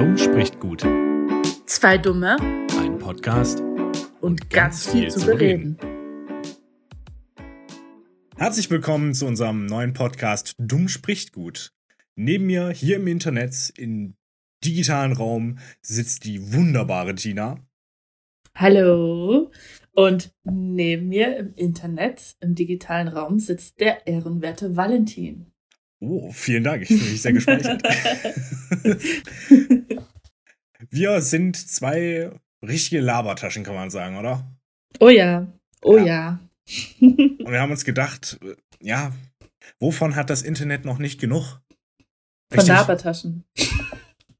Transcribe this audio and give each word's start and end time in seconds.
Dumm 0.00 0.16
spricht 0.16 0.58
gut. 0.60 0.80
Zwei 1.66 1.98
Dumme 1.98 2.38
Ein 2.78 2.98
Podcast. 2.98 3.60
und, 4.22 4.48
ganz, 4.48 4.90
viel, 4.90 5.10
zu 5.10 5.26
bereden. 5.26 5.76
Herzlich 8.38 8.70
willkommen 8.70 9.12
zu 9.12 9.26
unserem 9.26 9.66
neuen 9.66 9.92
Podcast 9.92 10.54
Dumm 10.56 10.88
spricht 10.88 11.34
gut. 11.34 11.74
Neben 12.16 12.46
mir 12.46 12.70
hier 12.70 12.96
im 12.96 13.08
Internet, 13.08 13.74
im 13.76 14.14
digitalen 14.64 15.12
Raum, 15.12 15.58
sitzt 15.82 16.24
die 16.24 16.54
wunderbare 16.54 17.14
Tina. 17.14 17.58
Hallo. 18.54 19.50
Und 19.92 20.32
neben 20.44 21.08
mir 21.08 21.36
im 21.36 21.52
Internet, 21.56 22.36
im 22.40 22.54
digitalen 22.54 23.08
Raum, 23.08 23.38
sitzt 23.38 23.78
der 23.80 24.06
ehrenwerte 24.06 24.76
Valentin. 24.76 25.52
Oh, 26.00 26.30
vielen 26.32 26.64
Dank. 26.64 26.82
Ich 26.82 26.88
fühle 26.88 27.10
mich 27.10 27.22
sehr 27.22 27.32
gespeichert. 27.34 27.82
Wir 30.90 31.20
sind 31.20 31.56
zwei 31.56 32.30
richtige 32.66 33.00
Labertaschen, 33.02 33.64
kann 33.64 33.74
man 33.74 33.90
sagen, 33.90 34.16
oder? 34.16 34.50
oh 34.98 35.08
ja, 35.08 35.46
oh 35.82 35.98
Ja. 35.98 36.04
ja. 36.04 36.40
Und 37.00 37.50
wir 37.50 37.60
haben 37.60 37.72
uns 37.72 37.84
gedacht, 37.84 38.38
ja, 38.80 39.12
wovon 39.80 40.14
hat 40.14 40.30
das 40.30 40.42
Internet 40.42 40.84
noch 40.84 40.98
nicht 40.98 41.20
genug? 41.20 41.60
Von 42.50 42.60
Richtig, 42.60 42.68
Labertaschen. 42.68 43.44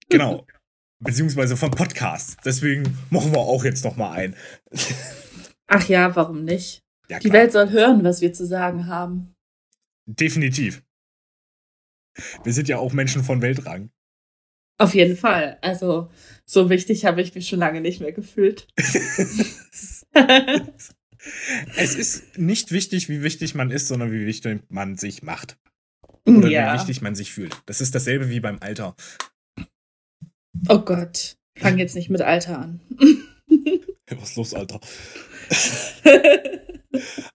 Genau. 0.09 0.47
Beziehungsweise 1.01 1.57
von 1.57 1.71
Podcasts. 1.71 2.37
Deswegen 2.45 2.97
machen 3.11 3.33
wir 3.33 3.39
auch 3.39 3.65
jetzt 3.65 3.85
noch 3.85 3.97
mal 3.97 4.13
ein. 4.13 4.37
Ach 5.67 5.89
ja, 5.89 6.15
warum 6.15 6.45
nicht? 6.45 6.83
Ja, 7.09 7.19
Die. 7.19 7.33
Welt 7.33 7.53
soll 7.53 7.71
hören, 7.71 8.05
was 8.05 8.21
wir 8.21 8.33
zu 8.33 8.47
sagen 8.47 8.87
haben. 8.87 9.35
Definitiv. 10.07 10.83
Wir 12.45 12.53
sind 12.53 12.69
ja 12.69 12.79
auch 12.79 12.93
Menschen 12.93 13.25
von 13.25 13.43
Weltrang. 13.43 13.91
Auf 14.79 14.95
jeden 14.95 15.17
Fall. 15.17 15.59
Also, 15.61 16.11
so 16.47 16.71
wichtig 16.71 17.05
habe 17.05 17.21
ich 17.21 17.35
mich 17.35 17.49
schon 17.49 17.59
lange 17.59 17.81
nicht 17.83 18.01
mehr 18.01 18.13
gefühlt. 18.13 18.67
es 21.77 21.95
ist 21.95 22.39
nicht 22.39 22.73
wichtig, 22.73 23.11
wie 23.11 23.23
wichtig 23.23 23.55
man 23.55 23.71
ist, 23.71 23.89
sondern 23.89 24.11
wie 24.11 24.25
wichtig 24.25 24.63
man 24.71 24.97
sich 24.97 25.23
macht. 25.23 25.59
Oder 26.27 26.49
wie 26.49 26.53
ja. 26.53 26.73
wichtig 26.75 27.03
man 27.03 27.15
sich 27.15 27.31
fühlt. 27.33 27.55
Das 27.67 27.83
ist 27.83 27.95
dasselbe 27.95 28.31
wie 28.31 28.41
beim 28.41 28.59
Alter. 28.61 28.97
Oh 30.69 30.79
Gott. 30.79 31.37
Fang 31.59 31.79
jetzt 31.79 31.95
nicht 31.95 32.09
mit 32.11 32.23
Alter 32.23 32.59
an. 32.59 32.81
Was 34.09 34.31
ist 34.31 34.37
los, 34.37 34.55
Alter? 34.55 34.81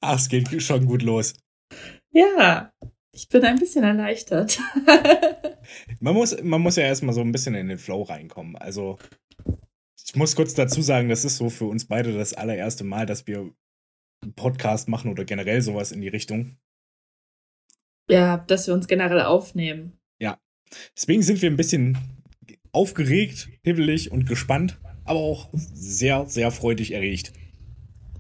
Ach, 0.02 0.20
es 0.20 0.30
geht 0.30 0.62
schon 0.62 0.86
gut 0.86 1.04
los. 1.04 1.36
ja. 2.12 2.72
Ich 3.16 3.30
bin 3.30 3.44
ein 3.46 3.58
bisschen 3.58 3.84
erleichtert. 3.84 4.60
Man 6.00 6.14
muss, 6.14 6.36
man 6.44 6.62
muss 6.62 6.76
ja 6.76 6.84
erstmal 6.84 7.16
so 7.16 7.22
ein 7.22 7.32
bisschen 7.32 7.56
in 7.56 7.70
den 7.70 7.80
Flow 7.80 8.04
reinkommen. 8.04 8.56
Also, 8.56 9.00
ich 10.06 10.16
muss 10.16 10.36
kurz 10.36 10.54
dazu 10.54 10.84
sagen, 10.84 11.10
das 11.10 11.26
ist 11.26 11.38
so 11.38 11.50
für 11.50 11.66
uns 11.66 11.88
beide 11.88 12.16
das 12.16 12.36
allererste 12.36 12.84
Mal, 12.84 13.08
dass 13.08 13.26
wir 13.26 13.50
einen 14.22 14.36
Podcast 14.36 14.88
machen 14.88 15.10
oder 15.10 15.26
generell 15.26 15.64
sowas 15.64 15.92
in 15.92 16.02
die 16.02 16.08
Richtung. 16.08 16.58
ja, 18.12 18.38
dass 18.46 18.68
wir 18.68 18.76
uns 18.76 18.88
generell 18.88 19.22
aufnehmen. 19.22 19.98
Deswegen 20.96 21.22
sind 21.22 21.42
wir 21.42 21.50
ein 21.50 21.58
bisschen 21.58 21.98
aufgeregt, 22.72 23.50
hibbelig 23.64 24.12
und 24.12 24.28
gespannt, 24.28 24.80
aber 25.04 25.20
auch 25.20 25.50
sehr, 25.54 26.26
sehr 26.28 26.52
freudig 26.52 26.92
erregt. 26.92 27.32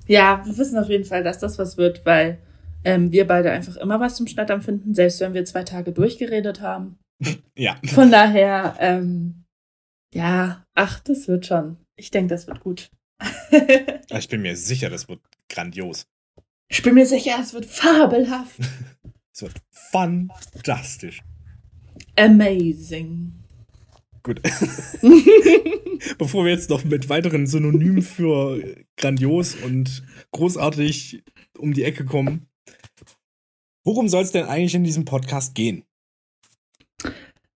Ja, 0.07 0.41
wir 0.45 0.57
wissen 0.57 0.77
auf 0.77 0.89
jeden 0.89 1.05
Fall, 1.05 1.23
dass 1.23 1.39
das 1.39 1.57
was 1.57 1.77
wird, 1.77 2.05
weil 2.05 2.39
ähm, 2.86 3.11
wir 3.11 3.28
beide 3.28 3.52
einfach 3.52 3.75
immer 3.78 4.00
was 4.00 4.16
zum 4.16 4.28
Schnattern 4.28 4.61
finden, 4.61 4.94
selbst 4.94 5.19
wenn 5.19 5.33
wir 5.33 5.44
zwei 5.44 5.64
Tage 5.64 5.91
durchgeredet 5.91 6.61
haben. 6.61 6.97
Ja, 7.58 7.78
Von 7.86 8.11
daher, 8.11 8.75
ähm, 8.80 9.45
ja, 10.14 10.66
ach, 10.73 11.00
das 11.00 11.30
wird 11.30 11.45
schon. 11.45 11.78
Ich 11.95 12.11
denke, 12.11 12.28
das 12.36 12.47
wird 12.47 12.59
gut. 12.59 12.91
ich 14.09 14.28
bin 14.28 14.41
mir 14.41 14.57
sicher, 14.57 14.90
das 14.90 15.07
wird 15.07 15.22
grandios. 15.47 16.06
ich 16.68 16.84
bin 16.84 16.96
mir 16.96 17.06
sicher, 17.06 17.38
es 17.41 17.53
wird 17.53 17.66
fabelhaft. 17.66 18.59
Es 19.34 19.41
wird 19.41 19.56
fantastisch. 19.69 21.22
Amazing. 22.17 23.34
Gut. 24.23 24.41
Bevor 26.17 26.46
wir 26.46 26.52
jetzt 26.52 26.69
noch 26.69 26.85
mit 26.85 27.09
weiteren 27.09 27.46
Synonymen 27.46 28.02
für 28.02 28.78
grandios 28.96 29.56
und 29.56 30.03
großartig 30.31 31.22
um 31.57 31.73
die 31.73 31.84
Ecke 31.84 32.06
kommen, 32.06 32.47
worum 33.85 34.09
soll 34.09 34.23
es 34.23 34.31
denn 34.34 34.46
eigentlich 34.46 34.75
in 34.75 34.84
diesem 34.84 35.06
Podcast 35.06 35.56
gehen? 35.56 35.85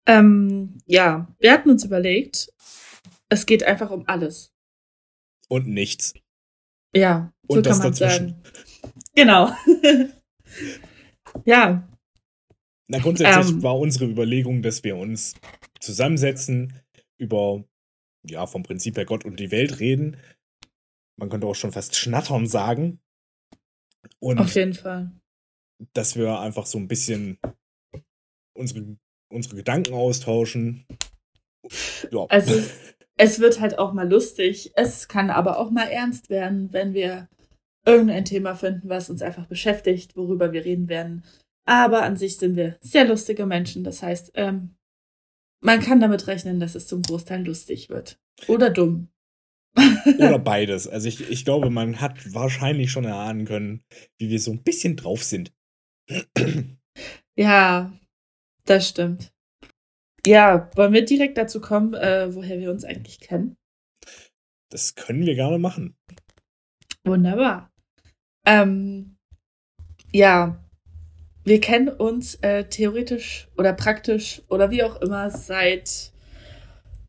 Ähm, 0.06 0.78
ja, 0.86 1.28
wir 1.40 1.52
hatten 1.52 1.70
uns 1.72 1.84
überlegt, 1.84 2.54
es 3.30 3.46
geht 3.46 3.64
einfach 3.64 3.90
um 3.90 4.04
alles. 4.08 4.54
Und 5.50 5.68
nichts. 5.68 6.14
Ja, 6.96 7.34
so 7.44 7.56
Und 7.56 7.64
kann 7.64 7.72
das 7.72 7.80
man 7.80 7.92
dazwischen. 7.92 8.30
sagen. 8.30 8.44
Genau. 9.16 9.52
ja, 11.46 11.88
Na, 12.88 13.00
grundsätzlich 13.00 13.50
Ähm. 13.50 13.64
war 13.64 13.78
unsere 13.78 14.06
Überlegung, 14.06 14.62
dass 14.62 14.84
wir 14.84 14.96
uns 14.96 15.34
zusammensetzen, 15.82 16.74
über, 17.18 17.64
ja, 18.24 18.46
vom 18.48 18.64
Prinzip 18.64 18.96
her 18.98 19.06
Gott 19.06 19.26
und 19.26 19.40
die 19.40 19.52
Welt 19.52 19.80
reden. 19.80 20.18
Man 21.18 21.30
könnte 21.30 21.48
auch 21.48 21.56
schon 21.56 21.72
fast 21.72 21.96
schnattern 21.96 22.48
sagen. 22.48 23.00
Und 24.20 24.40
auf 24.40 24.56
jeden 24.56 24.74
Fall. 24.74 25.12
Dass 25.94 26.16
wir 26.16 26.40
einfach 26.40 26.66
so 26.66 26.78
ein 26.78 26.88
bisschen 26.88 27.40
unsere, 28.56 28.98
unsere 29.32 29.56
Gedanken 29.56 29.94
austauschen. 29.94 30.86
Ja. 32.12 32.26
Also 32.30 32.62
es 33.18 33.40
wird 33.40 33.60
halt 33.60 33.80
auch 33.80 33.94
mal 33.94 34.10
lustig. 34.10 34.72
Es 34.76 35.08
kann 35.08 35.30
aber 35.30 35.60
auch 35.60 35.72
mal 35.72 35.88
ernst 35.88 36.30
werden, 36.30 36.72
wenn 36.72 36.94
wir 36.94 37.28
irgendein 37.86 38.26
Thema 38.26 38.56
finden, 38.56 38.90
was 38.90 39.10
uns 39.10 39.22
einfach 39.22 39.46
beschäftigt, 39.46 40.16
worüber 40.16 40.52
wir 40.52 40.66
reden 40.66 40.90
werden. 40.90 41.24
Aber 41.66 42.04
an 42.04 42.18
sich 42.18 42.38
sind 42.38 42.56
wir 42.56 42.78
sehr 42.82 43.06
lustige 43.06 43.46
Menschen. 43.46 43.84
Das 43.84 44.02
heißt, 44.02 44.32
ähm, 44.36 44.76
man 45.62 45.82
kann 45.82 46.00
damit 46.00 46.28
rechnen, 46.28 46.60
dass 46.60 46.76
es 46.76 46.88
zum 46.88 47.02
Großteil 47.02 47.46
lustig 47.46 47.90
wird. 47.90 48.20
Oder 48.48 48.70
dumm. 48.70 49.10
Oder 50.06 50.40
beides. 50.40 50.88
Also 50.88 51.08
ich, 51.08 51.30
ich 51.30 51.46
glaube, 51.46 51.70
man 51.70 52.02
hat 52.02 52.34
wahrscheinlich 52.34 52.92
schon 52.92 53.06
erahnen 53.06 53.46
können, 53.46 53.84
wie 54.18 54.30
wir 54.30 54.40
so 54.40 54.52
ein 54.52 54.64
bisschen 54.64 54.96
drauf 54.96 55.24
sind. 55.24 55.54
Ja, 57.38 57.94
das 58.66 58.90
stimmt. 58.90 59.32
Ja, 60.26 60.70
wollen 60.76 60.94
wir 60.94 61.06
direkt 61.06 61.38
dazu 61.38 61.62
kommen, 61.62 61.94
äh, 61.94 62.34
woher 62.34 62.60
wir 62.60 62.72
uns 62.72 62.84
eigentlich 62.84 63.20
kennen? 63.20 63.56
Das 64.70 64.96
können 64.96 65.26
wir 65.26 65.36
gerne 65.36 65.60
machen. 65.60 65.96
Wunderbar. 67.06 67.72
Ähm, 68.46 69.18
ja, 70.12 70.64
wir 71.46 71.62
kennen 71.62 71.88
uns 71.88 72.36
äh, 72.36 72.66
theoretisch 72.66 73.48
oder 73.58 73.72
praktisch 73.72 74.42
oder 74.50 74.72
wie 74.72 74.84
auch 74.84 75.00
immer 75.02 75.30
seit 75.30 76.12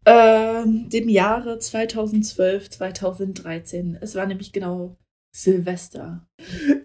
ähm, 0.04 0.88
dem 0.88 1.08
Jahre 1.08 1.58
2012, 1.58 2.70
2013. 2.70 3.98
Es 4.00 4.14
war 4.14 4.26
nämlich 4.26 4.52
genau 4.52 4.96
Silvester. 5.34 6.26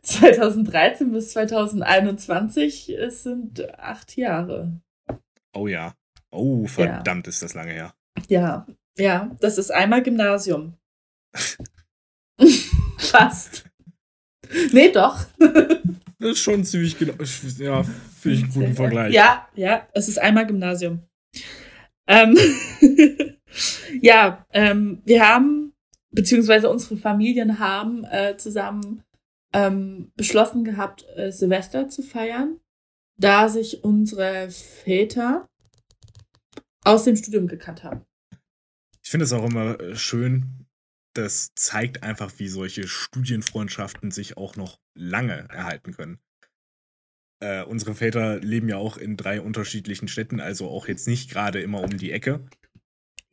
2013 0.01 1.11
bis 1.11 1.31
2021, 1.31 2.89
es 2.89 3.23
sind 3.23 3.77
acht 3.79 4.15
Jahre. 4.17 4.81
Oh 5.53 5.67
ja. 5.67 5.95
Oh, 6.31 6.65
verdammt, 6.65 7.27
ist 7.27 7.43
das 7.43 7.53
lange 7.53 7.73
her. 7.73 7.93
Ja, 8.27 8.65
ja, 8.97 9.35
das 9.39 9.57
ist 9.57 9.71
einmal 9.71 10.01
Gymnasium. 10.01 10.77
Fast. 12.97 13.65
Nee, 14.71 14.91
doch. 14.91 15.25
Das 15.37 16.31
ist 16.31 16.39
schon 16.39 16.63
ziemlich 16.63 16.97
genau. 16.97 17.13
Ja, 17.57 17.83
finde 17.83 18.37
ich 18.37 18.43
einen 18.43 18.53
guten 18.53 18.73
Vergleich. 18.75 19.13
Ja, 19.13 19.47
ja, 19.55 19.87
es 19.93 20.07
ist 20.07 20.17
einmal 20.19 20.47
Gymnasium. 20.47 21.03
Ähm, 22.07 22.38
ja, 24.01 24.45
ähm, 24.51 25.01
wir 25.06 25.27
haben, 25.27 25.72
beziehungsweise 26.13 26.69
unsere 26.69 26.98
Familien 26.98 27.60
haben 27.60 28.06
äh, 28.06 28.38
zusammen 28.38 29.04
ähm, 29.54 30.12
beschlossen 30.15 30.63
gehabt, 30.63 31.06
äh, 31.15 31.31
Silvester 31.31 31.89
zu 31.89 32.01
feiern, 32.01 32.60
da 33.18 33.50
sich 33.50 33.83
unsere 33.83 34.50
Väter 34.50 35.48
aus 36.83 37.04
dem 37.04 37.15
Studium 37.15 37.48
gekannt 37.48 37.83
haben. 37.83 38.06
Ich 39.04 39.10
finde 39.10 39.25
es 39.25 39.33
auch 39.33 39.45
immer 39.45 39.80
äh, 39.80 39.95
schön. 39.95 40.65
Das 41.15 41.54
zeigt 41.56 42.01
einfach, 42.01 42.31
wie 42.39 42.48
solche 42.48 42.88
Studienfreundschaften 42.88 44.09
sich 44.09 44.38
auch 44.38 44.56
noch 44.56 44.80
lange 44.95 45.48
erhalten 45.50 45.94
können. 45.94 46.19
Äh, 47.39 47.63
unsere 47.63 47.94
Väter 47.94 48.39
leben 48.39 48.69
ja 48.69 48.77
auch 48.77 48.98
in 48.98 49.18
drei 49.18 49.42
unterschiedlichen 49.42 50.07
Städten, 50.07 50.39
also 50.39 50.69
auch 50.69 50.88
jetzt 50.88 51.07
nicht 51.07 51.30
gerade 51.30 51.62
immer 51.62 51.81
um 51.81 51.98
die 51.98 52.12
Ecke. 52.12 52.48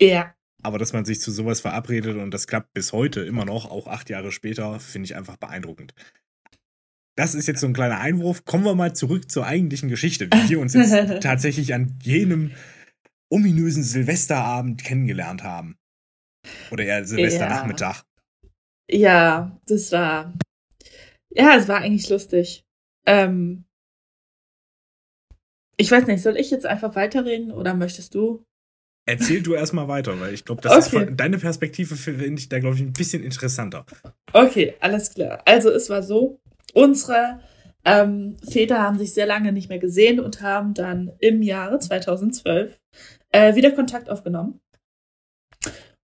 Ja. 0.00 0.34
Aber 0.62 0.78
dass 0.78 0.92
man 0.92 1.04
sich 1.04 1.20
zu 1.20 1.30
sowas 1.30 1.60
verabredet 1.60 2.16
und 2.16 2.32
das 2.32 2.46
klappt 2.46 2.72
bis 2.74 2.92
heute 2.92 3.20
immer 3.20 3.44
noch, 3.44 3.70
auch 3.70 3.86
acht 3.86 4.10
Jahre 4.10 4.32
später, 4.32 4.78
finde 4.80 5.06
ich 5.06 5.16
einfach 5.16 5.36
beeindruckend. 5.36 5.94
Das 7.16 7.34
ist 7.34 7.48
jetzt 7.48 7.60
so 7.60 7.66
ein 7.66 7.72
kleiner 7.72 7.98
Einwurf. 7.98 8.44
Kommen 8.44 8.64
wir 8.64 8.74
mal 8.74 8.94
zurück 8.94 9.30
zur 9.30 9.46
eigentlichen 9.46 9.88
Geschichte, 9.88 10.26
wie 10.26 10.48
wir 10.50 10.60
uns 10.60 10.74
jetzt 10.74 10.92
tatsächlich 11.22 11.74
an 11.74 11.98
jenem 12.02 12.52
ominösen 13.30 13.82
Silvesterabend 13.82 14.82
kennengelernt 14.82 15.42
haben. 15.42 15.76
Oder 16.70 16.84
eher 16.84 17.04
Silvesternachmittag. 17.04 18.04
Ja, 18.90 19.58
das 19.66 19.92
war. 19.92 20.34
Ja, 21.30 21.56
es 21.56 21.68
war 21.68 21.78
eigentlich 21.78 22.08
lustig. 22.08 22.64
Ähm, 23.06 23.64
ich 25.76 25.90
weiß 25.90 26.06
nicht, 26.06 26.22
soll 26.22 26.36
ich 26.36 26.50
jetzt 26.50 26.66
einfach 26.66 26.94
weiterreden 26.96 27.52
oder 27.52 27.74
möchtest 27.74 28.14
du? 28.14 28.44
Erzähl 29.10 29.42
du 29.42 29.54
erstmal 29.54 29.88
weiter, 29.88 30.18
weil 30.20 30.32
ich 30.32 30.44
glaube, 30.44 30.68
okay. 30.70 31.08
deine 31.16 31.38
Perspektive 31.38 31.96
finde 31.96 32.40
ich 32.40 32.48
da, 32.48 32.60
glaube 32.60 32.76
ich, 32.76 32.82
ein 32.82 32.92
bisschen 32.92 33.24
interessanter. 33.24 33.84
Okay, 34.32 34.74
alles 34.80 35.12
klar. 35.12 35.42
Also 35.44 35.70
es 35.70 35.90
war 35.90 36.02
so, 36.02 36.40
unsere 36.74 37.40
ähm, 37.84 38.36
Väter 38.48 38.80
haben 38.80 38.98
sich 38.98 39.12
sehr 39.12 39.26
lange 39.26 39.52
nicht 39.52 39.68
mehr 39.68 39.80
gesehen 39.80 40.20
und 40.20 40.42
haben 40.42 40.74
dann 40.74 41.12
im 41.18 41.42
Jahre 41.42 41.80
2012 41.80 42.78
äh, 43.32 43.54
wieder 43.56 43.72
Kontakt 43.72 44.10
aufgenommen. 44.10 44.60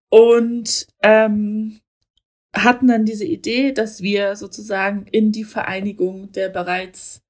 Und 0.09 0.87
ähm, 1.01 1.79
hatten 2.55 2.87
dann 2.87 3.05
diese 3.05 3.25
Idee, 3.25 3.71
dass 3.71 4.01
wir 4.01 4.35
sozusagen 4.35 5.05
in 5.07 5.31
die 5.31 5.43
Vereinigung 5.43 6.31
der 6.31 6.49
bereits, 6.49 7.21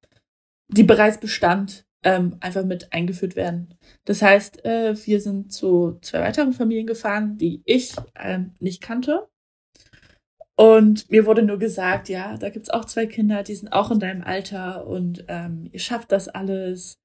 die 0.68 0.84
bereits 0.84 1.18
bestand, 1.18 1.84
ähm, 2.08 2.36
einfach 2.40 2.64
mit 2.64 2.92
eingeführt 2.92 3.36
werden. 3.36 3.74
Das 4.04 4.22
heißt, 4.22 4.64
äh, 4.64 4.94
wir 5.06 5.20
sind 5.20 5.52
zu 5.52 5.98
zwei 6.00 6.20
weiteren 6.20 6.54
Familien 6.54 6.86
gefahren, 6.86 7.36
die 7.36 7.60
ich 7.64 7.94
ähm, 8.16 8.52
nicht 8.60 8.82
kannte. 8.82 9.28
Und 10.56 11.10
mir 11.10 11.26
wurde 11.26 11.42
nur 11.42 11.58
gesagt, 11.58 12.08
ja, 12.08 12.36
da 12.36 12.48
gibt's 12.48 12.70
auch 12.70 12.86
zwei 12.86 13.06
Kinder, 13.06 13.42
die 13.42 13.54
sind 13.54 13.72
auch 13.72 13.90
in 13.90 14.00
deinem 14.00 14.22
Alter 14.22 14.86
und 14.86 15.24
ähm, 15.28 15.68
ihr 15.70 15.78
schafft 15.78 16.10
das 16.10 16.28
alles 16.28 16.98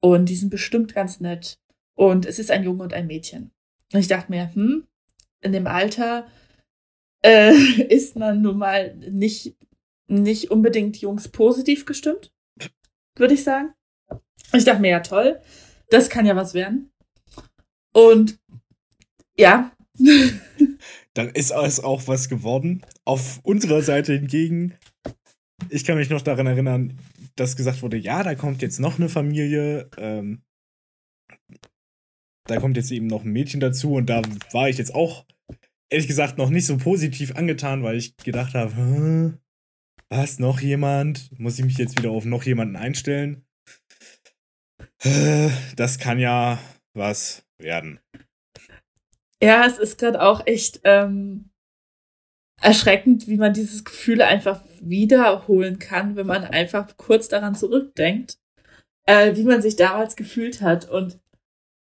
und 0.00 0.28
die 0.28 0.34
sind 0.34 0.50
bestimmt 0.50 0.94
ganz 0.94 1.20
nett. 1.20 1.58
Und 1.94 2.26
es 2.26 2.38
ist 2.38 2.50
ein 2.50 2.64
Junge 2.64 2.82
und 2.82 2.94
ein 2.94 3.06
Mädchen. 3.06 3.52
Und 3.92 4.00
ich 4.00 4.08
dachte 4.08 4.32
mir, 4.32 4.52
hm, 4.54 4.86
in 5.40 5.52
dem 5.52 5.66
Alter 5.66 6.26
äh, 7.22 7.52
ist 7.88 8.16
man 8.16 8.40
nun 8.40 8.58
mal 8.58 8.96
nicht, 8.96 9.54
nicht 10.08 10.50
unbedingt 10.50 10.96
Jungs 10.96 11.28
positiv 11.28 11.84
gestimmt, 11.84 12.32
würde 13.16 13.34
ich 13.34 13.44
sagen. 13.44 13.74
Ich 14.52 14.64
dachte 14.64 14.80
mir, 14.80 14.90
ja 14.90 15.00
toll, 15.00 15.40
das 15.90 16.08
kann 16.08 16.26
ja 16.26 16.36
was 16.36 16.54
werden. 16.54 16.90
Und 17.92 18.38
ja. 19.38 19.72
Dann 21.14 21.30
ist 21.30 21.50
es 21.50 21.80
auch 21.80 22.06
was 22.08 22.28
geworden. 22.28 22.82
Auf 23.04 23.40
unserer 23.42 23.82
Seite 23.82 24.14
hingegen, 24.14 24.74
ich 25.70 25.84
kann 25.84 25.96
mich 25.96 26.10
noch 26.10 26.22
daran 26.22 26.46
erinnern, 26.46 26.98
dass 27.36 27.56
gesagt 27.56 27.82
wurde, 27.82 27.96
ja, 27.96 28.22
da 28.22 28.34
kommt 28.34 28.62
jetzt 28.62 28.80
noch 28.80 28.98
eine 28.98 29.08
Familie, 29.08 29.90
ähm, 29.96 30.42
da 32.46 32.60
kommt 32.60 32.76
jetzt 32.76 32.92
eben 32.92 33.06
noch 33.06 33.24
ein 33.24 33.32
Mädchen 33.32 33.60
dazu 33.60 33.94
und 33.94 34.06
da 34.06 34.22
war 34.52 34.68
ich 34.68 34.78
jetzt 34.78 34.94
auch, 34.94 35.24
ehrlich 35.90 36.06
gesagt, 36.06 36.38
noch 36.38 36.50
nicht 36.50 36.66
so 36.66 36.76
positiv 36.76 37.34
angetan, 37.34 37.82
weil 37.82 37.96
ich 37.96 38.16
gedacht 38.18 38.54
habe, 38.54 39.38
was, 40.08 40.38
noch 40.38 40.60
jemand? 40.60 41.30
Muss 41.38 41.58
ich 41.58 41.64
mich 41.64 41.78
jetzt 41.78 41.98
wieder 41.98 42.10
auf 42.10 42.24
noch 42.24 42.44
jemanden 42.44 42.76
einstellen? 42.76 43.45
Das 45.76 45.98
kann 45.98 46.18
ja 46.18 46.58
was 46.94 47.44
werden. 47.58 48.00
Ja, 49.42 49.66
es 49.66 49.78
ist 49.78 49.98
gerade 49.98 50.22
auch 50.22 50.46
echt 50.46 50.80
ähm, 50.84 51.50
erschreckend, 52.60 53.28
wie 53.28 53.36
man 53.36 53.52
dieses 53.52 53.84
Gefühl 53.84 54.22
einfach 54.22 54.62
wiederholen 54.80 55.78
kann, 55.78 56.16
wenn 56.16 56.26
man 56.26 56.44
einfach 56.44 56.96
kurz 56.96 57.28
daran 57.28 57.54
zurückdenkt, 57.54 58.38
äh, 59.06 59.36
wie 59.36 59.44
man 59.44 59.60
sich 59.60 59.76
damals 59.76 60.16
gefühlt 60.16 60.62
hat. 60.62 60.88
Und 60.88 61.20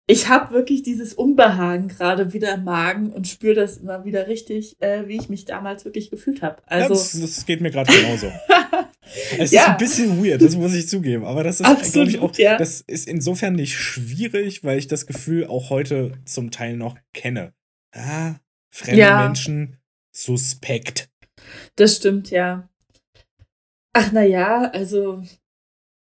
ich 0.09 0.29
habe 0.29 0.55
wirklich 0.55 0.83
dieses 0.83 1.15
Unbehagen 1.15 1.89
gerade 1.89 2.33
wieder 2.33 2.55
im 2.55 2.65
Magen 2.65 3.13
und 3.13 3.29
spüre 3.29 3.55
das 3.55 3.77
immer 3.77 4.05
wieder 4.05 4.27
richtig, 4.27 4.81
äh, 4.81 5.07
wie 5.07 5.19
ich 5.19 5.29
mich 5.29 5.45
damals 5.45 5.85
wirklich 5.85 6.11
gefühlt 6.11 6.43
habe. 6.43 6.63
Also 6.67 6.83
ja, 6.83 6.89
das, 6.89 7.13
das, 7.13 7.47
geht 7.47 7.61
mir 7.61 7.71
gerade 7.71 7.93
genauso. 7.93 8.33
es 9.39 9.51
ja. 9.51 9.63
ist 9.63 9.69
ein 9.69 9.77
bisschen 9.77 10.25
weird, 10.25 10.43
das 10.43 10.57
muss 10.57 10.75
ich 10.75 10.89
zugeben, 10.89 11.25
aber 11.25 11.45
das 11.45 11.61
ist, 11.61 11.93
glaube 11.93 12.11
ich, 12.11 12.19
auch, 12.19 12.35
ja. 12.37 12.57
das 12.57 12.81
ist 12.83 13.09
insofern 13.09 13.55
nicht 13.55 13.77
schwierig, 13.77 14.65
weil 14.65 14.79
ich 14.79 14.87
das 14.87 15.07
Gefühl 15.07 15.47
auch 15.47 15.71
heute 15.71 16.13
zum 16.25 16.51
Teil 16.51 16.77
noch 16.77 16.99
kenne. 17.13 17.53
Ah, 17.93 18.37
fremde 18.71 19.01
ja. 19.01 19.25
Menschen, 19.27 19.79
suspekt. 20.13 21.11
Das 21.77 21.97
stimmt, 21.97 22.31
ja. 22.31 22.69
Ach, 23.93 24.11
na 24.13 24.23
ja, 24.23 24.71
also 24.71 25.23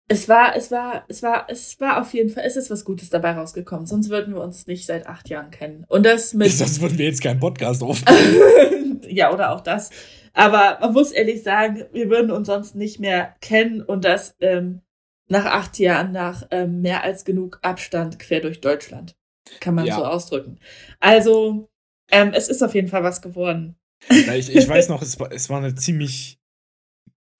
es 0.06 0.28
war, 0.28 0.54
es 0.54 0.70
war, 0.70 1.04
es 1.08 1.22
war, 1.22 1.46
es 1.48 1.80
war 1.80 2.00
auf 2.00 2.12
jeden 2.12 2.28
Fall, 2.28 2.44
es 2.46 2.56
ist 2.56 2.70
was 2.70 2.84
Gutes 2.84 3.08
dabei 3.08 3.32
rausgekommen. 3.32 3.86
Sonst 3.86 4.10
würden 4.10 4.34
wir 4.34 4.42
uns 4.42 4.66
nicht 4.66 4.86
seit 4.86 5.06
acht 5.06 5.28
Jahren 5.30 5.50
kennen. 5.50 5.84
Und 5.88 6.04
das 6.04 6.34
mit. 6.34 6.50
Sonst 6.52 6.80
würden 6.80 6.98
wir 6.98 7.06
jetzt 7.06 7.22
keinen 7.22 7.40
Podcast 7.40 7.82
aufnehmen. 7.82 9.00
ja, 9.08 9.32
oder 9.32 9.52
auch 9.52 9.60
das. 9.60 9.90
Aber 10.34 10.78
man 10.80 10.92
muss 10.92 11.12
ehrlich 11.12 11.42
sagen, 11.42 11.84
wir 11.92 12.10
würden 12.10 12.30
uns 12.30 12.48
sonst 12.48 12.74
nicht 12.74 12.98
mehr 12.98 13.34
kennen 13.40 13.80
und 13.80 14.04
das 14.04 14.34
ähm, 14.40 14.82
nach 15.28 15.46
acht 15.46 15.78
Jahren, 15.78 16.12
nach 16.12 16.46
ähm, 16.50 16.82
mehr 16.82 17.02
als 17.02 17.24
genug 17.24 17.60
Abstand 17.62 18.18
quer 18.18 18.40
durch 18.40 18.60
Deutschland. 18.60 19.16
Kann 19.60 19.74
man 19.74 19.86
ja. 19.86 19.96
so 19.96 20.04
ausdrücken. 20.04 20.58
Also, 21.00 21.68
ähm, 22.10 22.32
es 22.34 22.48
ist 22.48 22.62
auf 22.62 22.74
jeden 22.74 22.88
Fall 22.88 23.04
was 23.04 23.22
geworden. 23.22 23.76
Ja, 24.10 24.34
ich, 24.34 24.54
ich 24.54 24.68
weiß 24.68 24.88
noch, 24.88 25.02
es 25.02 25.18
war, 25.18 25.32
es 25.32 25.48
war 25.48 25.58
eine 25.58 25.74
ziemlich 25.74 26.38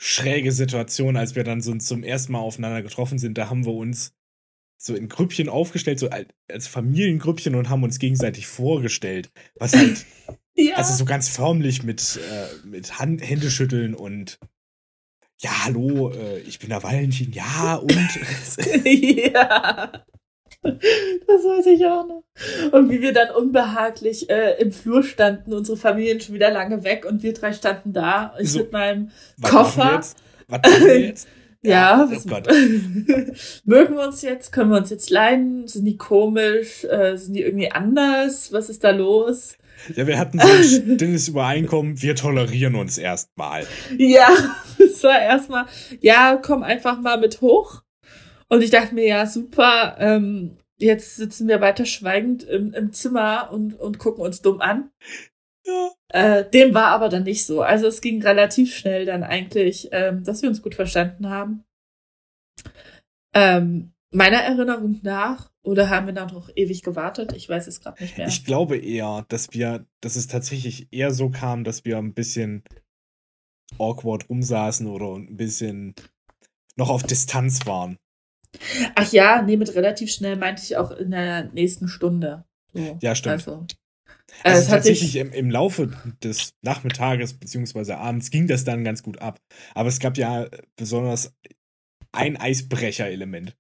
schräge 0.05 0.53
Situation, 0.53 1.17
als 1.17 1.35
wir 1.35 1.45
dann 1.45 1.63
so 1.63 1.75
zum 1.77 2.03
ersten 2.03 2.33
Mal 2.33 2.41
aufeinander 2.41 2.83
getroffen 2.83 3.19
sind. 3.19 3.39
Da 3.39 3.49
haben 3.49 3.65
wir 3.65 3.73
uns 3.73 4.13
so 4.77 4.95
in 4.95 5.09
Grüppchen 5.09 5.49
aufgestellt, 5.49 5.99
so 5.99 6.11
als 6.11 6.67
Familiengrüppchen 6.67 7.55
und 7.55 7.71
haben 7.71 7.83
uns 7.85 7.99
gegenseitig 7.99 8.47
vorgestellt. 8.47 9.31
Was 9.57 9.75
halt, 9.75 10.05
ja. 10.55 10.75
also 10.77 10.93
so 10.93 11.07
ganz 11.07 11.31
förmlich 11.31 11.85
mit, 11.85 12.19
äh, 12.19 12.67
mit 12.67 12.99
Hand, 12.99 13.27
Händeschütteln 13.27 13.95
und 13.95 14.39
ja, 15.41 15.65
hallo, 15.65 16.11
äh, 16.11 16.41
ich 16.41 16.59
bin 16.59 16.69
der 16.69 16.83
Valentin, 16.83 17.33
ja, 17.33 17.77
und. 17.77 17.91
ja. 18.85 20.05
Das 20.65 21.43
weiß 21.45 21.67
ich 21.67 21.85
auch 21.85 22.07
noch. 22.07 22.23
Und 22.73 22.91
wie 22.91 23.01
wir 23.01 23.13
dann 23.13 23.31
unbehaglich 23.31 24.31
äh, 24.31 24.61
im 24.61 24.73
Flur 24.73 25.03
standen, 25.03 25.53
unsere 25.53 25.77
Familien 25.77 26.21
schon 26.21 26.35
wieder 26.35 26.51
lange 26.51 26.85
weg 26.85 27.05
und 27.07 27.23
wir 27.23 27.35
drei 27.35 27.53
standen 27.53 27.93
da. 27.93 28.35
Ich 28.39 28.53
so, 28.53 28.61
mit 28.61 28.73
meinem 28.73 29.11
was 29.37 29.51
Koffer. 29.51 29.85
Wir 29.85 29.95
jetzt? 29.95 30.17
Was 30.49 30.81
wir 30.81 31.01
jetzt? 31.01 31.29
ja, 31.63 31.71
ja 31.71 32.11
oh 32.11 32.29
Gott. 32.29 32.47
mögen 33.65 33.95
wir 33.95 34.07
uns 34.07 34.23
jetzt? 34.23 34.53
Können 34.53 34.71
wir 34.71 34.79
uns 34.79 34.91
jetzt 34.91 35.11
leiden? 35.11 35.67
Sind 35.67 35.85
die 35.85 35.97
komisch? 35.97 36.85
Äh, 36.85 37.17
sind 37.17 37.35
die 37.35 37.43
irgendwie 37.43 37.71
anders? 37.71 38.53
Was 38.53 38.71
ist 38.71 38.85
da 38.85 38.91
los? 38.91 39.57
Ja, 39.95 40.07
wir 40.07 40.19
hatten 40.19 40.39
so 40.39 40.47
ein 40.47 40.63
stilles 40.97 41.29
Übereinkommen, 41.29 42.01
wir 42.01 42.17
tolerieren 42.17 42.75
uns 42.75 42.99
erstmal. 42.99 43.67
Ja, 43.99 44.29
es 44.79 45.03
war 45.03 45.21
erstmal, 45.21 45.67
ja, 46.01 46.39
komm 46.41 46.63
einfach 46.63 47.01
mal 47.01 47.19
mit 47.19 47.41
hoch. 47.41 47.83
Und 48.49 48.63
ich 48.63 48.71
dachte 48.71 48.95
mir, 48.95 49.07
ja, 49.07 49.27
super, 49.27 49.97
ähm, 49.99 50.59
jetzt 50.77 51.17
sitzen 51.17 51.49
wir 51.49 51.61
weiter 51.61 51.87
schweigend 51.87 52.43
im, 52.45 52.73
im 52.75 52.93
Zimmer 52.93 53.51
und, 53.53 53.75
und 53.75 53.99
gucken 53.99 54.25
uns 54.25 54.43
dumm 54.43 54.61
an. 54.61 54.91
Ja. 55.67 55.91
Äh, 56.09 56.51
dem 56.51 56.75
war 56.75 56.89
aber 56.89 57.09
dann 57.09 57.23
nicht 57.23 57.47
so. 57.47 57.63
Also 57.63 57.87
es 57.87 58.01
ging 58.01 58.23
relativ 58.23 58.75
schnell 58.75 59.07
dann 59.07 59.23
eigentlich, 59.23 59.89
ähm, 59.93 60.25
dass 60.25 60.43
wir 60.43 60.49
uns 60.49 60.63
gut 60.63 60.75
verstanden 60.75 61.31
haben. 61.31 61.65
Ähm, 63.35 63.93
meiner 64.11 64.39
Erinnerung 64.39 65.01
nach, 65.03 65.51
oder 65.63 65.89
haben 65.89 66.07
wir 66.07 66.13
dann 66.13 66.29
noch 66.29 66.51
ewig 66.55 66.83
gewartet? 66.83 67.33
Ich 67.35 67.49
weiß 67.49 67.67
es 67.67 67.81
gerade 67.81 68.03
nicht 68.03 68.19
mehr. 68.19 68.29
Ich 68.29 68.45
glaube 68.45 68.77
eher, 68.77 69.25
dass 69.29 69.53
wir, 69.53 69.87
dass 70.03 70.17
es 70.17 70.27
tatsächlich 70.27 70.89
eher 70.91 71.11
so 71.11 71.31
kam, 71.31 71.65
dass 71.65 71.87
wir 71.87 71.97
ein 71.97 72.13
bisschen 72.13 72.63
awkward 73.79 74.29
rumsaßen 74.29 74.87
oder 74.87 75.15
ein 75.15 75.37
bisschen 75.37 75.95
noch 76.77 76.91
auf 76.91 77.03
Distanz 77.03 77.67
waren. 77.67 77.99
Ach 78.95 79.13
ja, 79.13 79.43
nee, 79.43 79.57
mit 79.57 79.75
relativ 79.75 80.13
schnell 80.13 80.37
meinte 80.37 80.63
ich 80.63 80.77
auch 80.77 80.91
in 80.91 81.11
der 81.11 81.45
nächsten 81.53 81.89
Stunde. 81.89 82.45
So, 82.73 82.99
ja, 83.01 83.15
stimmt. 83.15 83.35
Also, 83.35 83.67
äh, 84.43 84.49
also 84.49 84.71
tatsächlich 84.71 85.17
im, 85.17 85.33
im 85.33 85.51
Laufe 85.51 85.93
des 86.23 86.55
Nachmittages 86.63 87.35
beziehungsweise 87.35 87.97
abends 87.99 88.31
ging 88.31 88.47
das 88.47 88.65
dann 88.65 88.85
ganz 88.85 89.03
gut 89.03 89.21
ab. 89.21 89.41
Aber 89.75 89.89
es 89.89 90.01
gab 90.01 90.17
ja 90.17 90.49
besonders 90.77 91.33
ein 92.13 92.37
Eisbrecher-Element. 92.37 93.57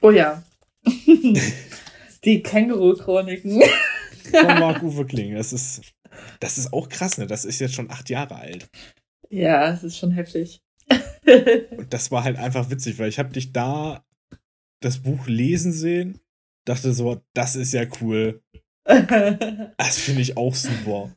Oh 0.00 0.10
ja. 0.10 0.42
Die 2.24 2.42
Känguru-Chroniken. 2.42 3.62
Von 4.30 4.46
Marc-Uwe 4.58 5.06
Kling. 5.06 5.34
Das 5.34 5.52
ist, 5.52 5.82
das 6.40 6.58
ist 6.58 6.72
auch 6.72 6.88
krass, 6.88 7.18
ne? 7.18 7.26
Das 7.26 7.44
ist 7.44 7.58
jetzt 7.58 7.74
schon 7.74 7.90
acht 7.90 8.10
Jahre 8.10 8.36
alt. 8.36 8.68
Ja, 9.30 9.70
das 9.70 9.82
ist 9.82 9.98
schon 9.98 10.12
heftig. 10.12 10.62
Und 11.76 11.92
das 11.92 12.10
war 12.10 12.24
halt 12.24 12.36
einfach 12.36 12.70
witzig, 12.70 12.98
weil 12.98 13.08
ich 13.08 13.18
habe 13.18 13.32
dich 13.32 13.52
da 13.52 14.04
das 14.84 14.98
Buch 14.98 15.26
lesen 15.26 15.72
sehen, 15.72 16.20
dachte 16.64 16.92
so, 16.92 17.20
das 17.34 17.56
ist 17.56 17.72
ja 17.72 17.84
cool. 18.00 18.42
das 18.84 19.98
finde 19.98 20.22
ich 20.22 20.36
auch 20.36 20.54
super. 20.54 21.14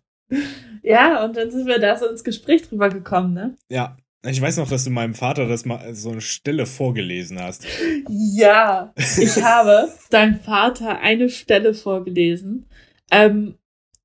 Ja, 0.83 1.25
und 1.25 1.35
dann 1.35 1.51
sind 1.51 1.65
wir 1.65 1.79
da 1.79 1.97
so 1.97 2.07
ins 2.07 2.23
Gespräch 2.23 2.63
drüber 2.63 2.89
gekommen, 2.89 3.33
ne? 3.33 3.57
Ja, 3.69 3.97
Ich 4.27 4.41
weiß 4.41 4.57
noch, 4.57 4.69
dass 4.69 4.83
du 4.83 4.89
meinem 4.89 5.13
Vater 5.13 5.47
das 5.47 5.65
mal 5.65 5.93
so 5.93 6.11
eine 6.11 6.21
Stelle 6.21 6.65
vorgelesen 6.65 7.39
hast. 7.39 7.65
Ja, 8.09 8.93
ich 8.95 9.35
habe 9.43 9.91
deinem 10.09 10.39
Vater 10.39 10.99
eine 10.99 11.29
Stelle 11.29 11.73
vorgelesen. 11.73 12.65
Ähm, 13.11 13.55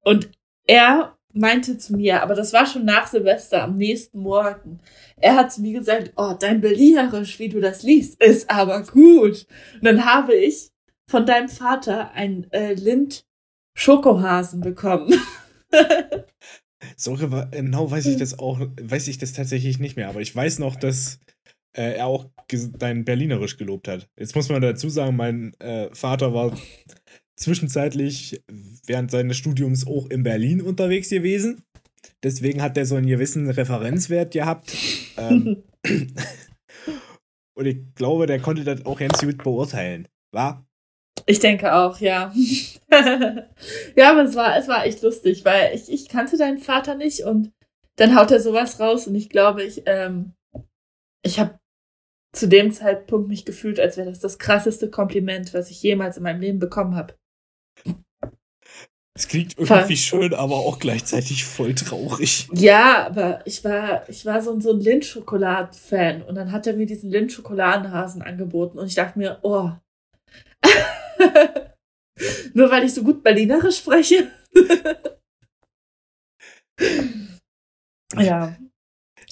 und 0.03 0.31
er 0.67 1.17
meinte 1.33 1.79
zu 1.79 1.95
mir, 1.95 2.23
aber 2.23 2.35
das 2.35 2.53
war 2.53 2.67
schon 2.67 2.85
nach 2.85 3.07
Silvester 3.07 3.63
am 3.63 3.77
nächsten 3.77 4.21
Morgen. 4.21 4.81
Er 5.21 5.37
hat 5.37 5.53
zu 5.53 5.61
mir 5.61 5.79
gesagt, 5.79 6.13
oh, 6.17 6.35
dein 6.39 6.61
Berlinerisch, 6.61 7.39
wie 7.39 7.49
du 7.49 7.61
das 7.61 7.83
liest, 7.83 8.23
ist 8.23 8.51
aber 8.51 8.83
gut. 8.83 9.47
Und 9.75 9.85
dann 9.85 10.05
habe 10.05 10.35
ich 10.35 10.71
von 11.09 11.27
deinem 11.27 11.49
Vater 11.49 12.13
ein 12.13 12.51
äh, 12.53 12.75
Lind 12.75 13.25
Schokohasen 13.77 14.61
bekommen. 14.61 15.15
so 16.97 17.15
genau 17.15 17.91
weiß 17.91 18.07
ich 18.07 18.17
das 18.17 18.39
auch, 18.39 18.61
weiß 18.81 19.09
ich 19.09 19.19
das 19.19 19.33
tatsächlich 19.33 19.79
nicht 19.79 19.97
mehr, 19.97 20.09
aber 20.09 20.21
ich 20.21 20.35
weiß 20.35 20.59
noch, 20.59 20.77
dass 20.77 21.19
äh, 21.77 21.97
er 21.97 22.07
auch 22.07 22.27
dein 22.79 23.05
Berlinerisch 23.05 23.57
gelobt 23.57 23.89
hat. 23.89 24.09
Jetzt 24.19 24.35
muss 24.35 24.49
man 24.49 24.61
dazu 24.61 24.89
sagen, 24.89 25.17
mein 25.17 25.55
äh, 25.61 25.89
Vater 25.95 26.35
war 26.35 26.57
zwischenzeitlich 27.37 28.43
während 28.87 29.11
seines 29.11 29.37
Studiums 29.37 29.87
auch 29.87 30.09
in 30.11 30.23
Berlin 30.23 30.61
unterwegs 30.61 31.09
gewesen. 31.09 31.63
Deswegen 32.23 32.63
hat 32.63 32.77
er 32.77 32.87
so 32.87 32.97
einen 32.97 33.07
gewissen 33.07 33.49
Referenzwert 33.51 34.33
gehabt. 34.33 34.77
Ähm, 35.17 35.63
und 37.55 37.67
ich 37.67 37.95
glaube, 37.95 38.27
der 38.27 38.41
konnte 38.41 38.65
das 38.65 38.85
auch 38.85 38.99
ganz 38.99 39.21
gut 39.21 39.43
beurteilen. 39.43 40.07
War? 40.33 40.67
Ich 41.27 41.41
denke 41.41 41.75
auch, 41.75 41.99
ja. 41.99 42.33
ja, 43.97 44.11
aber 44.11 44.25
es 44.25 44.35
war, 44.35 44.57
es 44.57 44.69
war 44.69 44.85
echt 44.85 45.03
lustig, 45.03 45.45
weil 45.45 45.75
ich, 45.75 45.91
ich 45.91 46.09
kannte 46.09 46.37
deinen 46.37 46.59
Vater 46.59 46.95
nicht 46.95 47.25
und 47.25 47.53
dann 47.97 48.17
haut 48.17 48.31
er 48.31 48.41
sowas 48.41 48.81
raus 48.81 49.07
und 49.07 49.15
ich 49.15 49.29
glaube, 49.29 49.63
ich, 49.63 49.83
ähm, 49.87 50.33
ich 51.23 51.39
habe 51.39 51.59
zu 52.33 52.49
dem 52.49 52.71
Zeitpunkt 52.73 53.29
mich 53.29 53.45
gefühlt, 53.45 53.81
als 53.81 53.97
wäre 53.97 54.09
das 54.09 54.21
das 54.21 54.39
krasseste 54.39 54.89
Kompliment, 54.89 55.53
was 55.53 55.71
ich 55.71 55.83
jemals 55.83 56.17
in 56.17 56.23
meinem 56.23 56.41
Leben 56.41 56.59
bekommen 56.59 56.95
habe. 56.95 57.15
Es 59.15 59.27
klingt 59.27 59.59
irgendwie 59.59 59.97
schön, 59.97 60.35
aber 60.35 60.57
auch 60.57 60.79
gleichzeitig 60.79 61.45
voll 61.45 61.75
traurig. 61.75 62.49
Ja, 62.53 63.07
aber 63.07 63.45
ich 63.45 63.65
war, 63.65 64.09
ich 64.09 64.25
war 64.25 64.41
so, 64.41 64.59
so 64.61 64.73
ein 64.73 64.81
Lindt-Schokoladen-Fan 64.81 66.23
und 66.23 66.37
dann 66.37 66.53
hat 66.53 66.69
er 66.69 66.75
mir 66.75 66.87
diesen 66.87 67.11
Lindt-Schokoladenhasen 67.11 68.23
angeboten 68.23 68.79
und 68.79 68.87
ich 68.87 68.95
dachte 68.95 69.19
mir, 69.19 69.41
oh. 69.43 69.73
Nur 72.55 72.71
weil 72.71 72.85
ich 72.85 72.95
so 72.95 73.03
gut 73.03 73.23
Berlinerisch 73.23 73.79
spreche. 73.79 74.31
ja. 78.17 78.57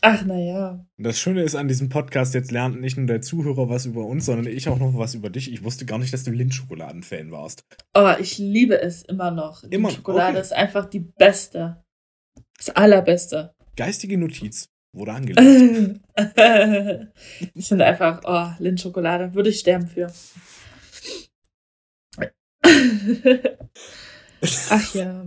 Ach, 0.00 0.25
naja. 0.25 0.87
Das 0.97 1.19
Schöne 1.19 1.43
ist 1.43 1.57
an 1.57 1.67
diesem 1.67 1.88
Podcast, 1.88 2.33
jetzt 2.35 2.52
lernt 2.52 2.81
nicht 2.81 2.97
nur 2.97 3.07
der 3.07 3.21
Zuhörer 3.21 3.69
was 3.69 3.85
über 3.87 4.05
uns, 4.05 4.26
sondern 4.26 4.47
ich 4.47 4.69
auch 4.69 4.78
noch 4.78 4.97
was 4.97 5.14
über 5.14 5.28
dich. 5.28 5.52
Ich 5.52 5.64
wusste 5.64 5.87
gar 5.87 5.99
nicht, 5.99 6.12
dass 6.12 6.23
du 6.23 6.31
Lindschokoladen-Fan 6.31 7.33
warst. 7.33 7.64
Oh, 7.95 8.12
ich 8.21 8.38
liebe 8.38 8.81
es 8.81 9.02
immer 9.02 9.33
noch. 9.33 9.64
Immer 9.64 9.90
Schokolade 9.90 10.37
okay. 10.37 10.40
ist 10.40 10.52
einfach 10.52 10.85
die 10.87 11.00
beste. 11.00 11.83
Das 12.57 12.71
allerbeste. 12.71 13.55
Geistige 13.76 14.19
Notiz 14.19 14.69
wurde 14.93 15.12
angelegt. 15.12 16.00
ich 17.55 17.67
finde 17.67 17.85
einfach, 17.87 18.21
oh, 18.25 18.50
Lindschokolade, 18.62 19.35
würde 19.35 19.50
ich 19.50 19.59
sterben 19.59 19.88
für. 19.88 20.12
Ach 24.71 24.95
ja. 24.95 25.26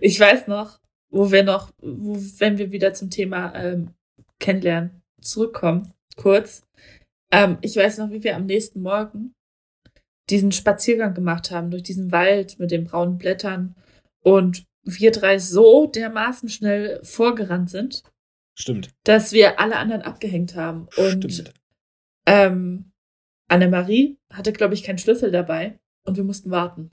Ich 0.00 0.18
weiß 0.18 0.46
noch, 0.48 0.81
wo 1.12 1.30
wir 1.30 1.44
noch, 1.44 1.70
wo, 1.80 2.16
wenn 2.38 2.58
wir 2.58 2.72
wieder 2.72 2.94
zum 2.94 3.10
Thema 3.10 3.54
ähm, 3.54 3.90
Kennenlernen 4.40 5.02
zurückkommen, 5.20 5.92
kurz. 6.16 6.66
Ähm, 7.30 7.58
ich 7.60 7.76
weiß 7.76 7.98
noch, 7.98 8.10
wie 8.10 8.24
wir 8.24 8.34
am 8.34 8.46
nächsten 8.46 8.82
Morgen 8.82 9.34
diesen 10.30 10.50
Spaziergang 10.50 11.14
gemacht 11.14 11.50
haben 11.50 11.70
durch 11.70 11.82
diesen 11.82 12.10
Wald 12.10 12.58
mit 12.58 12.70
den 12.70 12.84
braunen 12.84 13.18
Blättern 13.18 13.76
und 14.22 14.64
wir 14.84 15.12
drei 15.12 15.38
so 15.38 15.86
dermaßen 15.86 16.48
schnell 16.48 17.00
vorgerannt 17.04 17.70
sind. 17.70 18.02
Stimmt. 18.54 18.90
Dass 19.04 19.32
wir 19.32 19.60
alle 19.60 19.76
anderen 19.76 20.02
abgehängt 20.02 20.56
haben. 20.56 20.88
Und 20.96 21.32
Stimmt. 21.32 21.54
Ähm, 22.26 22.92
Annemarie 23.48 24.18
hatte, 24.32 24.52
glaube 24.52 24.74
ich, 24.74 24.82
keinen 24.82 24.98
Schlüssel 24.98 25.30
dabei 25.30 25.78
und 26.04 26.16
wir 26.16 26.24
mussten 26.24 26.50
warten. 26.50 26.90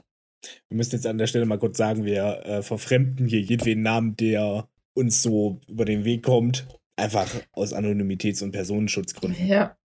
Wir 0.69 0.77
müssen 0.77 0.95
jetzt 0.95 1.05
an 1.07 1.17
der 1.17 1.27
Stelle 1.27 1.45
mal 1.45 1.59
kurz 1.59 1.77
sagen, 1.77 2.05
wir 2.05 2.45
äh, 2.45 2.61
verfremden 2.63 3.27
hier 3.27 3.41
jedweden 3.41 3.83
Namen, 3.83 4.15
der 4.15 4.67
uns 4.93 5.21
so 5.21 5.59
über 5.67 5.85
den 5.85 6.05
Weg 6.05 6.23
kommt. 6.23 6.67
Einfach 6.95 7.29
aus 7.53 7.73
Anonymitäts- 7.73 8.43
und 8.43 8.51
Personenschutzgründen. 8.51 9.47
Ja. 9.47 9.77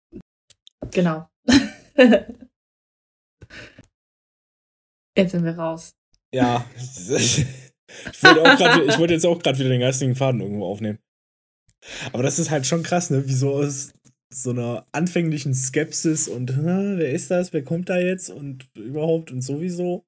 Genau. 0.90 1.28
jetzt 5.16 5.32
sind 5.32 5.44
wir 5.44 5.59
raus. 5.59 5.94
Ja. 6.32 6.64
ich 6.76 7.47
wollte, 8.23 8.99
wollte 8.99 9.14
jetzt 9.14 9.26
auch 9.26 9.38
gerade 9.38 9.59
wieder 9.59 9.68
den 9.68 9.80
geistigen 9.80 10.14
Faden 10.14 10.40
irgendwo 10.40 10.66
aufnehmen. 10.66 10.99
Aber 12.12 12.23
das 12.23 12.38
ist 12.38 12.50
halt 12.50 12.66
schon 12.66 12.82
krass, 12.82 13.11
ne? 13.11 13.26
Wie 13.26 13.35
so 13.35 13.54
aus 13.54 13.92
so 14.32 14.50
einer 14.50 14.87
anfänglichen 14.92 15.52
Skepsis 15.54 16.26
und 16.28 16.64
wer 16.64 17.11
ist 17.11 17.30
das, 17.30 17.52
wer 17.52 17.62
kommt 17.62 17.90
da 17.90 17.99
jetzt 17.99 18.30
und 18.30 18.71
überhaupt 18.75 19.30
und 19.30 19.42
sowieso 19.42 20.06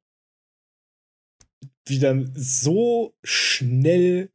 wie 1.86 1.98
dann 1.98 2.32
so 2.34 3.14
schnell 3.22 4.30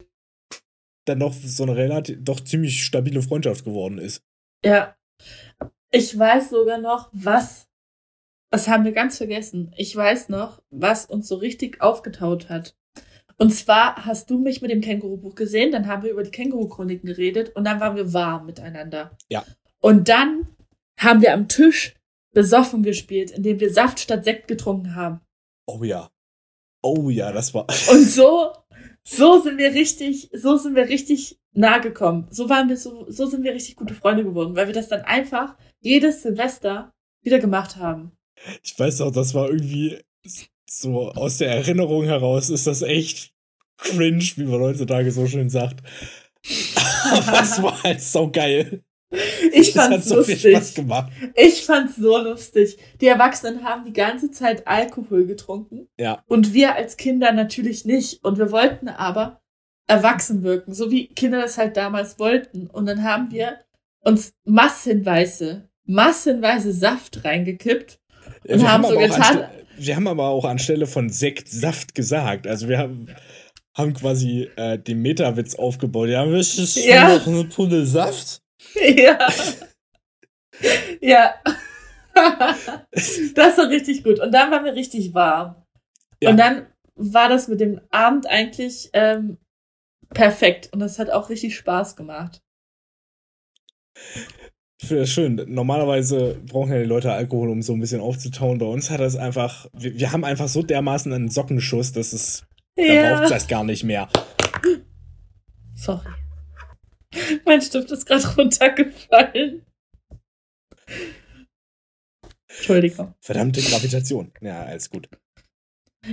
dann 1.04 1.18
noch 1.18 1.32
so 1.32 1.64
eine 1.64 1.76
relativ, 1.76 2.18
doch 2.20 2.40
ziemlich 2.40 2.84
stabile 2.84 3.22
Freundschaft 3.22 3.64
geworden 3.64 3.98
ist. 3.98 4.22
Ja. 4.64 4.96
Ich 5.90 6.16
weiß 6.16 6.50
sogar 6.50 6.78
noch, 6.78 7.10
was, 7.12 7.68
das 8.50 8.68
haben 8.68 8.84
wir 8.84 8.92
ganz 8.92 9.16
vergessen. 9.16 9.74
Ich 9.76 9.94
weiß 9.94 10.28
noch, 10.28 10.62
was 10.70 11.06
uns 11.06 11.26
so 11.26 11.36
richtig 11.36 11.80
aufgetaut 11.80 12.48
hat. 12.48 12.76
Und 13.38 13.50
zwar 13.50 14.04
hast 14.04 14.30
du 14.30 14.38
mich 14.38 14.60
mit 14.60 14.70
dem 14.70 14.82
Känguru-Buch 14.82 15.34
gesehen, 15.34 15.72
dann 15.72 15.86
haben 15.86 16.02
wir 16.02 16.10
über 16.10 16.22
die 16.22 16.30
Känguru-Chroniken 16.30 17.06
geredet 17.06 17.56
und 17.56 17.64
dann 17.64 17.80
waren 17.80 17.96
wir 17.96 18.12
warm 18.12 18.46
miteinander. 18.46 19.16
Ja. 19.28 19.44
Und 19.80 20.08
dann 20.08 20.46
haben 20.98 21.22
wir 21.22 21.32
am 21.32 21.48
Tisch 21.48 21.94
besoffen 22.32 22.82
gespielt, 22.82 23.30
indem 23.30 23.58
wir 23.58 23.72
Saft 23.72 23.98
statt 23.98 24.24
Sekt 24.24 24.46
getrunken 24.46 24.94
haben. 24.94 25.20
Oh 25.66 25.82
ja. 25.82 26.10
Oh 26.82 27.10
ja, 27.10 27.32
das 27.32 27.54
war. 27.54 27.66
Und 27.90 28.04
so, 28.04 28.52
so 29.04 29.40
sind 29.40 29.58
wir 29.58 29.74
richtig, 29.74 30.30
so 30.32 30.56
sind 30.56 30.74
wir 30.74 30.88
richtig 30.88 31.38
nahe 31.52 31.80
gekommen. 31.80 32.28
So 32.30 32.48
waren 32.48 32.68
wir, 32.68 32.76
so, 32.76 33.06
so 33.08 33.26
sind 33.26 33.44
wir 33.44 33.52
richtig 33.52 33.76
gute 33.76 33.94
Freunde 33.94 34.24
geworden, 34.24 34.56
weil 34.56 34.66
wir 34.66 34.74
das 34.74 34.88
dann 34.88 35.02
einfach 35.02 35.56
jedes 35.80 36.22
Silvester 36.22 36.92
wieder 37.22 37.38
gemacht 37.38 37.76
haben. 37.76 38.12
Ich 38.62 38.78
weiß 38.78 39.02
auch, 39.02 39.10
das 39.10 39.34
war 39.34 39.48
irgendwie 39.48 39.98
so 40.70 41.10
aus 41.10 41.38
der 41.38 41.50
Erinnerung 41.50 42.04
heraus 42.04 42.48
ist 42.48 42.66
das 42.66 42.82
echt 42.82 43.32
cringe, 43.76 44.22
wie 44.36 44.44
man 44.44 44.60
heutzutage 44.60 45.10
so 45.10 45.26
schön 45.26 45.50
sagt. 45.50 45.82
Aber 47.12 47.42
es 47.42 47.62
war 47.62 47.82
halt 47.82 48.00
so 48.00 48.30
geil. 48.30 48.84
Ich 49.52 49.72
fand's 49.72 50.08
so 50.08 50.16
lustig. 50.16 50.40
Viel 50.40 50.52
Spaß 50.52 50.74
gemacht. 50.74 51.12
Ich 51.34 51.64
fand's 51.64 51.96
so 51.96 52.16
lustig. 52.18 52.78
Die 53.00 53.08
Erwachsenen 53.08 53.64
haben 53.64 53.84
die 53.84 53.92
ganze 53.92 54.30
Zeit 54.30 54.66
Alkohol 54.66 55.26
getrunken. 55.26 55.88
Ja. 55.98 56.22
Und 56.28 56.54
wir 56.54 56.76
als 56.76 56.96
Kinder 56.96 57.32
natürlich 57.32 57.84
nicht. 57.84 58.24
Und 58.24 58.38
wir 58.38 58.52
wollten 58.52 58.88
aber 58.88 59.40
erwachsen 59.86 60.44
wirken, 60.44 60.72
so 60.72 60.90
wie 60.90 61.08
Kinder 61.08 61.40
das 61.40 61.58
halt 61.58 61.76
damals 61.76 62.18
wollten. 62.18 62.68
Und 62.68 62.86
dann 62.86 63.02
haben 63.02 63.32
wir 63.32 63.58
uns 64.02 64.32
massenweise, 64.44 65.68
massenweise 65.84 66.72
Saft 66.72 67.24
reingekippt 67.24 67.98
und 68.46 68.62
haben, 68.62 68.84
haben 68.84 68.94
so 68.94 68.98
getan. 68.98 69.44
Wir 69.76 69.96
haben 69.96 70.06
aber 70.06 70.28
auch 70.28 70.44
anstelle 70.44 70.86
von 70.86 71.10
Sekt 71.10 71.48
Saft 71.48 71.94
gesagt. 71.94 72.46
Also 72.46 72.68
wir 72.68 72.78
haben 72.78 73.08
haben 73.74 73.94
quasi 73.94 74.48
äh, 74.56 74.78
den 74.78 75.00
Metawitz 75.02 75.54
aufgebaut. 75.54 76.08
Ja, 76.08 76.28
willst 76.28 76.58
du 76.58 76.80
ja. 76.80 77.16
noch 77.16 77.26
eine 77.26 77.44
Pulle 77.44 77.86
Saft? 77.86 78.42
Ja. 78.96 79.18
ja. 81.00 81.34
das 83.34 83.58
war 83.58 83.68
richtig 83.68 84.04
gut. 84.04 84.20
Und 84.20 84.32
dann 84.32 84.50
waren 84.50 84.64
wir 84.64 84.74
richtig 84.74 85.14
warm. 85.14 85.56
Ja. 86.20 86.30
Und 86.30 86.36
dann 86.36 86.66
war 86.94 87.28
das 87.28 87.48
mit 87.48 87.60
dem 87.60 87.80
Abend 87.90 88.26
eigentlich 88.26 88.90
ähm, 88.92 89.38
perfekt. 90.10 90.70
Und 90.72 90.80
das 90.80 90.98
hat 90.98 91.10
auch 91.10 91.30
richtig 91.30 91.56
Spaß 91.56 91.96
gemacht. 91.96 92.42
Ich 94.80 94.88
finde 94.88 95.02
das 95.02 95.10
schön. 95.10 95.42
Normalerweise 95.46 96.40
brauchen 96.46 96.72
ja 96.72 96.78
die 96.78 96.84
Leute 96.84 97.12
Alkohol, 97.12 97.50
um 97.50 97.62
so 97.62 97.74
ein 97.74 97.80
bisschen 97.80 98.00
aufzutauen. 98.00 98.58
Bei 98.58 98.66
uns 98.66 98.90
hat 98.90 99.00
das 99.00 99.16
einfach. 99.16 99.66
Wir, 99.72 99.94
wir 99.98 100.12
haben 100.12 100.24
einfach 100.24 100.48
so 100.48 100.62
dermaßen 100.62 101.12
einen 101.12 101.28
Sockenschuss, 101.28 101.92
dass 101.92 102.12
es. 102.12 102.46
Ja. 102.76 103.18
Da 103.18 103.20
braucht 103.20 103.34
es 103.34 103.48
gar 103.48 103.64
nicht 103.64 103.84
mehr. 103.84 104.08
Sorry. 105.74 106.19
Mein 107.44 107.62
Stift 107.62 107.90
ist 107.90 108.06
gerade 108.06 108.26
runtergefallen. 108.36 109.66
Entschuldigung. 112.48 113.14
Verdammte 113.20 113.60
Gravitation. 113.62 114.32
Ja, 114.40 114.64
alles 114.64 114.90
gut. 114.90 115.08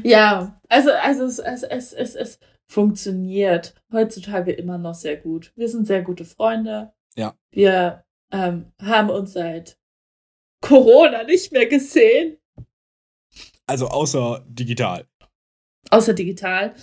Ja, 0.03 0.59
also, 0.69 0.91
also 0.91 1.25
es, 1.25 1.39
es, 1.39 1.63
es, 1.63 1.93
es, 1.93 2.15
es 2.15 2.39
funktioniert 2.69 3.73
heutzutage 3.91 4.51
immer 4.51 4.77
noch 4.77 4.95
sehr 4.95 5.17
gut. 5.17 5.51
Wir 5.55 5.69
sind 5.69 5.87
sehr 5.87 6.03
gute 6.03 6.25
Freunde. 6.25 6.93
Ja. 7.15 7.35
Wir 7.51 8.03
ähm, 8.31 8.71
haben 8.81 9.09
uns 9.09 9.33
seit 9.33 9.77
Corona 10.61 11.23
nicht 11.23 11.51
mehr 11.51 11.67
gesehen. 11.67 12.37
Also 13.65 13.87
außer 13.87 14.45
digital. 14.47 15.07
Außer 15.89 16.13
digital. 16.13 16.75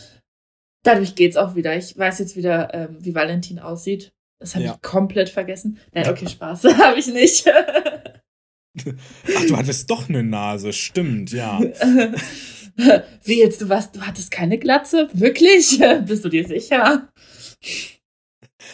Dadurch 0.84 1.14
geht's 1.16 1.36
auch 1.36 1.56
wieder. 1.56 1.76
Ich 1.76 1.98
weiß 1.98 2.20
jetzt 2.20 2.36
wieder, 2.36 2.72
ähm, 2.72 2.96
wie 3.00 3.14
Valentin 3.14 3.58
aussieht. 3.58 4.12
Das 4.38 4.54
habe 4.54 4.64
Ja. 4.66 4.74
ich 4.74 4.82
komplett 4.82 5.30
vergessen. 5.30 5.78
Nein, 5.92 6.08
okay, 6.08 6.28
Spaß. 6.28 6.64
habe 6.78 6.98
ich 7.00 7.06
nicht. 7.08 7.46
Ach, 7.48 9.44
du 9.48 9.56
hattest 9.56 9.90
doch 9.90 10.08
eine 10.08 10.22
Nase, 10.22 10.72
stimmt, 10.72 11.32
ja. 11.32 11.60
Wie 13.24 13.38
jetzt, 13.38 13.60
du 13.60 13.68
warst, 13.68 13.94
du 13.96 14.00
hattest 14.02 14.30
keine 14.32 14.58
Glatze? 14.58 15.08
Wirklich? 15.12 15.78
Bist 16.06 16.24
du 16.24 16.28
dir 16.28 16.46
sicher? 16.46 17.08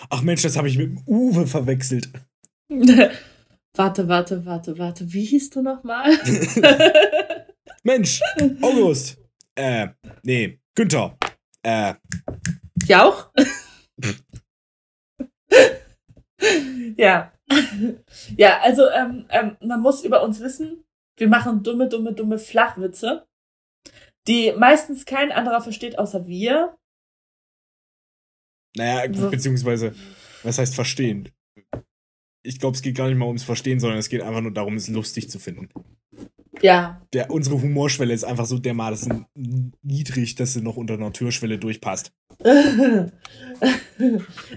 Ach 0.08 0.22
Mensch, 0.22 0.42
das 0.42 0.56
habe 0.56 0.68
ich 0.68 0.78
mit 0.78 0.86
dem 0.88 1.02
Uwe 1.06 1.46
verwechselt. 1.46 2.10
warte, 2.68 4.08
warte, 4.08 4.46
warte, 4.46 4.78
warte. 4.78 5.12
Wie 5.12 5.24
hieß 5.24 5.50
du 5.50 5.62
nochmal? 5.62 6.10
Mensch, 7.84 8.20
August. 8.62 9.18
Äh, 9.54 9.88
nee, 10.22 10.58
Günther. 10.74 11.16
Äh, 11.62 11.94
Jauch? 12.86 13.30
ja. 16.96 17.32
Ja, 18.36 18.60
also 18.60 18.88
ähm, 18.90 19.26
ähm, 19.30 19.56
man 19.60 19.80
muss 19.80 20.04
über 20.04 20.22
uns 20.22 20.40
wissen, 20.40 20.84
wir 21.16 21.28
machen 21.28 21.62
dumme, 21.62 21.88
dumme, 21.88 22.14
dumme 22.14 22.38
Flachwitze, 22.38 23.26
die 24.28 24.52
meistens 24.52 25.04
kein 25.04 25.32
anderer 25.32 25.60
versteht 25.60 25.98
außer 25.98 26.26
wir. 26.26 26.76
naja, 28.76 29.08
beziehungsweise, 29.08 29.94
was 30.42 30.58
heißt 30.58 30.74
verstehen? 30.74 31.30
Ich 32.42 32.58
glaube, 32.58 32.76
es 32.76 32.82
geht 32.82 32.96
gar 32.96 33.08
nicht 33.08 33.18
mal 33.18 33.26
ums 33.26 33.42
Verstehen, 33.42 33.80
sondern 33.80 33.98
es 33.98 34.08
geht 34.08 34.22
einfach 34.22 34.40
nur 34.40 34.52
darum, 34.52 34.76
es 34.76 34.88
lustig 34.88 35.28
zu 35.28 35.38
finden. 35.38 35.68
Ja, 36.62 37.00
Der, 37.12 37.30
unsere 37.30 37.60
Humorschwelle 37.60 38.12
ist 38.12 38.24
einfach 38.24 38.46
so 38.46 38.58
dermaßen 38.58 39.26
niedrig, 39.82 40.34
dass 40.34 40.52
sie 40.52 40.60
noch 40.62 40.76
unter 40.76 40.94
einer 40.94 41.12
Türschwelle 41.12 41.58
durchpasst. 41.58 42.12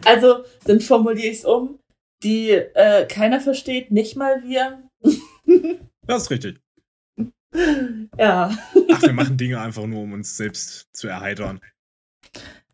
also, 0.05 0.43
dann 0.65 0.79
formuliere 0.81 1.27
ich 1.27 1.39
es 1.39 1.45
um, 1.45 1.79
die 2.23 2.49
äh, 2.51 3.05
keiner 3.07 3.39
versteht, 3.39 3.91
nicht 3.91 4.15
mal 4.15 4.43
wir. 4.43 4.83
Das 6.05 6.23
ist 6.23 6.31
richtig. 6.31 6.59
Ja. 8.17 8.51
Ach, 8.91 9.01
wir 9.01 9.13
machen 9.13 9.37
Dinge 9.37 9.61
einfach 9.61 9.85
nur, 9.85 10.01
um 10.01 10.11
uns 10.11 10.35
selbst 10.35 10.87
zu 10.91 11.07
erheitern. 11.07 11.61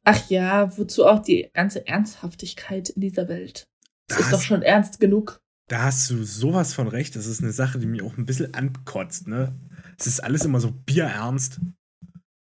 Ach 0.04 0.28
ja, 0.32 0.76
wozu 0.80 1.06
auch 1.06 1.20
die 1.20 1.48
ganze 1.54 1.86
Ernsthaftigkeit 1.86 2.90
in 2.90 3.02
dieser 3.02 3.28
Welt? 3.28 3.68
Ist 4.10 4.20
Das- 4.20 4.32
doch 4.32 4.42
schon 4.42 4.64
ernst 4.64 5.00
genug. 5.00 5.42
Da 5.70 5.84
hast 5.84 6.10
du 6.10 6.24
sowas 6.24 6.74
von 6.74 6.88
recht. 6.88 7.16
Das 7.16 7.28
ist 7.28 7.44
eine 7.44 7.52
Sache, 7.52 7.78
die 7.78 7.86
mich 7.86 8.02
auch 8.02 8.18
ein 8.18 8.26
bisschen 8.26 8.56
ankotzt, 8.56 9.28
ne? 9.28 9.56
Es 10.00 10.08
ist 10.08 10.20
alles 10.20 10.44
immer 10.44 10.60
so 10.60 10.72
bierernst. 10.72 11.62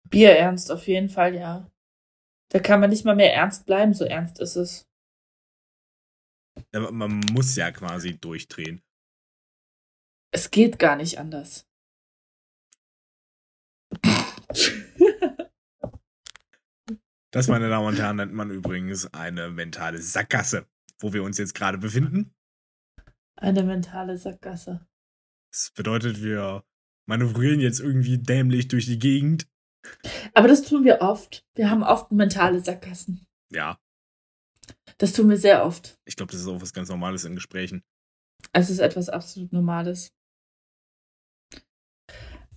Bierernst 0.10 0.70
auf 0.70 0.86
jeden 0.86 1.08
Fall, 1.08 1.34
ja. 1.34 1.72
Da 2.50 2.60
kann 2.60 2.82
man 2.82 2.90
nicht 2.90 3.06
mal 3.06 3.16
mehr 3.16 3.34
ernst 3.34 3.66
bleiben, 3.66 3.94
so 3.94 4.04
ernst 4.04 4.40
ist 4.40 4.58
es. 4.58 4.90
Aber 6.74 6.92
Man 6.92 7.22
muss 7.32 7.56
ja 7.56 7.72
quasi 7.72 8.18
durchdrehen. 8.18 8.84
Es 10.34 10.52
geht 10.52 10.78
gar 10.78 10.98
nicht 10.98 11.18
anders. 11.18 11.66
Das, 17.32 17.48
meine 17.48 17.70
Damen 17.70 17.88
und 17.88 17.98
Herren, 17.98 18.18
nennt 18.18 18.34
man 18.34 18.52
übrigens 18.52 19.14
eine 19.14 19.50
mentale 19.50 20.02
Sackgasse, 20.02 20.68
wo 21.00 21.14
wir 21.14 21.24
uns 21.24 21.38
jetzt 21.38 21.56
gerade 21.56 21.78
befinden. 21.78 22.35
Eine 23.36 23.64
mentale 23.64 24.18
Sackgasse. 24.18 24.86
Das 25.52 25.72
bedeutet, 25.76 26.22
wir 26.24 26.64
manövrieren 27.06 27.60
jetzt 27.60 27.80
irgendwie 27.80 28.18
dämlich 28.18 28.68
durch 28.68 28.86
die 28.86 29.00
Gegend. 29.00 29.48
Aber 30.34 30.48
das 30.48 30.64
tun 30.64 30.84
wir 30.84 31.02
oft. 31.02 31.46
Wir 31.54 31.70
haben 31.70 31.84
oft 31.84 32.12
mentale 32.12 32.60
Sackgassen. 32.60 33.26
Ja, 33.52 33.78
Das 34.98 35.14
tun 35.14 35.30
wir 35.30 35.38
sehr 35.38 35.64
oft. 35.66 36.00
ich 36.06 36.16
glaube, 36.16 36.32
das 36.32 36.42
ist 36.42 36.48
auch 36.48 36.62
was 36.62 36.74
ganz 36.74 36.90
Normales 36.90 37.26
in 37.26 37.36
Gesprächen. 37.36 37.84
Es 38.54 38.70
ist 38.70 38.80
etwas 38.80 39.10
absolut 39.10 39.52
Normales. 39.54 40.12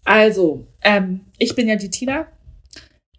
Also, 0.05 0.67
ähm, 0.81 1.27
ich 1.39 1.55
bin 1.55 1.69
ja 1.69 1.77
die 1.77 1.91
Tina. 1.91 2.27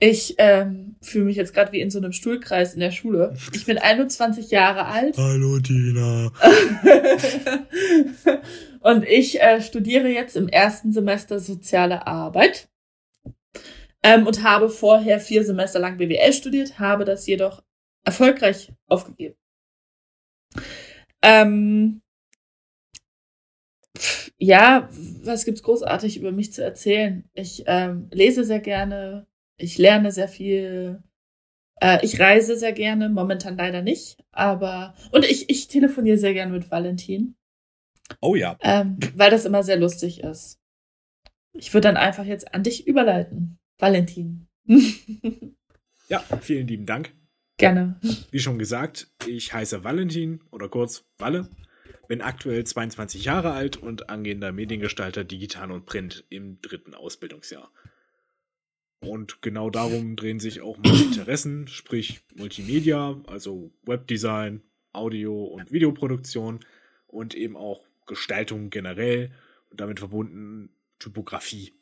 Ich 0.01 0.35
ähm, 0.37 0.95
fühle 1.01 1.25
mich 1.25 1.35
jetzt 1.35 1.53
gerade 1.53 1.73
wie 1.73 1.81
in 1.81 1.91
so 1.91 1.99
einem 1.99 2.13
Stuhlkreis 2.13 2.73
in 2.73 2.79
der 2.79 2.91
Schule. 2.91 3.35
Ich 3.53 3.65
bin 3.65 3.77
21 3.77 4.49
Jahre 4.49 4.85
alt. 4.85 5.17
Hallo, 5.17 5.59
Tina. 5.59 6.31
Und 8.79 9.05
ich 9.05 9.41
äh, 9.41 9.61
studiere 9.61 10.07
jetzt 10.07 10.37
im 10.37 10.47
ersten 10.47 10.93
Semester 10.93 11.41
soziale 11.41 12.07
Arbeit 12.07 12.69
ähm, 14.01 14.25
und 14.25 14.43
habe 14.43 14.69
vorher 14.69 15.19
vier 15.19 15.43
Semester 15.43 15.79
lang 15.79 15.97
BWL 15.97 16.31
studiert, 16.31 16.79
habe 16.79 17.03
das 17.03 17.27
jedoch 17.27 17.61
erfolgreich 18.05 18.71
aufgegeben. 18.87 19.35
Ähm, 21.21 22.01
ja, 24.37 24.87
was 25.23 25.43
gibt's 25.43 25.63
großartig 25.63 26.17
über 26.17 26.31
mich 26.31 26.53
zu 26.53 26.63
erzählen? 26.63 27.29
Ich 27.33 27.63
ähm, 27.67 28.07
lese 28.11 28.45
sehr 28.45 28.61
gerne, 28.61 29.27
ich 29.59 29.77
lerne 29.77 30.11
sehr 30.11 30.27
viel, 30.27 31.03
äh, 31.81 32.03
ich 32.03 32.19
reise 32.19 32.57
sehr 32.57 32.73
gerne, 32.73 33.09
momentan 33.09 33.57
leider 33.57 33.81
nicht, 33.81 34.17
aber 34.31 34.95
und 35.11 35.25
ich, 35.25 35.49
ich 35.49 35.67
telefoniere 35.67 36.17
sehr 36.17 36.33
gerne 36.33 36.51
mit 36.51 36.71
Valentin 36.71 37.35
Oh 38.21 38.35
ja. 38.35 38.57
ähm, 38.61 38.97
weil 39.15 39.29
das 39.31 39.45
immer 39.45 39.63
sehr 39.63 39.77
lustig 39.77 40.21
ist. 40.23 40.59
Ich 41.53 41.73
würde 41.73 41.87
dann 41.89 41.97
einfach 41.97 42.25
jetzt 42.25 42.53
an 42.53 42.63
dich 42.63 42.87
überleiten, 42.87 43.59
Valentin. 43.77 44.47
Ja, 46.07 46.19
vielen 46.41 46.67
lieben 46.67 46.87
Dank. 46.87 47.13
Gerne. 47.57 47.99
Wie 48.31 48.39
schon 48.39 48.57
gesagt, 48.57 49.11
ich 49.27 49.53
heiße 49.53 49.83
Valentin 49.83 50.41
oder 50.49 50.69
kurz 50.69 51.05
Walle, 51.19 51.49
bin 52.07 52.21
aktuell 52.21 52.63
22 52.63 53.25
Jahre 53.25 53.51
alt 53.51 53.77
und 53.77 54.09
angehender 54.09 54.51
Mediengestalter 54.51 55.23
digital 55.23 55.71
und 55.71 55.85
Print 55.85 56.25
im 56.29 56.59
dritten 56.61 56.95
Ausbildungsjahr. 56.95 57.71
Und 59.01 59.41
genau 59.41 59.69
darum 59.69 60.15
drehen 60.15 60.39
sich 60.39 60.61
auch 60.61 60.77
meine 60.77 61.01
Interessen, 61.03 61.67
sprich 61.67 62.21
Multimedia, 62.35 63.19
also 63.27 63.71
Webdesign, 63.83 64.61
Audio- 64.91 65.45
und 65.45 65.71
Videoproduktion 65.71 66.59
und 67.07 67.33
eben 67.33 67.55
auch 67.55 67.81
Gestaltung 68.07 68.69
generell 68.69 69.31
und 69.69 69.79
damit 69.79 69.99
verbunden 69.99 70.69
Typografie. 70.99 71.73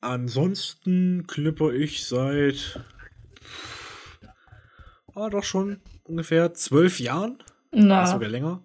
Ansonsten 0.00 1.26
knipper 1.26 1.72
ich 1.72 2.04
seit 2.04 2.78
ah, 5.14 5.30
doch 5.30 5.44
schon 5.44 5.80
ungefähr 6.04 6.54
zwölf 6.54 7.00
Jahren, 7.00 7.42
Na. 7.72 8.06
sogar 8.06 8.28
länger, 8.28 8.62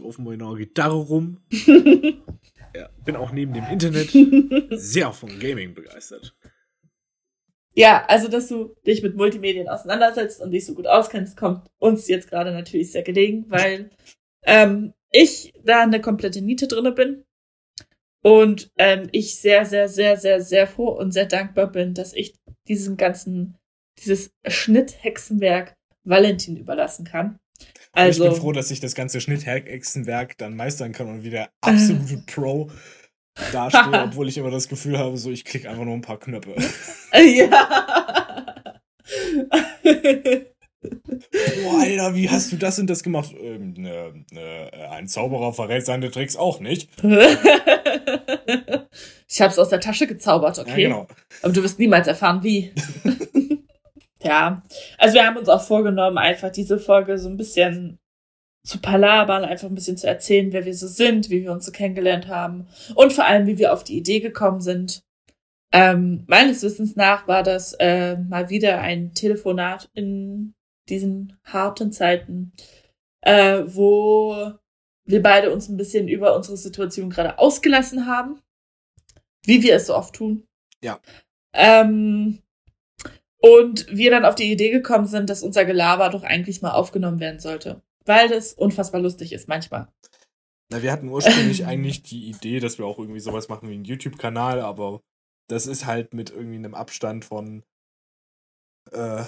auf 0.00 0.18
meiner 0.18 0.54
Gitarre 0.54 0.94
rum. 0.94 1.38
Ja, 2.74 2.88
bin 3.04 3.16
auch 3.16 3.32
neben 3.32 3.52
dem 3.52 3.64
Internet 3.66 4.10
sehr 4.70 5.12
von 5.12 5.38
Gaming 5.38 5.74
begeistert. 5.74 6.34
ja, 7.74 8.04
also 8.06 8.28
dass 8.28 8.48
du 8.48 8.74
dich 8.86 9.02
mit 9.02 9.16
Multimedien 9.16 9.68
auseinandersetzt 9.68 10.40
und 10.40 10.52
dich 10.52 10.66
so 10.66 10.74
gut 10.74 10.86
auskennst, 10.86 11.36
kommt 11.36 11.68
uns 11.78 12.08
jetzt 12.08 12.28
gerade 12.28 12.52
natürlich 12.52 12.92
sehr 12.92 13.02
gelegen, 13.02 13.44
weil 13.48 13.90
ähm, 14.44 14.94
ich 15.10 15.52
da 15.64 15.82
eine 15.82 16.00
komplette 16.00 16.40
Niete 16.42 16.66
drinne 16.66 16.92
bin 16.92 17.24
und 18.22 18.70
ähm, 18.78 19.08
ich 19.12 19.36
sehr, 19.36 19.66
sehr, 19.66 19.88
sehr, 19.88 20.16
sehr, 20.16 20.40
sehr 20.40 20.66
froh 20.66 20.90
und 20.90 21.12
sehr 21.12 21.26
dankbar 21.26 21.70
bin, 21.70 21.94
dass 21.94 22.14
ich 22.14 22.34
diesen 22.68 22.96
ganzen, 22.96 23.58
dieses 23.98 24.32
Schnitthexenwerk 24.46 25.74
Valentin 26.04 26.56
überlassen 26.56 27.04
kann. 27.04 27.38
Also, 27.92 28.24
ich 28.24 28.30
bin 28.30 28.40
froh, 28.40 28.52
dass 28.52 28.70
ich 28.70 28.80
das 28.80 28.94
ganze 28.94 29.20
Schnitthexenwerk 29.20 30.38
dann 30.38 30.56
meistern 30.56 30.92
kann 30.92 31.08
und 31.08 31.24
wieder 31.24 31.50
absolute 31.60 32.18
Pro 32.26 32.70
dastehe, 33.52 33.82
obwohl 34.04 34.28
ich 34.28 34.38
immer 34.38 34.50
das 34.50 34.68
Gefühl 34.68 34.98
habe, 34.98 35.16
so 35.16 35.30
ich 35.30 35.44
klicke 35.44 35.70
einfach 35.70 35.84
nur 35.84 35.94
ein 35.94 36.02
paar 36.02 36.18
Knöpfe. 36.18 36.54
Ja. 37.14 37.68
Boah, 41.62 41.80
Alter, 41.80 42.14
wie 42.14 42.30
hast 42.30 42.52
du 42.52 42.56
das 42.56 42.78
und 42.78 42.88
das 42.88 43.02
gemacht? 43.02 43.34
Ähm, 43.38 43.74
ne, 43.74 44.24
ne, 44.32 44.70
ein 44.90 45.08
Zauberer 45.08 45.52
verrät 45.52 45.84
seine 45.84 46.10
Tricks 46.10 46.36
auch 46.36 46.60
nicht. 46.60 46.88
ich 49.28 49.42
habe 49.42 49.52
es 49.52 49.58
aus 49.58 49.68
der 49.68 49.80
Tasche 49.80 50.06
gezaubert, 50.06 50.58
okay? 50.58 50.82
Ja, 50.82 50.88
genau. 50.88 51.06
Aber 51.42 51.52
du 51.52 51.62
wirst 51.62 51.78
niemals 51.78 52.08
erfahren, 52.08 52.42
wie. 52.42 52.72
Ja. 54.24 54.62
Also 54.98 55.14
wir 55.14 55.26
haben 55.26 55.36
uns 55.36 55.48
auch 55.48 55.62
vorgenommen, 55.62 56.18
einfach 56.18 56.50
diese 56.50 56.78
Folge 56.78 57.18
so 57.18 57.28
ein 57.28 57.36
bisschen 57.36 57.98
zu 58.64 58.80
palabern, 58.80 59.44
einfach 59.44 59.68
ein 59.68 59.74
bisschen 59.74 59.96
zu 59.96 60.06
erzählen, 60.06 60.52
wer 60.52 60.64
wir 60.64 60.74
so 60.74 60.86
sind, 60.86 61.30
wie 61.30 61.42
wir 61.42 61.52
uns 61.52 61.66
so 61.66 61.72
kennengelernt 61.72 62.28
haben 62.28 62.68
und 62.94 63.12
vor 63.12 63.24
allem, 63.24 63.46
wie 63.46 63.58
wir 63.58 63.72
auf 63.72 63.82
die 63.82 63.98
Idee 63.98 64.20
gekommen 64.20 64.60
sind. 64.60 65.02
Ähm, 65.72 66.24
meines 66.28 66.62
Wissens 66.62 66.96
nach 66.96 67.26
war 67.26 67.42
das 67.42 67.72
äh, 67.80 68.16
mal 68.16 68.50
wieder 68.50 68.80
ein 68.80 69.14
Telefonat 69.14 69.90
in 69.94 70.54
diesen 70.88 71.38
harten 71.44 71.92
Zeiten, 71.92 72.52
äh, 73.22 73.62
wo 73.66 74.52
wir 75.04 75.22
beide 75.22 75.52
uns 75.52 75.68
ein 75.68 75.76
bisschen 75.76 76.08
über 76.08 76.36
unsere 76.36 76.56
Situation 76.56 77.10
gerade 77.10 77.38
ausgelassen 77.38 78.06
haben, 78.06 78.40
wie 79.44 79.62
wir 79.62 79.76
es 79.76 79.86
so 79.86 79.96
oft 79.96 80.14
tun. 80.14 80.46
Ja. 80.82 81.00
Ähm, 81.52 82.38
und 83.42 83.86
wir 83.90 84.10
dann 84.10 84.24
auf 84.24 84.36
die 84.36 84.50
Idee 84.50 84.70
gekommen 84.70 85.06
sind, 85.06 85.28
dass 85.28 85.42
unser 85.42 85.64
Gelaber 85.64 86.08
doch 86.08 86.22
eigentlich 86.22 86.62
mal 86.62 86.70
aufgenommen 86.70 87.20
werden 87.20 87.40
sollte, 87.40 87.82
weil 88.06 88.28
das 88.28 88.52
unfassbar 88.54 89.00
lustig 89.00 89.32
ist 89.32 89.48
manchmal. 89.48 89.88
Na, 90.70 90.80
wir 90.80 90.92
hatten 90.92 91.08
ursprünglich 91.08 91.66
eigentlich 91.66 92.02
die 92.02 92.30
Idee, 92.30 92.60
dass 92.60 92.78
wir 92.78 92.86
auch 92.86 92.98
irgendwie 92.98 93.20
sowas 93.20 93.48
machen 93.48 93.68
wie 93.68 93.74
einen 93.74 93.84
YouTube-Kanal, 93.84 94.60
aber 94.60 95.02
das 95.48 95.66
ist 95.66 95.86
halt 95.86 96.14
mit 96.14 96.30
irgendwie 96.30 96.56
einem 96.56 96.74
Abstand 96.74 97.24
von, 97.24 97.64
äh, 98.92 99.24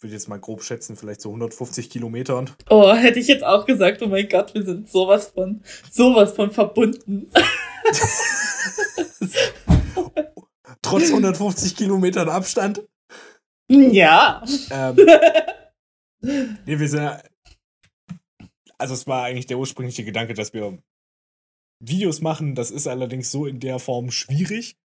würde 0.00 0.14
jetzt 0.14 0.28
mal 0.28 0.38
grob 0.38 0.62
schätzen, 0.62 0.96
vielleicht 0.96 1.20
so 1.20 1.30
150 1.30 1.90
Kilometern. 1.90 2.50
Oh, 2.70 2.94
hätte 2.94 3.18
ich 3.18 3.26
jetzt 3.26 3.44
auch 3.44 3.66
gesagt, 3.66 4.00
oh 4.00 4.06
mein 4.06 4.28
Gott, 4.28 4.54
wir 4.54 4.62
sind 4.62 4.88
sowas 4.88 5.32
von, 5.34 5.62
sowas 5.90 6.32
von 6.32 6.52
verbunden. 6.52 7.30
Trotz 10.82 11.08
150 11.08 11.74
Kilometern 11.76 12.28
Abstand. 12.28 12.84
Ja. 13.68 14.44
Ähm, 14.70 14.96
nee, 16.66 16.78
wir 16.78 16.88
sind 16.88 17.02
ja, 17.02 17.22
also 18.78 18.94
es 18.94 19.06
war 19.06 19.24
eigentlich 19.24 19.46
der 19.46 19.58
ursprüngliche 19.58 20.04
Gedanke, 20.04 20.34
dass 20.34 20.52
wir 20.52 20.78
Videos 21.80 22.20
machen. 22.20 22.54
Das 22.54 22.70
ist 22.70 22.86
allerdings 22.86 23.30
so 23.30 23.46
in 23.46 23.60
der 23.60 23.78
Form 23.78 24.10
schwierig. 24.10 24.76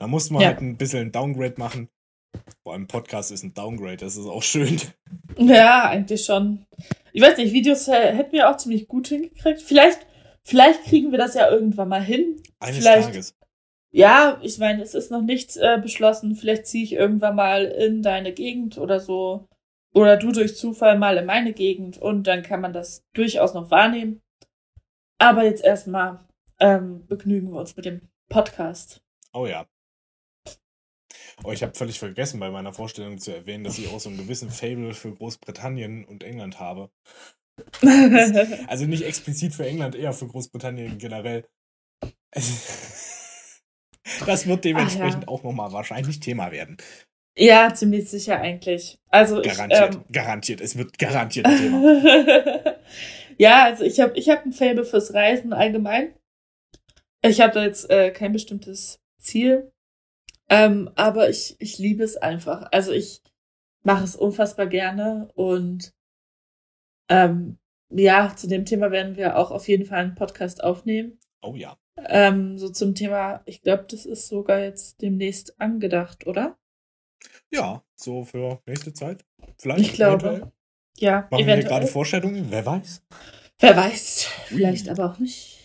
Da 0.00 0.06
muss 0.06 0.30
man 0.30 0.42
Ja. 0.42 0.48
halt 0.48 0.60
ein 0.60 0.76
bisschen 0.76 1.00
ein 1.06 1.12
Downgrade 1.12 1.54
machen. 1.58 1.88
Vor 2.62 2.74
allem 2.74 2.86
Podcast 2.86 3.32
ist 3.32 3.42
ein 3.42 3.54
Downgrade, 3.54 3.96
das 3.96 4.16
ist 4.16 4.26
auch 4.26 4.42
schön. 4.42 4.80
Ja, 5.38 5.84
eigentlich 5.88 6.24
schon. 6.24 6.66
Ich 7.12 7.22
weiß 7.22 7.36
nicht, 7.38 7.52
Videos 7.52 7.88
äh, 7.88 8.14
hätten 8.14 8.32
wir 8.32 8.50
auch 8.50 8.56
ziemlich 8.58 8.86
gut 8.86 9.08
hingekriegt. 9.08 9.62
Vielleicht, 9.62 10.06
vielleicht 10.44 10.84
kriegen 10.84 11.10
wir 11.10 11.18
das 11.18 11.34
ja 11.34 11.50
irgendwann 11.50 11.88
mal 11.88 12.02
hin. 12.02 12.40
Eines 12.60 12.78
Vielleicht- 12.78 13.08
Tages. 13.08 13.34
Ja, 13.90 14.38
ich 14.42 14.58
meine, 14.58 14.82
es 14.82 14.94
ist 14.94 15.10
noch 15.10 15.22
nichts 15.22 15.56
äh, 15.56 15.78
beschlossen. 15.80 16.36
Vielleicht 16.36 16.66
ziehe 16.66 16.84
ich 16.84 16.92
irgendwann 16.92 17.36
mal 17.36 17.64
in 17.64 18.02
deine 18.02 18.32
Gegend 18.32 18.78
oder 18.78 19.00
so. 19.00 19.48
Oder 19.94 20.16
du 20.16 20.32
durch 20.32 20.56
Zufall 20.56 20.98
mal 20.98 21.16
in 21.16 21.26
meine 21.26 21.54
Gegend 21.54 21.96
und 21.98 22.26
dann 22.26 22.42
kann 22.42 22.60
man 22.60 22.72
das 22.72 23.04
durchaus 23.14 23.54
noch 23.54 23.70
wahrnehmen. 23.70 24.20
Aber 25.18 25.44
jetzt 25.44 25.64
erstmal 25.64 26.20
ähm, 26.60 27.06
begnügen 27.06 27.50
wir 27.50 27.60
uns 27.60 27.74
mit 27.76 27.86
dem 27.86 28.02
Podcast. 28.28 29.02
Oh 29.32 29.46
ja. 29.46 29.66
Oh, 31.44 31.52
ich 31.52 31.62
habe 31.62 31.74
völlig 31.74 31.98
vergessen, 31.98 32.40
bei 32.40 32.50
meiner 32.50 32.72
Vorstellung 32.72 33.18
zu 33.18 33.34
erwähnen, 33.34 33.64
dass 33.64 33.78
ich 33.78 33.88
auch 33.88 34.00
so 34.00 34.08
einen 34.08 34.18
gewissen 34.18 34.50
Fable 34.50 34.92
für 34.92 35.12
Großbritannien 35.12 36.04
und 36.04 36.24
England 36.24 36.60
habe. 36.60 36.90
Also 38.68 38.86
nicht 38.86 39.02
explizit 39.02 39.52
für 39.52 39.66
England, 39.66 39.96
eher 39.96 40.12
für 40.12 40.28
Großbritannien 40.28 40.98
generell. 40.98 41.48
Das 44.26 44.46
wird 44.46 44.64
dementsprechend 44.64 45.28
Ah, 45.28 45.30
auch 45.30 45.42
nochmal 45.42 45.72
wahrscheinlich 45.72 46.20
Thema 46.20 46.50
werden. 46.52 46.76
ja, 47.36 47.72
ziemlich 47.74 48.08
sicher 48.10 48.40
eigentlich. 48.40 48.98
Also 49.08 49.40
ich, 49.42 49.48
Garantiert, 49.48 49.94
ähm, 49.94 50.04
garantiert. 50.12 50.60
Es 50.60 50.76
wird 50.76 50.98
garantiert 50.98 51.46
ein 51.46 51.56
Thema. 51.56 52.76
ja, 53.38 53.64
also 53.64 53.84
ich 53.84 54.00
habe 54.00 54.16
ich 54.18 54.28
hab 54.28 54.44
ein 54.44 54.52
Faible 54.52 54.84
fürs 54.84 55.14
Reisen 55.14 55.52
allgemein. 55.52 56.14
Ich 57.22 57.40
habe 57.40 57.52
da 57.52 57.64
jetzt 57.64 57.90
äh, 57.90 58.10
kein 58.10 58.32
bestimmtes 58.32 59.00
Ziel. 59.20 59.72
Ähm, 60.48 60.90
aber 60.94 61.28
ich, 61.28 61.56
ich 61.58 61.78
liebe 61.78 62.02
es 62.04 62.16
einfach. 62.16 62.68
Also 62.72 62.92
ich 62.92 63.20
mache 63.82 64.04
es 64.04 64.16
unfassbar 64.16 64.66
gerne 64.66 65.28
und 65.34 65.92
ähm, 67.10 67.58
ja, 67.90 68.34
zu 68.36 68.48
dem 68.48 68.64
Thema 68.64 68.90
werden 68.90 69.16
wir 69.16 69.36
auch 69.36 69.50
auf 69.50 69.66
jeden 69.68 69.84
Fall 69.86 69.98
einen 70.00 70.14
Podcast 70.14 70.62
aufnehmen. 70.62 71.18
Oh 71.42 71.54
ja. 71.54 71.76
Ähm, 72.06 72.58
so 72.58 72.68
zum 72.70 72.94
Thema, 72.94 73.42
ich 73.46 73.62
glaube, 73.62 73.86
das 73.90 74.06
ist 74.06 74.28
sogar 74.28 74.60
jetzt 74.60 75.02
demnächst 75.02 75.60
angedacht, 75.60 76.26
oder? 76.26 76.56
Ja, 77.50 77.82
so 77.94 78.24
für 78.24 78.60
nächste 78.66 78.92
Zeit. 78.92 79.24
Vielleicht. 79.58 79.80
Ich 79.80 79.92
glaube. 79.94 80.26
eventuell. 80.28 80.52
Ja, 80.98 81.20
Machen 81.30 81.30
wir 81.30 81.38
eventuell. 81.40 81.64
gerade 81.64 81.86
Vorstellungen? 81.86 82.46
Wer 82.50 82.66
weiß? 82.66 83.02
Wer 83.58 83.76
weiß. 83.76 84.28
Vielleicht 84.46 84.88
aber 84.88 85.10
auch 85.12 85.18
nicht. 85.18 85.57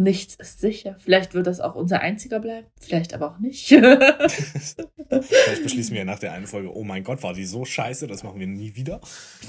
Nichts 0.00 0.36
ist 0.36 0.60
sicher. 0.60 0.94
Vielleicht 1.00 1.34
wird 1.34 1.48
das 1.48 1.58
auch 1.58 1.74
unser 1.74 2.00
einziger 2.00 2.38
bleiben. 2.38 2.68
Vielleicht 2.80 3.14
aber 3.14 3.32
auch 3.32 3.38
nicht. 3.40 3.66
Vielleicht 3.66 5.62
beschließen 5.64 5.92
wir 5.92 6.04
nach 6.04 6.20
der 6.20 6.32
einen 6.32 6.46
Folge, 6.46 6.72
oh 6.72 6.84
mein 6.84 7.02
Gott, 7.02 7.24
war 7.24 7.34
die 7.34 7.44
so 7.44 7.64
scheiße, 7.64 8.06
das 8.06 8.22
machen 8.22 8.38
wir 8.38 8.46
nie 8.46 8.76
wieder. 8.76 9.00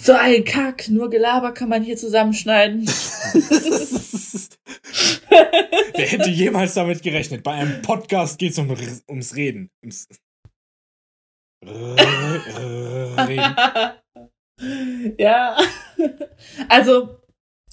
so 0.02 0.14
ein 0.14 0.44
Kack. 0.44 0.90
Nur 0.90 1.12
Gelaber 1.12 1.52
kann 1.52 1.70
man 1.70 1.84
hier 1.84 1.98
zusammenschneiden. 1.98 2.88
Wer 5.30 6.08
hätte 6.08 6.32
jemals 6.32 6.74
damit 6.74 7.04
gerechnet? 7.04 7.44
Bei 7.44 7.52
einem 7.52 7.84
Podcast 7.84 8.40
geht 8.40 8.54
es 8.54 8.58
um, 8.58 8.76
ums 9.08 9.36
Reden. 9.36 9.70
Ums 9.84 10.08
Reden. 13.28 13.56
ja. 15.20 15.58
Also, 16.68 17.19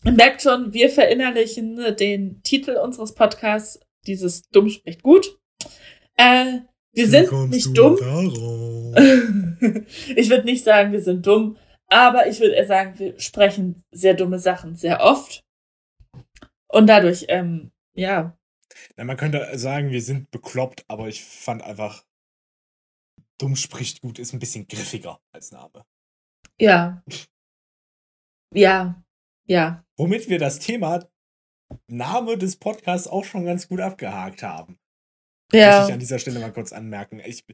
ihr 0.05 0.13
merkt 0.13 0.43
schon, 0.43 0.73
wir 0.73 0.91
verinnerlichen 0.91 1.97
den 1.97 2.43
Titel 2.43 2.77
unseres 2.77 3.15
Podcasts, 3.15 3.81
dieses 4.07 4.43
Dumm 4.51 4.69
spricht 4.69 5.03
gut. 5.03 5.39
Äh, 6.17 6.61
wir 6.93 7.09
sind 7.09 7.51
nicht 7.51 7.77
dumm. 7.77 7.97
ich 10.17 10.31
würde 10.31 10.45
nicht 10.45 10.65
sagen, 10.65 10.93
wir 10.93 11.03
sind 11.03 11.27
dumm, 11.27 11.59
aber 11.89 12.27
ich 12.27 12.41
würde 12.41 12.55
eher 12.55 12.67
sagen, 12.67 12.99
wir 12.99 13.21
sprechen 13.21 13.85
sehr 13.91 14.15
dumme 14.15 14.39
Sachen 14.39 14.77
sehr 14.77 15.01
oft. 15.01 15.45
Und 16.69 16.87
dadurch, 16.87 17.27
ähm, 17.29 17.71
ja, 17.95 18.39
Na, 18.97 19.05
man 19.05 19.17
könnte 19.17 19.47
sagen, 19.59 19.91
wir 19.91 20.03
sind 20.03 20.31
bekloppt, 20.31 20.85
aber 20.89 21.09
ich 21.09 21.23
fand 21.23 21.63
einfach, 21.63 22.05
dumm 23.39 23.57
spricht 23.57 24.01
gut 24.01 24.19
ist 24.19 24.33
ein 24.33 24.39
bisschen 24.39 24.67
griffiger 24.67 25.21
als 25.33 25.53
Name. 25.53 25.85
ja. 26.59 27.03
Ja, 28.55 29.05
ja. 29.47 29.85
Womit 29.97 30.29
wir 30.29 30.39
das 30.39 30.59
Thema 30.59 31.09
Name 31.89 32.39
des 32.39 32.57
Podcasts 32.57 33.09
auch 33.09 33.25
schon 33.25 33.45
ganz 33.45 33.69
gut 33.69 33.81
abgehakt 33.81 34.43
haben. 34.43 34.79
Möchte 35.53 35.69
ich 35.69 35.89
Ja, 35.89 35.95
an 35.95 35.99
dieser 35.99 36.19
Stelle 36.19 36.41
mal 36.41 36.53
kurz 36.53 36.73
anmerken. 36.73 37.21
Ich, 37.25 37.45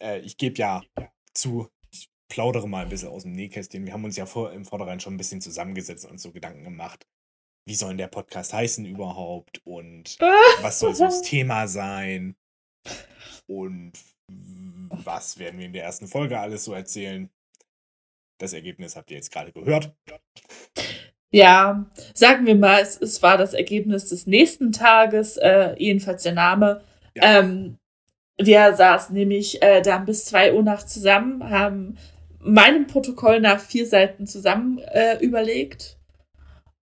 äh, 0.00 0.20
ich 0.20 0.36
gebe 0.36 0.56
ja 0.58 0.82
zu, 1.34 1.68
ich 1.90 2.08
plaudere 2.28 2.68
mal 2.68 2.84
ein 2.84 2.88
bisschen 2.88 3.08
aus 3.08 3.22
dem 3.22 3.32
Nähkästchen. 3.32 3.84
Wir 3.86 3.92
haben 3.92 4.04
uns 4.04 4.16
ja 4.16 4.26
vor, 4.26 4.52
im 4.52 4.64
Vorderein 4.64 5.00
schon 5.00 5.14
ein 5.14 5.18
bisschen 5.18 5.40
zusammengesetzt 5.40 6.04
und 6.04 6.18
so 6.18 6.32
Gedanken 6.32 6.64
gemacht. 6.64 7.06
Wie 7.66 7.74
soll 7.74 7.90
denn 7.90 7.98
der 7.98 8.08
Podcast 8.08 8.52
heißen 8.52 8.86
überhaupt? 8.86 9.60
Und 9.64 10.18
was 10.62 10.78
soll 10.78 10.94
so 10.94 11.04
das 11.04 11.22
Thema 11.22 11.68
sein? 11.68 12.36
Und 13.46 13.92
was 14.28 15.38
werden 15.38 15.58
wir 15.58 15.66
in 15.66 15.72
der 15.72 15.84
ersten 15.84 16.06
Folge 16.06 16.38
alles 16.38 16.64
so 16.64 16.72
erzählen? 16.72 17.30
Das 18.38 18.52
Ergebnis 18.52 18.96
habt 18.96 19.10
ihr 19.10 19.16
jetzt 19.16 19.32
gerade 19.32 19.52
gehört. 19.52 19.92
ja. 21.30 21.86
Sagen 22.14 22.46
wir 22.46 22.54
mal, 22.54 22.80
es, 22.80 22.96
es 23.00 23.22
war 23.22 23.36
das 23.36 23.52
Ergebnis 23.52 24.08
des 24.08 24.26
nächsten 24.26 24.72
Tages, 24.72 25.36
äh, 25.36 25.74
jedenfalls 25.78 26.22
der 26.22 26.32
Name. 26.32 26.82
Ja. 27.14 27.40
Ähm, 27.40 27.78
wir 28.40 28.74
saßen 28.74 29.14
nämlich 29.14 29.60
äh, 29.62 29.82
dann 29.82 30.06
bis 30.06 30.24
zwei 30.24 30.54
Uhr 30.54 30.62
nachts 30.62 30.94
zusammen, 30.94 31.50
haben 31.50 31.98
meinem 32.38 32.86
Protokoll 32.86 33.40
nach 33.40 33.60
vier 33.60 33.86
Seiten 33.86 34.26
zusammen 34.28 34.78
äh, 34.78 35.18
überlegt. 35.18 35.98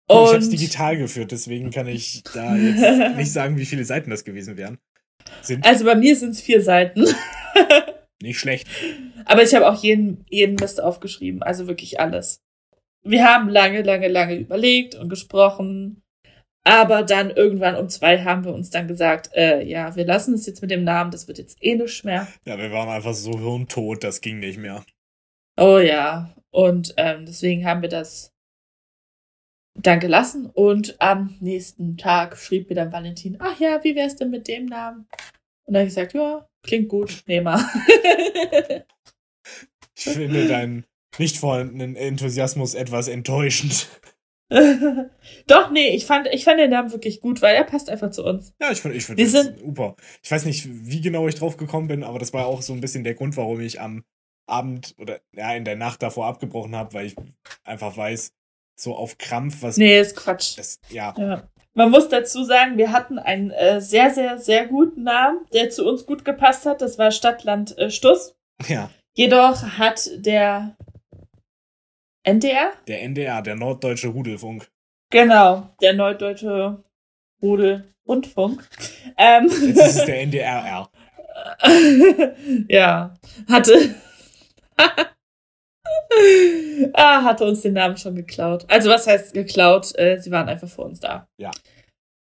ich 0.09 0.17
habe 0.17 0.37
es 0.39 0.47
Und 0.47 0.53
digital 0.53 0.97
geführt, 0.97 1.31
deswegen 1.31 1.71
kann 1.71 1.87
ich 1.87 2.25
da 2.35 2.57
jetzt 2.57 3.17
nicht 3.17 3.33
sagen, 3.33 3.57
wie 3.57 3.67
viele 3.67 3.85
Seiten 3.85 4.11
das 4.11 4.25
gewesen 4.25 4.57
wären. 4.57 4.79
Sind 5.43 5.65
also 5.65 5.85
bei 5.85 5.95
mir 5.95 6.17
sind 6.17 6.31
es 6.31 6.41
vier 6.41 6.61
Seiten. 6.61 7.07
nicht 8.21 8.39
schlecht. 8.41 8.69
Aber 9.27 9.43
ich 9.43 9.55
habe 9.55 9.69
auch 9.69 9.83
jeden, 9.83 10.25
jeden 10.29 10.57
Mist 10.57 10.83
aufgeschrieben, 10.83 11.43
also 11.43 11.67
wirklich 11.67 12.01
alles. 12.01 12.43
Wir 13.03 13.25
haben 13.25 13.49
lange, 13.49 13.83
lange, 13.83 14.09
lange 14.09 14.37
überlegt 14.37 14.95
und 14.95 15.09
gesprochen. 15.09 16.03
Aber 16.67 17.03
dann 17.03 17.31
irgendwann 17.31 17.77
um 17.77 17.91
zwei 17.91 18.23
haben 18.23 18.45
wir 18.45 18.55
uns 18.55 18.71
dann 18.71 18.89
gesagt, 18.89 19.31
äh, 19.35 19.63
ja, 19.63 19.95
wir 19.97 20.07
lassen 20.07 20.33
es 20.33 20.47
jetzt 20.47 20.63
mit 20.63 20.71
dem 20.71 20.83
Namen, 20.83 21.11
das 21.11 21.29
wird 21.29 21.37
jetzt 21.37 21.59
eh 21.63 21.75
nicht 21.75 22.05
mehr. 22.05 22.27
Ja, 22.47 22.57
wir 22.57 22.73
waren 22.73 22.89
einfach 22.89 23.13
so 23.13 23.39
hirntot, 23.39 24.03
das 24.03 24.23
ging 24.23 24.39
nicht 24.39 24.59
mehr. 24.59 24.83
Oh 25.59 25.79
ja. 25.79 26.35
Und 26.51 26.95
ähm, 26.97 27.27
deswegen 27.27 27.67
haben 27.67 27.83
wir 27.83 27.91
das 27.91 28.33
dann 29.75 30.01
gelassen. 30.01 30.47
Und 30.47 30.97
am 31.01 31.37
nächsten 31.41 31.99
Tag 31.99 32.39
schrieb 32.39 32.71
mir 32.71 32.77
dann 32.77 32.93
Valentin, 32.93 33.37
ach 33.41 33.59
ja, 33.61 33.83
wie 33.85 33.95
wär's 33.95 34.17
denn 34.17 34.31
mit 34.31 34.49
dem 34.49 34.67
Namen? 34.67 35.07
Und 35.67 35.75
dann 35.75 35.83
hab 35.83 35.89
ich 35.89 35.95
gesagt, 35.95 36.15
ja, 36.15 36.49
klingt 36.63 36.89
gut, 36.89 37.25
nehmen 37.27 37.47
wir. 37.47 38.87
Ich 39.97 40.05
finde 40.05 40.47
deinen 40.49 40.85
nicht 41.19 41.37
vorhandenen 41.39 41.95
Enthusiasmus 41.97 42.75
etwas 42.75 43.09
enttäuschend. 43.09 43.89
Doch, 45.47 45.71
nee, 45.71 45.95
ich 45.95 46.07
fand, 46.07 46.29
ich 46.33 46.45
fand 46.45 46.61
den 46.61 46.71
Namen 46.71 46.93
wirklich 46.93 47.21
gut, 47.21 47.43
weil 47.43 47.55
er 47.57 47.65
passt 47.65 47.89
einfach 47.89 48.11
zu 48.11 48.25
uns. 48.25 48.53
Ja, 48.61 48.71
ich 48.71 48.81
finde 48.81 48.97
ich 48.97 49.05
find 49.07 49.19
Wir 49.19 49.29
sind- 49.29 49.59
super. 49.59 49.97
Ich 50.23 50.31
weiß 50.31 50.45
nicht, 50.45 50.67
wie 50.69 51.01
genau 51.01 51.27
ich 51.29 51.35
drauf 51.37 51.57
gekommen 51.57 51.89
bin, 51.89 52.05
aber 52.05 52.19
das 52.19 52.33
war 52.33 52.47
auch 52.47 52.63
so 52.63 52.73
ein 52.73 52.81
bisschen 52.81 53.05
der 53.05 53.15
Grund, 53.15 53.37
warum 53.37 53.61
ich 53.61 53.81
am 53.81 54.05
Abend 54.47 54.95
oder 54.99 55.21
ja, 55.35 55.55
in 55.55 55.65
der 55.65 55.77
Nacht 55.77 56.03
davor 56.03 56.27
abgebrochen 56.27 56.77
habe, 56.77 56.93
weil 56.95 57.07
ich 57.07 57.17
einfach 57.65 57.97
weiß, 57.97 58.33
so 58.79 58.95
auf 58.95 59.17
Krampf, 59.19 59.63
was 59.63 59.77
Nee, 59.77 59.99
ist 60.01 60.17
Quatsch. 60.17 60.59
das, 60.59 60.79
ja, 60.91 61.15
Ja. 61.17 61.49
Man 61.77 61.91
muss 61.91 62.09
dazu 62.09 62.45
sagen, 62.45 62.77
wir 62.79 62.93
hatten 62.93 63.19
einen 63.19 63.51
äh, 63.51 63.81
sehr, 63.81 64.11
sehr, 64.11 64.39
sehr 64.39 64.67
guten 64.67 65.03
Namen, 65.03 65.41
der 65.53 65.71
zu 65.71 65.85
uns 65.89 66.07
gut 66.07 66.25
gepasst 66.25 66.67
hat. 66.67 66.81
Das 66.81 66.99
war 66.99 67.11
Stadtland 67.11 67.77
äh, 67.79 67.91
Stuss. 67.91 68.37
ja, 68.69 68.91
Jedoch 69.17 69.63
hat 69.79 70.11
der 70.17 70.77
NDR, 72.25 72.73
der 72.89 73.03
NDR, 73.03 73.43
der 73.43 73.55
Norddeutsche 73.55 74.09
Rudelfunk. 74.09 74.69
genau, 75.11 75.71
der 75.81 75.93
Norddeutsche 75.93 76.83
Rudel 77.41 77.95
Rundfunk, 78.09 78.69
ähm, 79.17 79.45
Jetzt 79.49 79.61
ist 79.61 79.99
es 79.99 80.05
der 80.05 80.23
NDRR. 80.23 80.91
ja, 82.69 83.15
hatte, 83.49 83.95
ah, 86.93 87.23
hatte 87.23 87.45
uns 87.45 87.63
den 87.63 87.75
Namen 87.75 87.97
schon 87.97 88.17
geklaut. 88.17 88.65
Also 88.69 88.91
was 88.91 89.07
heißt 89.07 89.33
geklaut? 89.33 89.97
Äh, 89.97 90.19
sie 90.21 90.31
waren 90.31 90.49
einfach 90.49 90.69
vor 90.69 90.87
uns 90.87 91.01
da. 91.01 91.29
Ja. 91.39 91.51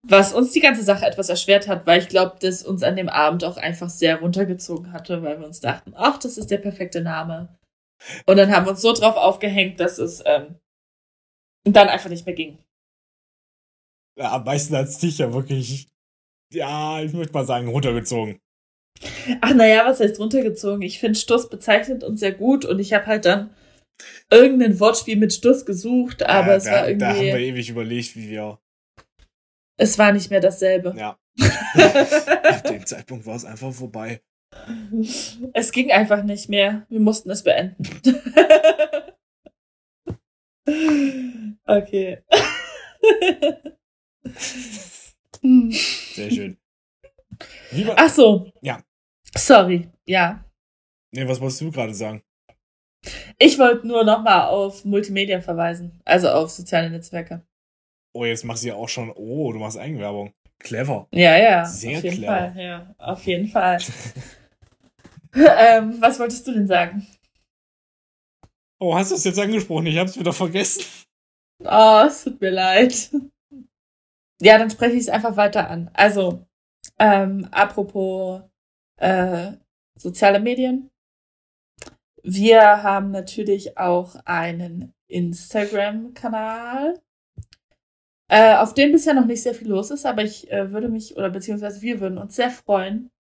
Was 0.06 0.34
uns 0.34 0.52
die 0.52 0.60
ganze 0.60 0.84
Sache 0.84 1.06
etwas 1.06 1.30
erschwert 1.30 1.68
hat, 1.68 1.88
weil 1.88 2.02
ich 2.02 2.10
glaube, 2.10 2.36
das 2.42 2.63
uns 2.63 2.84
an 2.84 2.98
dem 2.98 3.08
Abend 3.08 3.46
auch 3.46 3.56
einfach 3.56 3.89
sehr 3.89 4.20
runtergezogen 4.20 4.92
hatte, 4.92 5.24
weil 5.24 5.39
wir 5.39 5.46
uns 5.46 5.62
dachten, 5.62 5.94
ach, 5.96 6.20
das 6.20 6.38
ist 6.38 6.52
der 6.52 6.58
perfekte 6.58 7.02
Name. 7.02 7.58
Und 8.26 8.36
dann 8.38 8.52
haben 8.52 8.66
wir 8.66 8.72
uns 8.72 8.82
so 8.82 8.92
drauf 8.92 9.16
aufgehängt, 9.16 9.80
dass 9.80 9.98
es 9.98 10.22
ähm, 10.26 10.56
dann 11.63 11.88
einfach 11.88 12.10
nicht 12.10 12.26
mehr 12.26 12.36
ging. 12.36 12.58
Ja, 14.20 14.34
am 14.34 14.44
meisten 14.44 14.76
hat 14.76 14.88
es 14.88 14.98
dich 14.98 15.18
ja 15.18 15.34
wirklich, 15.34 15.88
ja, 16.54 17.02
ich 17.02 17.13
möchte 17.13 17.34
mal 17.34 17.46
sagen, 17.46 17.70
runtergezogen. 17.70 18.39
Ach 19.42 19.54
naja, 19.54 19.86
was 19.86 20.00
heißt 20.00 20.20
runtergezogen? 20.20 20.82
Ich 20.82 21.00
finde, 21.00 21.18
Stuss 21.18 21.50
bezeichnet 21.50 22.04
uns 22.04 22.20
sehr 22.20 22.34
gut 22.34 22.66
und 22.66 22.80
ich 22.80 22.94
habe 22.94 23.06
halt 23.08 23.26
dann 23.26 23.56
irgendein 24.30 24.80
Wortspiel 24.80 25.16
mit 25.16 25.34
Stuss 25.34 25.66
gesucht, 25.66 26.24
aber 26.24 26.50
ja, 26.50 26.56
es 26.56 26.63
da, 26.66 26.72
war 26.72 26.94
Da 26.94 27.08
haben 27.10 27.20
wir 27.20 27.24
irgendwie, 27.24 27.48
ewig 27.48 27.70
überlegt, 27.70 28.16
wie 28.16 28.30
wir, 28.30 28.60
es 29.78 29.98
war 29.98 30.12
nicht 30.12 30.30
mehr 30.30 30.42
dasselbe. 30.42 30.94
ja. 30.98 31.18
Ab 32.44 32.64
dem 32.66 32.86
Zeitpunkt 32.86 33.26
war 33.26 33.36
es 33.36 33.46
einfach 33.46 33.74
vorbei. 33.74 34.22
Es 35.54 35.72
ging 35.72 35.92
einfach 35.92 36.24
nicht 36.24 36.48
mehr. 36.48 36.86
Wir 36.90 37.00
mussten 37.00 37.32
es 37.32 37.44
beenden. 37.44 37.84
okay. 41.66 42.22
Sehr 45.42 46.32
schön. 46.32 46.58
Wie 47.72 47.88
war, 47.88 47.96
Ach 47.98 48.10
so. 48.10 48.52
Ja. 48.62 48.84
Sorry. 49.36 49.90
Ja. 50.06 50.46
nee, 51.12 51.28
was 51.28 51.42
wolltest 51.42 51.62
du 51.62 51.72
gerade 51.72 51.94
sagen? 51.94 52.22
Ich 53.40 53.58
wollte 53.58 53.88
nur 53.88 54.04
nochmal 54.04 54.48
auf 54.48 54.86
Multimedia 54.86 55.42
verweisen. 55.42 56.00
Also 56.06 56.30
auf 56.30 56.52
soziale 56.52 56.90
Netzwerke. 56.90 57.46
Oh, 58.13 58.26
jetzt 58.26 58.45
machst 58.45 58.63
du 58.63 58.69
ja 58.69 58.76
auch 58.76 58.89
schon, 58.89 59.12
oh, 59.15 59.52
du 59.52 59.60
machst 59.60 59.78
Eigenwerbung. 59.78 60.34
Clever. 60.60 61.08
Ja, 61.12 61.38
ja. 61.38 61.65
Sehr 61.65 61.97
auf 61.97 62.04
jeden 62.04 62.17
clever. 62.17 62.32
Fall. 62.32 62.54
Ja, 62.58 62.95
auf 62.97 63.26
jeden 63.26 63.47
Fall. 63.47 63.80
ähm, 65.36 65.99
was 65.99 66.19
wolltest 66.19 66.47
du 66.47 66.54
denn 66.54 66.67
sagen? 66.67 67.08
Oh, 68.80 68.95
hast 68.95 69.12
du 69.12 69.15
es 69.15 69.23
jetzt 69.23 69.39
angesprochen? 69.39 69.88
Ich 69.88 69.97
hab's 69.97 70.19
wieder 70.19 70.34
vergessen. 70.34 70.84
Oh, 71.63 72.04
es 72.06 72.23
tut 72.23 72.39
mir 72.39 72.52
leid. 72.52 73.12
Ja, 74.41 74.58
dann 74.58 74.69
spreche 74.69 74.95
ich 74.95 75.04
es 75.04 75.10
einfach 75.10 75.38
weiter 75.38 75.69
an. 75.69 75.89
Also, 75.93 76.45
ähm, 76.99 77.47
apropos 77.52 78.41
äh, 78.97 79.54
soziale 79.97 80.39
Medien. 80.39 80.89
Wir 82.21 82.84
haben 82.84 83.12
natürlich 83.12 83.78
auch 83.78 84.15
einen 84.26 84.93
Instagram-Kanal, 85.08 87.02
äh, 88.34 88.56
auf 88.56 88.74
dem 88.74 88.91
bisher 88.91 89.13
noch 89.13 89.26
nicht 89.28 89.43
sehr 89.43 89.54
viel 89.54 89.67
los 89.67 89.91
ist, 89.91 90.08
aber 90.08 90.24
ich 90.24 90.52
äh, 90.52 90.72
würde 90.72 90.89
mich, 90.89 91.15
oder 91.15 91.30
beziehungsweise 91.30 91.84
wir 91.84 92.00
würden 92.00 92.17
uns 92.17 92.36
sehr 92.36 92.50
freuen, 92.50 93.12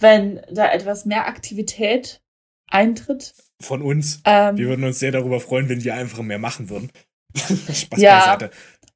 wenn 0.00 0.40
da 0.50 0.72
etwas 0.72 1.04
mehr 1.04 1.28
Aktivität 1.28 2.20
eintritt. 2.68 3.34
Von 3.60 3.82
uns. 3.82 4.20
Ähm, 4.24 4.56
Wir 4.56 4.66
würden 4.66 4.84
uns 4.84 4.98
sehr 4.98 5.12
darüber 5.12 5.38
freuen, 5.38 5.68
wenn 5.68 5.84
wir 5.84 5.94
einfach 5.94 6.22
mehr 6.22 6.38
machen 6.40 6.70
würden. 6.70 6.90
Spaß 7.36 8.00
Ja. 8.00 8.18
beiseite. 8.36 8.50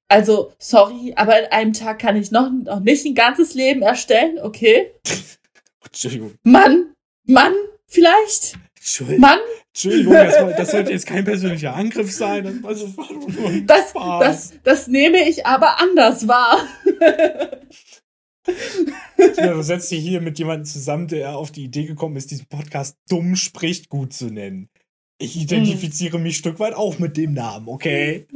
Also, 0.09 0.53
sorry, 0.59 1.15
aber 1.17 1.39
in 1.39 1.47
einem 1.53 1.73
Tag 1.73 2.01
kann 2.01 2.17
ich 2.17 2.33
noch, 2.33 2.51
noch 2.51 2.81
nicht 2.81 3.07
ein 3.07 3.15
ganzes 3.15 3.55
Leben 3.55 3.83
erstellen, 3.83 4.39
okay? 4.41 4.93
Entschuldigung. 5.87 6.35
Mann, 6.43 6.93
Mann, 7.25 7.55
vielleicht? 7.87 8.59
Entschuldigung. 8.77 9.21
Mann, 9.21 9.39
Entschuldigung, 9.75 10.13
das, 10.13 10.57
das 10.57 10.71
sollte 10.71 10.93
jetzt 10.93 11.07
kein 11.07 11.25
persönlicher 11.25 11.75
Angriff 11.75 12.13
sein. 12.13 12.63
Das, 12.63 12.81
das 12.81 12.97
war 12.97 13.13
nur 13.13 13.49
ein 13.49 13.67
das, 13.67 13.91
Spaß. 13.91 14.21
das, 14.21 14.53
das 14.63 14.89
nehme 14.89 15.27
ich 15.29 15.47
aber 15.47 15.81
anders 15.81 16.29
wahr. 16.29 16.67
Ja, 19.37 19.55
du 19.55 19.63
setzt 19.63 19.91
dich 19.91 20.03
hier 20.03 20.21
mit 20.21 20.39
jemandem 20.39 20.67
zusammen, 20.67 21.09
der 21.09 21.37
auf 21.37 21.53
die 21.53 21.65
Idee 21.65 21.87
gekommen 21.87 22.17
ist, 22.17 22.31
diesen 22.31 22.47
Podcast 22.47 22.97
dumm 23.09 23.37
spricht 23.37 23.89
gut 23.89 24.13
zu 24.13 24.27
nennen. 24.27 24.69
Ich 25.19 25.41
identifiziere 25.41 26.19
mich 26.19 26.35
ein 26.35 26.39
Stück 26.39 26.59
weit 26.59 26.75
auch 26.75 26.99
mit 26.99 27.17
dem 27.17 27.33
Namen, 27.33 27.69
okay? 27.69 28.27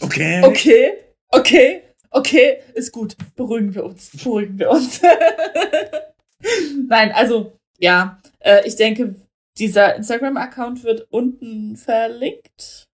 Okay. 0.00 0.40
Okay, 0.42 0.92
okay, 1.28 1.82
okay, 2.10 2.58
ist 2.74 2.92
gut. 2.92 3.16
Beruhigen 3.36 3.74
wir 3.74 3.84
uns, 3.84 4.10
beruhigen 4.10 4.58
wir 4.58 4.70
uns. 4.70 5.00
Nein, 6.88 7.12
also, 7.12 7.52
ja, 7.78 8.18
äh, 8.40 8.66
ich 8.66 8.76
denke, 8.76 9.14
dieser 9.58 9.96
Instagram-Account 9.96 10.84
wird 10.84 11.06
unten 11.10 11.76
verlinkt. 11.76 12.88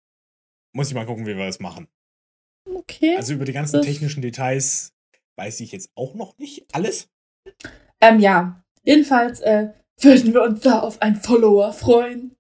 Muss 0.72 0.88
ich 0.88 0.94
mal 0.94 1.06
gucken, 1.06 1.26
wie 1.26 1.36
wir 1.36 1.46
das 1.46 1.60
machen. 1.60 1.88
Okay. 2.72 3.16
Also 3.16 3.34
über 3.34 3.44
die 3.44 3.52
ganzen 3.52 3.82
technischen 3.82 4.22
Details 4.22 4.92
weiß 5.36 5.60
ich 5.60 5.72
jetzt 5.72 5.90
auch 5.94 6.14
noch 6.14 6.36
nicht 6.38 6.66
alles. 6.72 7.08
Ähm, 8.00 8.20
ja, 8.20 8.62
jedenfalls 8.82 9.40
äh, 9.40 9.68
würden 10.00 10.34
wir 10.34 10.42
uns 10.42 10.60
da 10.60 10.80
auf 10.80 11.00
einen 11.00 11.16
Follower 11.16 11.72
freuen. 11.72 12.36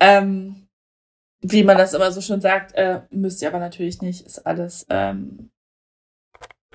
Ähm, 0.00 0.68
wie 1.40 1.62
man 1.62 1.76
das 1.76 1.94
immer 1.94 2.10
so 2.10 2.20
schön 2.20 2.40
sagt, 2.40 2.74
äh, 2.74 3.02
müsst 3.10 3.42
ihr 3.42 3.48
aber 3.48 3.58
natürlich 3.58 4.00
nicht, 4.02 4.26
ist 4.26 4.40
alles. 4.40 4.86
Ähm, 4.88 5.50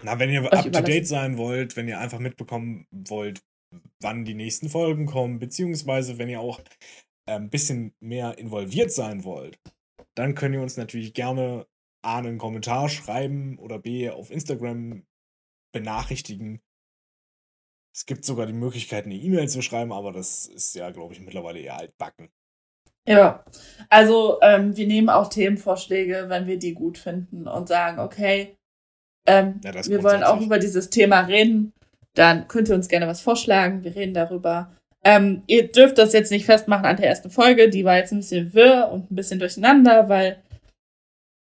Na, 0.03 0.19
wenn 0.19 0.29
ihr 0.29 0.51
up 0.51 0.71
to 0.71 0.81
date 0.81 1.07
sein 1.07 1.37
wollt, 1.37 1.75
wenn 1.75 1.87
ihr 1.87 1.99
einfach 1.99 2.19
mitbekommen 2.19 2.87
wollt, 2.91 3.41
wann 3.99 4.25
die 4.25 4.33
nächsten 4.33 4.69
Folgen 4.69 5.05
kommen, 5.05 5.39
beziehungsweise 5.39 6.17
wenn 6.17 6.29
ihr 6.29 6.39
auch 6.39 6.61
ein 7.25 7.49
bisschen 7.49 7.93
mehr 7.99 8.37
involviert 8.37 8.91
sein 8.91 9.23
wollt, 9.23 9.59
dann 10.15 10.35
könnt 10.35 10.55
ihr 10.55 10.61
uns 10.61 10.77
natürlich 10.77 11.13
gerne 11.13 11.67
A 12.03 12.17
einen 12.17 12.37
Kommentar 12.37 12.89
schreiben 12.89 13.57
oder 13.57 13.79
B 13.79 14.09
auf 14.09 14.29
Instagram 14.29 15.05
benachrichtigen. 15.73 16.61
Es 17.95 18.05
gibt 18.05 18.25
sogar 18.25 18.45
die 18.45 18.53
Möglichkeit, 18.53 19.05
eine 19.05 19.15
E-Mail 19.15 19.47
zu 19.47 19.61
schreiben, 19.61 19.91
aber 19.91 20.11
das 20.11 20.47
ist 20.47 20.75
ja, 20.75 20.89
glaube 20.91 21.13
ich, 21.13 21.21
mittlerweile 21.21 21.59
eher 21.59 21.77
altbacken. 21.77 22.29
ja, 23.07 23.45
also 23.89 24.39
ähm, 24.41 24.75
wir 24.75 24.87
nehmen 24.87 25.09
auch 25.09 25.29
Themenvorschläge, 25.29 26.25
wenn 26.27 26.47
wir 26.47 26.57
die 26.57 26.73
gut 26.73 26.97
finden 26.97 27.47
und 27.47 27.67
sagen, 27.67 27.99
okay, 27.99 28.57
ähm, 29.25 29.61
Ja, 29.63 29.73
wir 29.73 30.03
wollen 30.03 30.23
auch 30.23 30.41
über 30.41 30.59
dieses 30.59 30.89
Thema 30.89 31.21
reden, 31.21 31.73
dann 32.15 32.47
könnt 32.47 32.69
ihr 32.69 32.75
uns 32.75 32.87
gerne 32.87 33.07
was 33.07 33.21
vorschlagen, 33.21 33.83
wir 33.83 33.95
reden 33.95 34.13
darüber. 34.13 34.71
Ähm, 35.03 35.43
ihr 35.47 35.71
dürft 35.71 35.97
das 35.97 36.13
jetzt 36.13 36.31
nicht 36.31 36.45
festmachen 36.45 36.85
an 36.85 36.95
der 36.97 37.07
ersten 37.07 37.29
Folge, 37.29 37.69
die 37.69 37.83
war 37.83 37.97
jetzt 37.97 38.13
ein 38.13 38.19
bisschen 38.19 38.53
wirr 38.53 38.89
und 38.91 39.11
ein 39.11 39.15
bisschen 39.15 39.39
durcheinander, 39.39 40.07
weil 40.09 40.41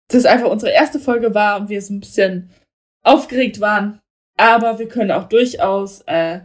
das 0.09 0.25
einfach 0.25 0.49
unsere 0.49 0.71
erste 0.71 0.99
Folge 0.99 1.33
war 1.33 1.59
und 1.59 1.69
wir 1.69 1.81
so 1.81 1.93
ein 1.93 1.99
bisschen 1.99 2.49
aufgeregt 3.03 3.59
waren. 3.59 3.99
Aber 4.37 4.79
wir 4.79 4.87
können 4.87 5.11
auch 5.11 5.29
durchaus 5.29 6.01
äh, 6.01 6.41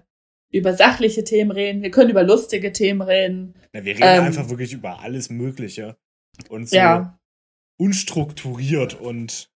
über 0.53 0.75
sachliche 0.75 1.25
Themen 1.25 1.51
reden, 1.51 1.83
wir 1.83 1.91
können 1.91 2.11
über 2.11 2.23
lustige 2.23 2.73
Themen 2.73 3.03
reden. 3.03 3.55
Na, 3.73 3.85
wir 3.85 3.95
reden 3.95 4.03
ähm, 4.03 4.25
einfach 4.25 4.49
wirklich 4.49 4.73
über 4.73 5.01
alles 5.01 5.31
Mögliche. 5.31 5.97
Und 6.49 6.69
so 6.69 6.77
Ja, 6.77 7.19
unstrukturiert 7.79 8.95
und 8.95 9.51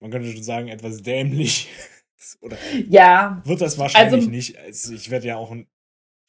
man 0.00 0.10
könnte 0.10 0.30
schon 0.30 0.42
sagen, 0.42 0.68
etwas 0.68 1.02
dämlich. 1.02 1.68
Oder 2.40 2.56
ja, 2.88 3.40
wird 3.44 3.60
das 3.60 3.78
wahrscheinlich 3.78 4.14
Also- 4.14 4.30
nicht. 4.30 4.58
Also 4.58 4.92
ich 4.92 5.10
werde 5.10 5.26
ja 5.28 5.36
auch 5.36 5.54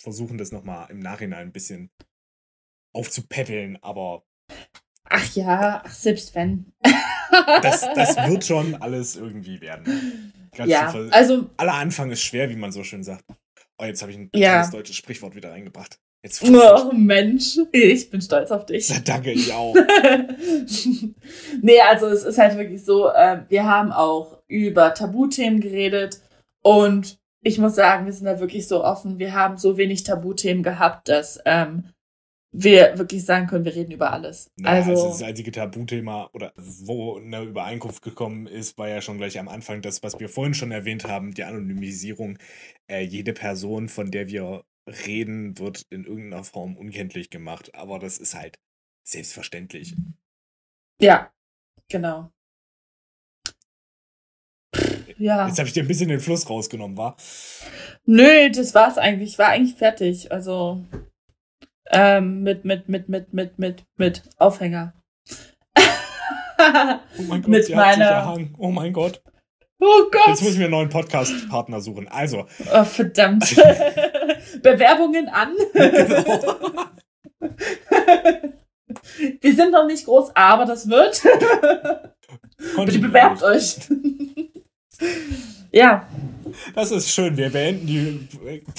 versuchen, 0.02 0.38
das 0.38 0.52
nochmal 0.52 0.90
im 0.92 1.00
Nachhinein 1.00 1.48
ein 1.48 1.52
bisschen 1.52 1.90
aufzupäppeln, 2.94 3.78
aber 3.84 4.24
ach 5.06 5.36
ja, 5.36 5.82
ach, 5.86 5.94
selbst 5.94 6.34
wenn. 6.36 6.74
das, 7.62 7.82
das 7.96 8.16
wird 8.30 8.46
schon 8.46 8.76
alles 8.82 9.16
irgendwie 9.16 9.62
werden. 9.62 10.50
Ganz 10.56 10.70
ja, 10.72 10.92
also 11.12 11.50
Aller 11.58 11.74
Anfang 11.76 12.10
ist 12.12 12.22
schwer, 12.24 12.50
wie 12.50 12.56
man 12.56 12.72
so 12.72 12.84
schön 12.84 13.04
sagt. 13.04 13.26
Oh, 13.78 13.86
jetzt 13.86 14.02
habe 14.02 14.12
ich 14.12 14.18
ein 14.18 14.30
Ja. 14.34 14.68
deutsches 14.70 14.96
Sprichwort 14.96 15.36
wieder 15.36 15.52
reingebracht. 15.52 16.00
Jetzt 16.22 16.44
oh 16.44 16.92
Mensch, 16.94 17.58
ich 17.72 18.10
bin 18.10 18.22
stolz 18.22 18.52
auf 18.52 18.66
dich. 18.66 18.92
Danke, 19.06 19.32
ich 19.32 19.54
auch. 19.54 19.74
nee, 21.62 21.80
also 21.80 22.08
es 22.08 22.24
ist 22.24 22.38
halt 22.38 22.58
wirklich 22.58 22.84
so, 22.84 23.10
äh, 23.10 23.44
wir 23.48 23.64
haben 23.64 23.94
auch 23.94 24.38
über 24.48 24.94
Tabuthemen 24.94 25.62
geredet 25.62 26.22
und 26.62 27.18
ich 27.42 27.58
muss 27.58 27.76
sagen, 27.76 28.06
wir 28.06 28.12
sind 28.12 28.26
da 28.26 28.42
wirklich 28.42 28.68
so 28.68 28.84
offen. 28.84 29.18
Wir 29.18 29.34
haben 29.34 29.58
so 29.58 29.78
wenig 29.78 30.04
Tabuthemen 30.04 30.62
gehabt, 30.62 31.08
dass 31.08 31.40
ähm, 31.46 31.86
wir 32.52 32.98
wirklich 32.98 33.24
sagen 33.24 33.48
können, 33.48 33.64
wir 33.64 33.76
reden 33.76 33.92
über 33.92 34.12
alles. 34.12 34.52
Ja, 34.58 34.72
also, 34.72 34.92
also 34.92 35.08
das 35.10 35.24
einzige 35.24 35.52
Tabuthema 35.52 36.30
oder 36.34 36.52
wo 36.58 37.18
eine 37.18 37.44
Übereinkunft 37.44 38.02
gekommen 38.02 38.48
ist, 38.48 38.78
war 38.78 38.90
ja 38.90 39.02
schon 39.02 39.20
gleich 39.20 39.40
am 39.40 39.48
Anfang 39.48 39.82
das, 39.82 40.04
was 40.04 40.20
wir 40.20 40.28
vorhin 40.28 40.54
schon 40.54 40.72
erwähnt 40.72 41.06
haben, 41.06 41.34
die 41.34 41.44
Anonymisierung. 41.44 42.38
Äh, 42.88 43.04
jede 43.04 43.34
Person, 43.34 43.88
von 43.88 44.12
der 44.12 44.28
wir 44.28 44.64
reden, 45.06 45.58
wird 45.58 45.86
in 45.90 46.06
irgendeiner 46.06 46.44
Form 46.44 46.76
unkenntlich 46.78 47.30
gemacht. 47.30 47.74
Aber 47.76 48.00
das 48.00 48.18
ist 48.18 48.36
halt 48.36 48.60
selbstverständlich. 49.04 49.96
Ja, 51.02 51.32
genau. 51.90 52.32
Ja. 55.18 55.48
Jetzt 55.48 55.60
habe 55.60 55.68
ich 55.68 55.74
dir 55.74 55.84
ein 55.84 55.88
bisschen 55.88 56.10
den 56.10 56.20
Fluss 56.22 56.50
rausgenommen, 56.50 56.96
war? 56.96 57.18
Nö, 58.06 58.50
das 58.52 58.74
war's 58.74 58.98
eigentlich. 58.98 59.32
Ich 59.32 59.40
war 59.40 59.50
eigentlich 59.50 59.76
fertig. 59.76 60.32
Also 60.32 60.86
ähm, 61.92 62.44
mit, 62.44 62.64
mit, 62.66 62.88
mit, 62.88 63.10
mit, 63.10 63.34
mit, 63.34 63.60
mit, 63.60 63.86
mit 63.98 64.24
Aufhänger. 64.38 64.94
oh 65.78 67.22
mein 67.28 67.42
Gott, 67.42 67.48
mit 67.48 67.70
meiner... 67.76 68.38
Oh 68.58 68.72
mein 68.72 68.94
Gott. 68.94 69.22
Oh 69.82 70.10
Gott. 70.12 70.28
Jetzt 70.28 70.44
muss 70.44 70.52
ich 70.54 70.58
mir 70.58 70.66
einen 70.66 70.72
neuen 70.72 70.90
Podcast-Partner 70.90 71.80
suchen. 71.80 72.08
Also. 72.10 72.46
Oh, 72.74 72.84
verdammt. 72.84 73.56
Bewerbungen 74.62 75.30
an. 75.30 75.56
Genau. 75.74 76.80
Wir 79.42 79.56
sind 79.56 79.72
noch 79.72 79.86
nicht 79.86 80.06
groß, 80.06 80.32
aber 80.36 80.66
das 80.66 80.90
wird. 80.90 81.22
Bitte 82.76 83.00
bewerbt 83.00 83.44
euch. 83.44 83.78
ja. 85.72 86.08
Das 86.74 86.92
ist 86.92 87.12
schön. 87.12 87.38
Wir 87.38 87.50
beenden 87.52 87.88
die 87.88 88.28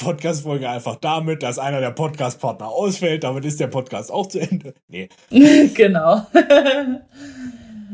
Podcast-Folge 0.02 0.68
einfach 0.68 0.96
damit, 0.96 1.42
dass 1.42 1.58
einer 1.58 1.80
der 1.80 1.92
Podcast-Partner 1.92 2.68
ausfällt. 2.68 3.24
Damit 3.24 3.44
ist 3.44 3.60
der 3.60 3.68
Podcast 3.68 4.10
auch 4.10 4.26
zu 4.26 4.40
Ende. 4.40 4.74
Nee. 4.88 5.08
genau. 5.74 6.26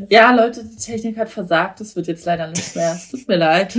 ja, 0.08 0.34
Leute, 0.34 0.64
die 0.64 0.76
Technik 0.76 1.18
hat 1.18 1.28
versagt. 1.28 1.80
Es 1.80 1.94
wird 1.94 2.06
jetzt 2.06 2.24
leider 2.24 2.48
nicht 2.48 2.74
mehr. 2.74 2.92
Es 2.92 3.10
tut 3.10 3.28
mir 3.28 3.36
leid. 3.36 3.78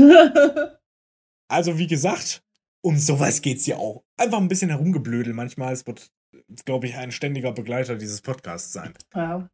also, 1.50 1.78
wie 1.78 1.88
gesagt, 1.88 2.43
um 2.88 2.97
sowas 2.97 3.41
geht's 3.41 3.67
ja 3.67 3.76
auch. 3.76 4.06
Einfach 4.15 4.38
ein 4.38 4.47
bisschen 4.47 4.69
herumgeblödel. 4.69 5.34
Manchmal, 5.34 5.73
es 5.73 5.86
wird, 5.86 6.08
glaube 6.63 6.88
ich, 6.88 6.95
ein 6.95 7.12
ständiger 7.12 7.52
Begleiter 7.52 7.97
dieses 7.97 8.21
Podcasts 8.21 8.71
sein. 8.71 8.93
Ja. 9.13 9.50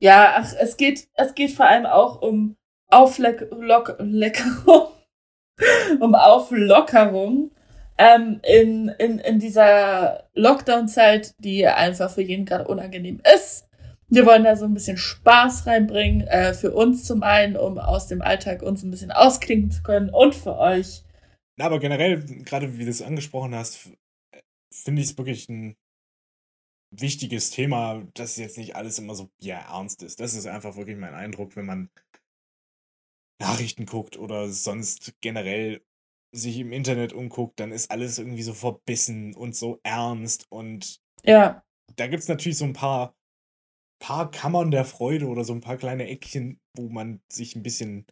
Ja, 0.00 0.34
ach, 0.38 0.52
es 0.60 0.76
geht, 0.76 1.06
es 1.14 1.36
geht 1.36 1.52
vor 1.52 1.66
allem 1.66 1.86
auch 1.86 2.20
um 2.20 2.56
Auflockerung, 2.88 3.62
um 6.00 6.14
Auflockerung 6.16 7.52
ähm, 7.96 8.40
in, 8.42 8.88
in, 8.98 9.20
in 9.20 9.38
dieser 9.38 10.24
Lockdown-Zeit, 10.34 11.36
die 11.38 11.64
einfach 11.68 12.10
für 12.10 12.22
jeden 12.22 12.44
gerade 12.44 12.66
unangenehm 12.66 13.22
ist. 13.34 13.68
Wir 14.08 14.26
wollen 14.26 14.42
da 14.42 14.56
so 14.56 14.64
ein 14.64 14.74
bisschen 14.74 14.96
Spaß 14.96 15.68
reinbringen, 15.68 16.26
äh, 16.26 16.54
für 16.54 16.72
uns 16.72 17.04
zum 17.04 17.22
einen, 17.22 17.56
um 17.56 17.78
aus 17.78 18.08
dem 18.08 18.20
Alltag 18.20 18.62
uns 18.62 18.82
ein 18.82 18.90
bisschen 18.90 19.12
ausklinken 19.12 19.70
zu 19.70 19.84
können 19.84 20.10
und 20.10 20.34
für 20.34 20.58
euch. 20.58 21.03
Na, 21.56 21.66
aber 21.66 21.78
generell, 21.78 22.24
gerade 22.44 22.78
wie 22.78 22.84
du 22.84 22.90
es 22.90 23.02
angesprochen 23.02 23.54
hast, 23.54 23.90
finde 24.72 25.02
ich 25.02 25.10
es 25.10 25.18
wirklich 25.18 25.48
ein 25.48 25.76
wichtiges 26.90 27.50
Thema, 27.50 28.04
dass 28.14 28.36
jetzt 28.36 28.58
nicht 28.58 28.76
alles 28.76 28.98
immer 28.98 29.14
so 29.14 29.30
ja 29.40 29.58
ernst 29.58 30.02
ist. 30.02 30.20
Das 30.20 30.34
ist 30.34 30.46
einfach 30.46 30.76
wirklich 30.76 30.96
mein 30.96 31.14
Eindruck, 31.14 31.56
wenn 31.56 31.66
man 31.66 31.90
Nachrichten 33.40 33.86
guckt 33.86 34.16
oder 34.16 34.48
sonst 34.48 35.14
generell 35.20 35.84
sich 36.32 36.58
im 36.58 36.72
Internet 36.72 37.12
umguckt, 37.12 37.60
dann 37.60 37.72
ist 37.72 37.90
alles 37.90 38.18
irgendwie 38.18 38.42
so 38.42 38.54
verbissen 38.54 39.34
und 39.34 39.54
so 39.54 39.80
ernst 39.82 40.50
und 40.50 41.00
ja. 41.24 41.62
Da 41.96 42.06
gibt 42.08 42.22
es 42.22 42.28
natürlich 42.28 42.58
so 42.58 42.64
ein 42.64 42.72
paar, 42.72 43.14
paar 44.00 44.30
Kammern 44.30 44.70
der 44.70 44.84
Freude 44.84 45.26
oder 45.26 45.44
so 45.44 45.52
ein 45.52 45.60
paar 45.60 45.76
kleine 45.76 46.08
Eckchen, 46.08 46.60
wo 46.76 46.88
man 46.88 47.20
sich 47.30 47.54
ein 47.54 47.62
bisschen 47.62 48.06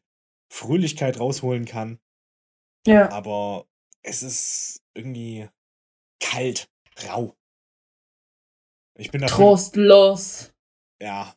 Fröhlichkeit 0.53 1.19
rausholen 1.19 1.65
kann. 1.65 1.99
Ja. 2.87 3.11
Aber 3.11 3.67
es 4.03 4.23
ist 4.23 4.83
irgendwie 4.95 5.49
kalt, 6.21 6.69
rau. 7.07 7.35
Ich 8.99 9.11
bin 9.11 9.21
dafür, 9.21 9.37
Trostlos. 9.37 10.53
Ja. 11.01 11.35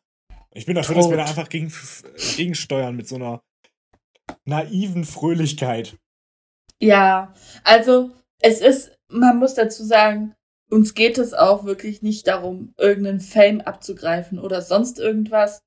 Ich 0.51 0.65
bin 0.65 0.75
dafür, 0.75 0.95
Tot. 0.95 1.03
dass 1.03 1.09
wir 1.09 1.17
da 1.17 1.25
einfach 1.25 1.49
gegen, 1.49 1.71
gegensteuern 2.35 2.95
mit 2.95 3.07
so 3.07 3.15
einer 3.15 3.43
naiven 4.45 5.05
Fröhlichkeit. 5.05 5.97
Ja, 6.79 7.33
also 7.63 8.11
es 8.39 8.61
ist, 8.61 8.97
man 9.07 9.37
muss 9.37 9.53
dazu 9.53 9.83
sagen, 9.83 10.35
uns 10.69 10.93
geht 10.93 11.17
es 11.17 11.33
auch 11.33 11.65
wirklich 11.65 12.01
nicht 12.01 12.27
darum, 12.27 12.73
irgendeinen 12.77 13.19
Fame 13.19 13.61
abzugreifen 13.61 14.39
oder 14.39 14.61
sonst 14.61 14.99
irgendwas. 14.99 15.61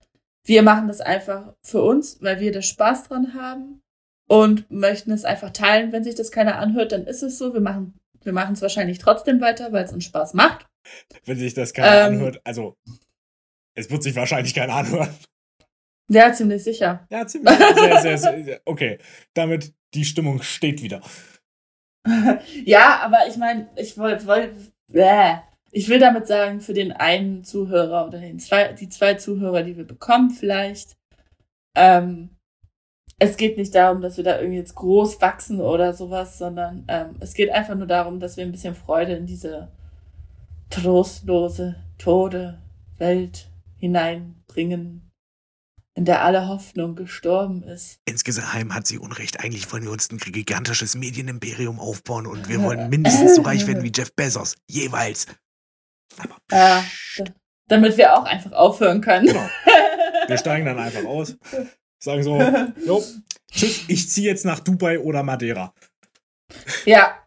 Wir 0.44 0.62
machen 0.62 0.88
das 0.88 1.00
einfach 1.00 1.54
für 1.62 1.82
uns, 1.82 2.20
weil 2.22 2.40
wir 2.40 2.52
da 2.52 2.62
Spaß 2.62 3.04
dran 3.04 3.34
haben 3.34 3.82
und 4.28 4.70
möchten 4.70 5.10
es 5.10 5.24
einfach 5.24 5.50
teilen. 5.50 5.92
Wenn 5.92 6.04
sich 6.04 6.14
das 6.14 6.30
keiner 6.30 6.58
anhört, 6.58 6.92
dann 6.92 7.06
ist 7.06 7.22
es 7.22 7.38
so. 7.38 7.52
Wir 7.52 7.60
machen 7.60 7.98
wir 8.22 8.32
machen 8.32 8.54
es 8.54 8.62
wahrscheinlich 8.62 8.98
trotzdem 8.98 9.40
weiter, 9.40 9.72
weil 9.72 9.84
es 9.84 9.92
uns 9.92 10.04
Spaß 10.04 10.34
macht. 10.34 10.66
Wenn 11.24 11.38
sich 11.38 11.54
das 11.54 11.72
keiner 11.72 12.08
ähm, 12.08 12.14
anhört, 12.14 12.40
also 12.44 12.76
es 13.74 13.90
wird 13.90 14.02
sich 14.02 14.16
wahrscheinlich 14.16 14.54
keiner 14.54 14.74
anhören. 14.74 15.14
Ja, 16.10 16.32
ziemlich 16.32 16.64
sicher. 16.64 17.06
Ja, 17.10 17.26
ziemlich 17.26 17.56
sehr, 17.56 18.00
sehr, 18.18 18.18
sehr. 18.18 18.60
Okay, 18.64 18.98
damit 19.34 19.72
die 19.94 20.04
Stimmung 20.04 20.42
steht 20.42 20.82
wieder. 20.82 21.00
ja, 22.64 23.00
aber 23.02 23.26
ich 23.28 23.36
meine, 23.36 23.68
ich 23.76 23.98
wollte, 23.98 24.26
wollt, 24.26 24.54
ich 25.70 25.88
will 25.88 25.98
damit 25.98 26.26
sagen, 26.26 26.60
für 26.60 26.72
den 26.72 26.92
einen 26.92 27.44
Zuhörer 27.44 28.06
oder 28.06 28.18
den 28.18 28.38
zwei, 28.38 28.72
die 28.72 28.88
zwei 28.88 29.14
Zuhörer, 29.14 29.62
die 29.62 29.76
wir 29.76 29.86
bekommen, 29.86 30.30
vielleicht, 30.30 30.96
ähm, 31.74 32.37
es 33.18 33.36
geht 33.36 33.56
nicht 33.56 33.74
darum, 33.74 34.00
dass 34.00 34.16
wir 34.16 34.24
da 34.24 34.38
irgendwie 34.38 34.58
jetzt 34.58 34.74
groß 34.74 35.20
wachsen 35.20 35.60
oder 35.60 35.92
sowas, 35.92 36.38
sondern 36.38 36.84
ähm, 36.88 37.16
es 37.20 37.34
geht 37.34 37.50
einfach 37.50 37.74
nur 37.74 37.86
darum, 37.86 38.20
dass 38.20 38.36
wir 38.36 38.44
ein 38.44 38.52
bisschen 38.52 38.74
Freude 38.74 39.14
in 39.14 39.26
diese 39.26 39.68
trostlose, 40.70 41.76
tode 41.98 42.58
Welt 42.98 43.50
hineinbringen 43.78 45.08
in 45.98 46.04
der 46.04 46.22
alle 46.22 46.46
Hoffnung 46.46 46.94
gestorben 46.94 47.64
ist. 47.64 47.98
Insgeheim 48.04 48.72
hat 48.72 48.86
sie 48.86 48.98
Unrecht. 48.98 49.40
Eigentlich 49.40 49.72
wollen 49.72 49.82
wir 49.82 49.90
uns 49.90 50.08
ein 50.12 50.18
gigantisches 50.18 50.94
Medienimperium 50.94 51.80
aufbauen 51.80 52.28
und 52.28 52.48
wir 52.48 52.62
wollen 52.62 52.88
mindestens 52.88 53.34
so 53.34 53.42
reich 53.42 53.66
werden 53.66 53.82
wie 53.82 53.90
Jeff 53.92 54.14
Bezos. 54.14 54.54
Jeweils. 54.70 55.26
Aber 56.18 56.36
ja, 56.52 56.84
damit 57.66 57.96
wir 57.96 58.16
auch 58.16 58.22
einfach 58.22 58.52
aufhören 58.52 59.00
können. 59.00 59.26
Genau. 59.26 59.48
Wir 60.28 60.36
steigen 60.36 60.66
dann 60.66 60.78
einfach 60.78 61.04
aus. 61.04 61.36
Sagen 61.98 62.22
so, 62.22 62.40
jo, 62.86 63.04
tschüss, 63.50 63.84
ich 63.88 64.08
ziehe 64.08 64.28
jetzt 64.28 64.44
nach 64.44 64.60
Dubai 64.60 64.98
oder 65.00 65.22
Madeira. 65.22 65.74
Ja, 66.84 67.26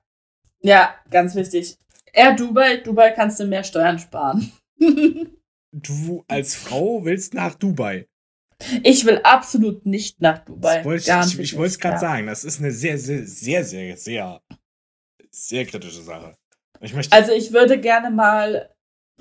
ja, 0.61 0.95
ganz 1.09 1.35
wichtig. 1.35 1.77
Er 2.13 2.35
Dubai, 2.35 2.77
Dubai 2.77 3.11
kannst 3.11 3.39
du 3.39 3.45
mehr 3.45 3.63
Steuern 3.63 3.99
sparen. 3.99 4.51
du 5.71 6.23
als 6.27 6.55
Frau 6.55 7.03
willst 7.05 7.33
nach 7.33 7.55
Dubai. 7.55 8.07
Ich 8.83 9.05
will 9.05 9.19
absolut 9.23 9.85
nicht 9.85 10.21
nach 10.21 10.39
Dubai. 10.39 10.83
Wollte 10.85 11.11
ich, 11.25 11.39
ich, 11.39 11.55
wollte 11.55 11.71
es 11.71 11.79
gerade 11.79 11.99
sagen. 11.99 12.27
Das 12.27 12.43
ist 12.43 12.59
eine 12.59 12.71
sehr, 12.71 12.97
sehr, 12.97 13.25
sehr, 13.25 13.63
sehr, 13.63 13.97
sehr, 13.97 14.41
sehr 15.31 15.65
kritische 15.65 16.01
Sache. 16.01 16.35
Ich 16.79 16.93
möchte 16.93 17.15
also 17.15 17.31
ich 17.31 17.53
würde 17.53 17.79
gerne 17.79 18.11
mal 18.11 18.70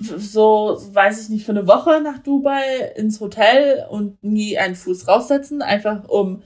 so, 0.01 0.77
weiß 0.79 1.23
ich 1.23 1.29
nicht, 1.29 1.45
für 1.45 1.51
eine 1.51 1.67
Woche 1.67 2.01
nach 2.01 2.19
Dubai 2.19 2.93
ins 2.95 3.19
Hotel 3.19 3.85
und 3.89 4.23
nie 4.23 4.57
einen 4.57 4.75
Fuß 4.75 5.07
raussetzen, 5.07 5.61
einfach 5.61 6.07
um 6.07 6.43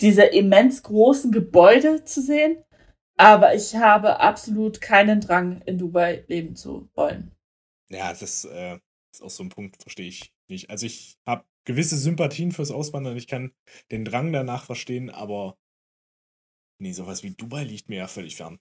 diese 0.00 0.22
immens 0.22 0.82
großen 0.82 1.32
Gebäude 1.32 2.04
zu 2.04 2.22
sehen. 2.22 2.62
Aber 3.16 3.54
ich 3.54 3.74
habe 3.74 4.20
absolut 4.20 4.80
keinen 4.80 5.20
Drang, 5.20 5.60
in 5.62 5.78
Dubai 5.78 6.24
leben 6.28 6.54
zu 6.54 6.88
wollen. 6.94 7.32
Ja, 7.90 8.12
das 8.12 8.44
äh, 8.44 8.78
ist 9.12 9.22
auch 9.22 9.30
so 9.30 9.42
ein 9.42 9.48
Punkt, 9.48 9.82
verstehe 9.82 10.08
ich 10.08 10.32
nicht. 10.48 10.70
Also 10.70 10.86
ich 10.86 11.16
habe 11.26 11.44
gewisse 11.64 11.96
Sympathien 11.96 12.52
fürs 12.52 12.70
Auswandern. 12.70 13.16
Ich 13.16 13.26
kann 13.26 13.52
den 13.90 14.04
Drang 14.04 14.32
danach 14.32 14.64
verstehen, 14.64 15.10
aber 15.10 15.56
nee, 16.80 16.92
sowas 16.92 17.22
wie 17.22 17.30
Dubai 17.30 17.64
liegt 17.64 17.88
mir 17.88 17.98
ja 17.98 18.06
völlig 18.06 18.36
fern. 18.36 18.60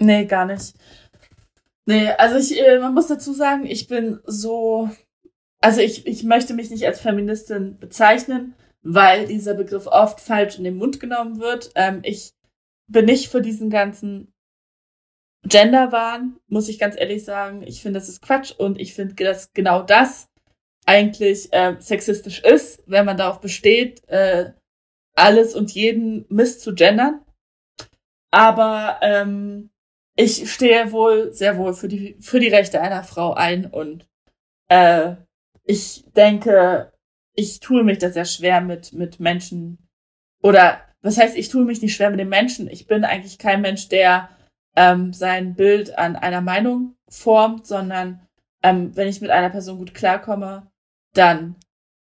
Nee, 0.00 0.24
gar 0.24 0.46
nicht. 0.46 0.74
Nee, 1.86 2.08
also 2.10 2.36
ich, 2.36 2.58
äh, 2.60 2.78
man 2.78 2.94
muss 2.94 3.08
dazu 3.08 3.32
sagen, 3.32 3.66
ich 3.66 3.88
bin 3.88 4.20
so, 4.24 4.88
also 5.60 5.80
ich, 5.80 6.06
ich 6.06 6.22
möchte 6.22 6.54
mich 6.54 6.70
nicht 6.70 6.86
als 6.86 7.00
Feministin 7.00 7.78
bezeichnen, 7.78 8.54
weil 8.82 9.26
dieser 9.26 9.54
Begriff 9.54 9.86
oft 9.86 10.20
falsch 10.20 10.58
in 10.58 10.64
den 10.64 10.76
Mund 10.76 11.00
genommen 11.00 11.40
wird. 11.40 11.72
Ähm, 11.74 12.00
ich 12.04 12.34
bin 12.88 13.06
nicht 13.06 13.28
für 13.30 13.40
diesen 13.40 13.70
ganzen 13.70 14.32
Genderwahn, 15.44 16.36
muss 16.46 16.68
ich 16.68 16.78
ganz 16.78 16.96
ehrlich 16.96 17.24
sagen. 17.24 17.62
Ich 17.62 17.82
finde, 17.82 17.98
das 17.98 18.08
ist 18.08 18.22
Quatsch 18.22 18.52
und 18.52 18.80
ich 18.80 18.94
finde, 18.94 19.14
dass 19.14 19.52
genau 19.52 19.82
das 19.82 20.28
eigentlich 20.86 21.52
äh, 21.52 21.76
sexistisch 21.80 22.40
ist, 22.40 22.82
wenn 22.86 23.06
man 23.06 23.16
darauf 23.16 23.40
besteht, 23.40 24.06
äh, 24.08 24.52
alles 25.14 25.54
und 25.54 25.72
jeden 25.72 26.26
Mist 26.28 26.60
zu 26.60 26.74
gendern. 26.74 27.24
Aber 28.30 28.98
ähm, 29.02 29.70
ich 30.16 30.52
stehe 30.52 30.92
wohl 30.92 31.32
sehr 31.32 31.56
wohl 31.56 31.74
für 31.74 31.88
die 31.88 32.16
für 32.20 32.40
die 32.40 32.48
Rechte 32.48 32.80
einer 32.80 33.02
Frau 33.04 33.34
ein 33.34 33.66
und 33.66 34.06
äh, 34.68 35.16
ich 35.64 36.04
denke, 36.16 36.92
ich 37.34 37.60
tue 37.60 37.84
mich 37.84 37.98
da 37.98 38.10
sehr 38.10 38.24
schwer 38.24 38.60
mit 38.60 38.92
mit 38.92 39.20
Menschen 39.20 39.78
oder 40.42 40.80
was 41.02 41.18
heißt, 41.18 41.36
ich 41.36 41.48
tue 41.48 41.64
mich 41.64 41.82
nicht 41.82 41.94
schwer 41.94 42.10
mit 42.10 42.20
den 42.20 42.28
Menschen. 42.28 42.68
Ich 42.68 42.86
bin 42.86 43.04
eigentlich 43.04 43.38
kein 43.38 43.60
Mensch, 43.60 43.88
der 43.88 44.28
ähm, 44.76 45.12
sein 45.12 45.54
Bild 45.54 45.98
an 45.98 46.16
einer 46.16 46.40
Meinung 46.40 46.96
formt, 47.08 47.66
sondern 47.66 48.26
ähm, 48.62 48.96
wenn 48.96 49.08
ich 49.08 49.20
mit 49.20 49.30
einer 49.30 49.50
Person 49.50 49.78
gut 49.78 49.94
klarkomme, 49.94 50.70
dann 51.12 51.56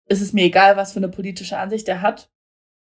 ist 0.06 0.20
es 0.20 0.32
mir 0.32 0.44
egal, 0.44 0.76
was 0.76 0.92
für 0.92 0.98
eine 0.98 1.08
politische 1.08 1.56
Ansicht 1.56 1.88
er 1.88 2.02
hat. 2.02 2.28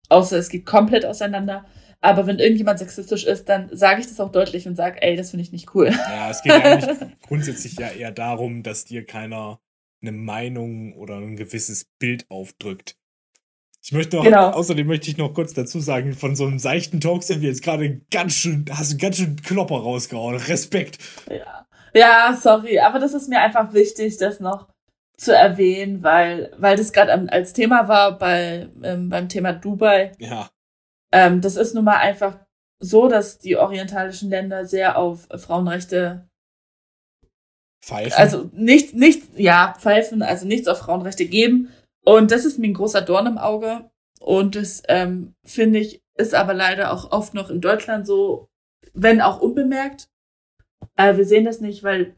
Außer 0.08 0.38
es 0.38 0.48
geht 0.48 0.64
komplett 0.64 1.04
auseinander. 1.04 1.66
Aber 2.00 2.26
wenn 2.26 2.38
irgendjemand 2.38 2.78
sexistisch 2.78 3.24
ist, 3.24 3.48
dann 3.48 3.68
sage 3.72 4.00
ich 4.00 4.06
das 4.06 4.20
auch 4.20 4.30
deutlich 4.30 4.68
und 4.68 4.76
sage, 4.76 5.02
ey, 5.02 5.16
das 5.16 5.30
finde 5.30 5.42
ich 5.42 5.52
nicht 5.52 5.74
cool. 5.74 5.90
Ja, 5.90 6.30
es 6.30 6.42
geht 6.42 6.52
ja 6.52 6.62
eigentlich 6.62 7.18
grundsätzlich 7.26 7.76
ja 7.76 7.88
eher 7.88 8.12
darum, 8.12 8.62
dass 8.62 8.84
dir 8.84 9.04
keiner 9.04 9.60
eine 10.00 10.12
Meinung 10.12 10.94
oder 10.94 11.16
ein 11.16 11.36
gewisses 11.36 11.86
Bild 11.98 12.26
aufdrückt. 12.30 12.96
Ich 13.82 13.92
möchte 13.92 14.16
noch, 14.16 14.24
genau. 14.24 14.50
außerdem 14.50 14.86
möchte 14.86 15.10
ich 15.10 15.16
noch 15.16 15.32
kurz 15.34 15.54
dazu 15.54 15.80
sagen, 15.80 16.12
von 16.12 16.36
so 16.36 16.46
einem 16.46 16.58
seichten 16.58 17.00
Talk 17.00 17.22
sind 17.22 17.40
wir 17.40 17.48
jetzt 17.48 17.62
gerade 17.62 18.00
ganz 18.10 18.34
schön, 18.34 18.64
hast 18.70 18.92
du 18.92 18.96
ganz 18.98 19.16
schön 19.16 19.36
Klopper 19.36 19.76
rausgehauen. 19.76 20.36
Respekt. 20.36 20.98
Ja. 21.28 21.66
Ja, 21.94 22.38
sorry, 22.38 22.78
aber 22.78 22.98
das 22.98 23.14
ist 23.14 23.28
mir 23.28 23.40
einfach 23.40 23.72
wichtig, 23.72 24.18
das 24.18 24.40
noch 24.40 24.68
zu 25.16 25.34
erwähnen, 25.34 26.02
weil, 26.02 26.52
weil 26.58 26.76
das 26.76 26.92
gerade 26.92 27.32
als 27.32 27.52
Thema 27.54 27.88
war 27.88 28.18
bei, 28.18 28.68
ähm, 28.82 29.08
beim 29.08 29.28
Thema 29.28 29.52
Dubai. 29.52 30.12
Ja. 30.18 30.50
Ähm, 31.12 31.40
das 31.40 31.56
ist 31.56 31.74
nun 31.74 31.84
mal 31.84 31.96
einfach 31.96 32.38
so, 32.80 33.08
dass 33.08 33.38
die 33.38 33.56
orientalischen 33.56 34.30
Länder 34.30 34.64
sehr 34.66 34.98
auf 34.98 35.26
Frauenrechte 35.36 36.28
pfeifen. 37.82 38.12
Also 38.12 38.50
nichts, 38.52 38.92
nichts, 38.92 39.28
ja, 39.36 39.74
pfeifen, 39.78 40.22
also 40.22 40.46
nichts 40.46 40.68
auf 40.68 40.78
Frauenrechte 40.78 41.26
geben. 41.26 41.70
Und 42.04 42.30
das 42.30 42.44
ist 42.44 42.58
mir 42.58 42.68
ein 42.68 42.74
großer 42.74 43.02
Dorn 43.02 43.26
im 43.26 43.38
Auge. 43.38 43.90
Und 44.20 44.56
das 44.56 44.82
ähm, 44.88 45.34
finde 45.44 45.78
ich, 45.78 46.02
ist 46.16 46.34
aber 46.34 46.54
leider 46.54 46.92
auch 46.92 47.12
oft 47.12 47.34
noch 47.34 47.50
in 47.50 47.60
Deutschland 47.60 48.06
so, 48.06 48.48
wenn 48.92 49.20
auch 49.20 49.40
unbemerkt. 49.40 50.08
Äh, 50.96 51.16
wir 51.16 51.24
sehen 51.24 51.44
das 51.44 51.60
nicht, 51.60 51.82
weil 51.82 52.16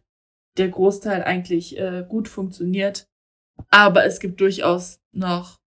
der 0.57 0.69
Großteil 0.69 1.23
eigentlich 1.23 1.79
äh, 1.79 2.05
gut 2.09 2.29
funktioniert. 2.29 3.09
Aber 3.69 4.05
es 4.05 4.21
gibt 4.21 4.41
durchaus 4.41 5.01
noch 5.13 5.60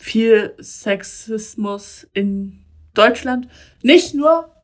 viel 0.00 0.54
Sexismus 0.58 2.06
in 2.12 2.64
Deutschland. 2.94 3.48
Nicht 3.82 4.14
nur 4.14 4.54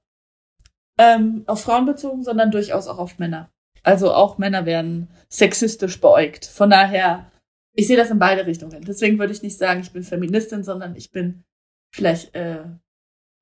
ähm, 0.98 1.44
auf 1.46 1.62
Frauen 1.62 1.86
bezogen, 1.86 2.22
sondern 2.22 2.50
durchaus 2.50 2.86
auch 2.86 2.98
auf 2.98 3.18
Männer. 3.18 3.50
Also 3.82 4.12
auch 4.12 4.38
Männer 4.38 4.66
werden 4.66 5.08
sexistisch 5.28 6.00
beäugt. 6.00 6.46
Von 6.46 6.70
daher, 6.70 7.30
ich 7.74 7.86
sehe 7.86 7.96
das 7.96 8.10
in 8.10 8.18
beide 8.18 8.46
Richtungen. 8.46 8.84
Deswegen 8.84 9.18
würde 9.18 9.32
ich 9.32 9.42
nicht 9.42 9.58
sagen, 9.58 9.80
ich 9.80 9.92
bin 9.92 10.02
Feministin, 10.02 10.62
sondern 10.62 10.94
ich 10.94 11.10
bin 11.10 11.44
vielleicht 11.92 12.34
äh, 12.34 12.64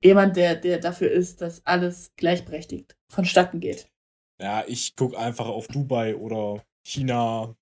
jemand, 0.03 0.37
der, 0.37 0.57
der 0.57 0.79
dafür 0.79 1.11
ist, 1.11 1.43
dass 1.43 1.65
alles 1.67 2.13
gleichberechtigt 2.17 2.97
vonstatten 3.11 3.61
geht. 3.61 3.91
Ja, 4.41 4.65
ich 4.67 4.97
gucke 4.97 5.19
einfach 5.19 5.47
auf 5.47 5.69
Dubai 5.69 6.17
oder 6.17 6.65
China 6.87 7.55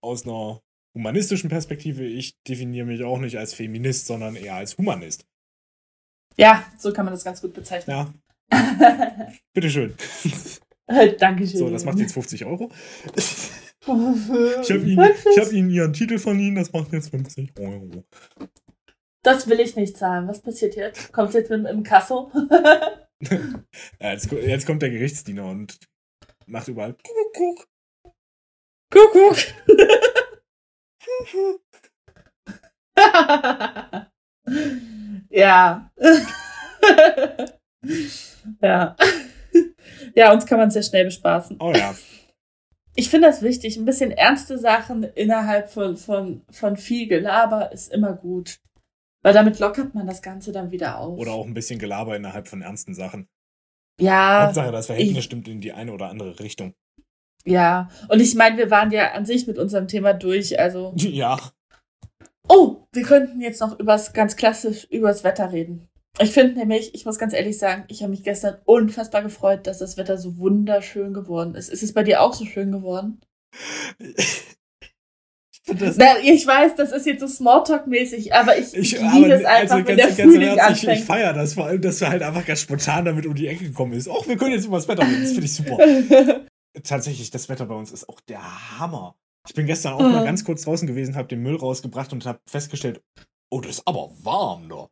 aus 0.00 0.24
einer 0.24 0.60
humanistischen 0.94 1.50
Perspektive. 1.50 2.04
Ich 2.04 2.34
definiere 2.48 2.86
mich 2.86 3.02
auch 3.02 3.18
nicht 3.18 3.38
als 3.38 3.54
Feminist, 3.54 4.06
sondern 4.06 4.36
eher 4.36 4.54
als 4.54 4.76
Humanist. 4.78 5.26
Ja, 6.36 6.64
so 6.78 6.92
kann 6.92 7.04
man 7.04 7.14
das 7.14 7.24
ganz 7.24 7.40
gut 7.40 7.52
bezeichnen. 7.52 7.96
Ja. 7.96 8.14
Bitteschön. 9.54 9.94
Dankeschön. 11.18 11.58
So, 11.58 11.70
das 11.70 11.84
macht 11.84 11.98
jetzt 11.98 12.14
50 12.14 12.44
Euro. 12.44 12.70
Ich 13.82 14.70
habe 14.70 14.82
Ihnen, 14.82 14.98
hab 14.98 15.52
Ihnen 15.52 15.70
Ihren 15.70 15.94
Titel 15.94 16.18
verliehen, 16.18 16.54
das 16.54 16.70
macht 16.70 16.92
jetzt 16.92 17.08
50 17.08 17.58
Euro. 17.58 18.04
Das 19.22 19.48
will 19.48 19.58
ich 19.60 19.74
nicht 19.74 19.96
zahlen. 19.96 20.28
Was 20.28 20.42
passiert 20.42 20.76
jetzt? 20.76 21.12
Kommt 21.12 21.32
jetzt 21.32 21.50
mit 21.50 21.66
im 21.66 21.82
Kasso? 21.82 22.30
jetzt, 24.00 24.30
jetzt, 24.32 24.66
kommt 24.66 24.82
der 24.82 24.90
Gerichtsdiener 24.90 25.46
und 25.46 25.78
macht 26.46 26.68
überall 26.68 26.94
Kuckuck. 26.94 27.68
Kuckuck. 28.92 29.36
ja. 35.30 35.90
ja. 38.62 38.96
Ja, 40.14 40.32
uns 40.32 40.46
kann 40.46 40.58
man 40.58 40.70
sehr 40.70 40.82
schnell 40.82 41.04
bespaßen. 41.04 41.58
Oh 41.60 41.72
ja. 41.74 41.94
Ich 42.94 43.08
finde 43.10 43.28
das 43.28 43.42
wichtig. 43.42 43.76
Ein 43.76 43.84
bisschen 43.84 44.10
ernste 44.10 44.58
Sachen 44.58 45.04
innerhalb 45.04 45.70
von, 45.70 45.96
von, 45.96 46.42
von 46.50 46.76
viel 46.76 47.06
Gelaber 47.06 47.72
ist 47.72 47.92
immer 47.92 48.14
gut. 48.14 48.60
Weil 49.22 49.34
damit 49.34 49.58
lockert 49.58 49.94
man 49.94 50.06
das 50.06 50.22
Ganze 50.22 50.50
dann 50.52 50.70
wieder 50.70 50.98
auf. 50.98 51.18
Oder 51.18 51.32
auch 51.32 51.46
ein 51.46 51.54
bisschen 51.54 51.78
Gelaber 51.78 52.16
innerhalb 52.16 52.48
von 52.48 52.62
ernsten 52.62 52.94
Sachen. 52.94 53.28
Ja. 54.00 54.46
Hauptsache, 54.46 54.72
das 54.72 54.86
Verhältnis 54.86 55.18
ich, 55.18 55.24
stimmt 55.24 55.46
in 55.46 55.60
die 55.60 55.72
eine 55.72 55.92
oder 55.92 56.08
andere 56.08 56.40
Richtung. 56.40 56.74
Ja, 57.44 57.88
und 58.08 58.20
ich 58.20 58.34
meine, 58.34 58.58
wir 58.58 58.70
waren 58.70 58.90
ja 58.90 59.12
an 59.12 59.24
sich 59.24 59.46
mit 59.46 59.58
unserem 59.58 59.88
Thema 59.88 60.12
durch, 60.12 60.58
also. 60.58 60.92
Ja. 60.96 61.38
Oh, 62.48 62.86
wir 62.92 63.02
könnten 63.02 63.40
jetzt 63.40 63.60
noch 63.60 63.78
übers 63.78 64.12
ganz 64.12 64.36
klassisch 64.36 64.84
übers 64.90 65.24
Wetter 65.24 65.52
reden. 65.52 65.88
Ich 66.18 66.32
finde 66.32 66.58
nämlich, 66.58 66.94
ich 66.94 67.06
muss 67.06 67.18
ganz 67.18 67.32
ehrlich 67.32 67.58
sagen, 67.58 67.84
ich 67.88 68.02
habe 68.02 68.10
mich 68.10 68.24
gestern 68.24 68.56
unfassbar 68.64 69.22
gefreut, 69.22 69.66
dass 69.66 69.78
das 69.78 69.96
Wetter 69.96 70.18
so 70.18 70.38
wunderschön 70.38 71.14
geworden 71.14 71.54
ist. 71.54 71.70
Ist 71.70 71.82
es 71.82 71.94
bei 71.94 72.02
dir 72.02 72.20
auch 72.20 72.34
so 72.34 72.44
schön 72.44 72.72
geworden? 72.72 73.20
Das, 75.78 75.96
Na, 75.98 76.18
ich 76.22 76.44
weiß, 76.44 76.74
das 76.74 76.90
ist 76.90 77.06
jetzt 77.06 77.20
so 77.20 77.26
Smalltalk-mäßig, 77.26 78.32
aber 78.32 78.58
ich, 78.58 78.74
ich 78.74 78.92
liebe 78.92 79.30
es 79.32 79.44
einfach, 79.44 79.76
also 79.76 79.86
wenn 79.86 79.96
der 79.96 80.08
Frühling 80.08 80.56
ganz 80.56 80.60
anfängt. 80.62 80.92
Ich, 80.94 80.98
ich 81.00 81.04
feiere 81.04 81.32
das, 81.32 81.54
vor 81.54 81.66
allem, 81.66 81.80
dass 81.80 81.98
du 81.98 82.08
halt 82.08 82.22
einfach 82.22 82.44
ganz 82.44 82.62
spontan 82.62 83.04
damit 83.04 83.26
um 83.26 83.34
die 83.34 83.46
Ecke 83.46 83.66
gekommen 83.66 83.92
bist. 83.92 84.08
Och, 84.08 84.26
wir 84.26 84.36
können 84.36 84.52
jetzt 84.52 84.66
über 84.66 84.78
das 84.78 84.88
Wetter 84.88 85.02
reden, 85.02 85.22
das 85.22 85.30
finde 85.30 85.44
ich 85.44 85.54
super. 85.54 85.78
Tatsächlich, 86.84 87.30
das 87.30 87.48
Wetter 87.48 87.66
bei 87.66 87.74
uns 87.74 87.90
ist 87.90 88.08
auch 88.08 88.20
der 88.20 88.78
Hammer. 88.78 89.16
Ich 89.48 89.54
bin 89.54 89.66
gestern 89.66 89.94
auch 89.94 90.00
mal 90.00 90.24
ganz 90.24 90.44
kurz 90.44 90.62
draußen 90.62 90.86
gewesen, 90.86 91.16
habe 91.16 91.28
den 91.28 91.42
Müll 91.42 91.56
rausgebracht 91.56 92.12
und 92.12 92.26
habe 92.26 92.40
festgestellt, 92.46 93.02
oh, 93.50 93.60
das 93.60 93.78
ist 93.78 93.88
aber 93.88 94.10
warm 94.22 94.68
da. 94.68 94.88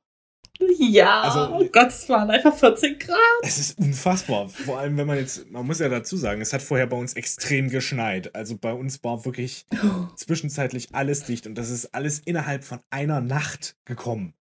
Ja, 0.79 1.21
also, 1.21 1.55
oh 1.55 1.69
Gott, 1.71 1.89
es 1.89 2.09
waren 2.09 2.31
einfach 2.31 2.57
14 2.57 2.99
Grad. 2.99 3.19
Es 3.43 3.59
ist 3.59 3.79
unfassbar. 3.79 4.49
Vor 4.49 4.79
allem, 4.79 4.97
wenn 4.97 5.07
man 5.07 5.17
jetzt, 5.17 5.49
man 5.51 5.65
muss 5.65 5.79
ja 5.79 5.89
dazu 5.89 6.17
sagen, 6.17 6.41
es 6.41 6.53
hat 6.53 6.63
vorher 6.63 6.87
bei 6.89 6.97
uns 6.97 7.15
extrem 7.15 7.69
geschneit. 7.69 8.35
Also 8.35 8.59
bei 8.59 8.73
uns 8.73 9.03
war 9.05 9.25
wirklich 9.25 9.67
oh. 9.73 10.09
zwischenzeitlich 10.17 10.89
alles 10.95 11.25
dicht 11.25 11.47
und 11.47 11.55
das 11.55 11.71
ist 11.71 11.95
alles 11.95 12.19
innerhalb 12.21 12.65
von 12.65 12.81
einer 12.91 13.21
Nacht 13.21 13.77
gekommen. 13.85 14.35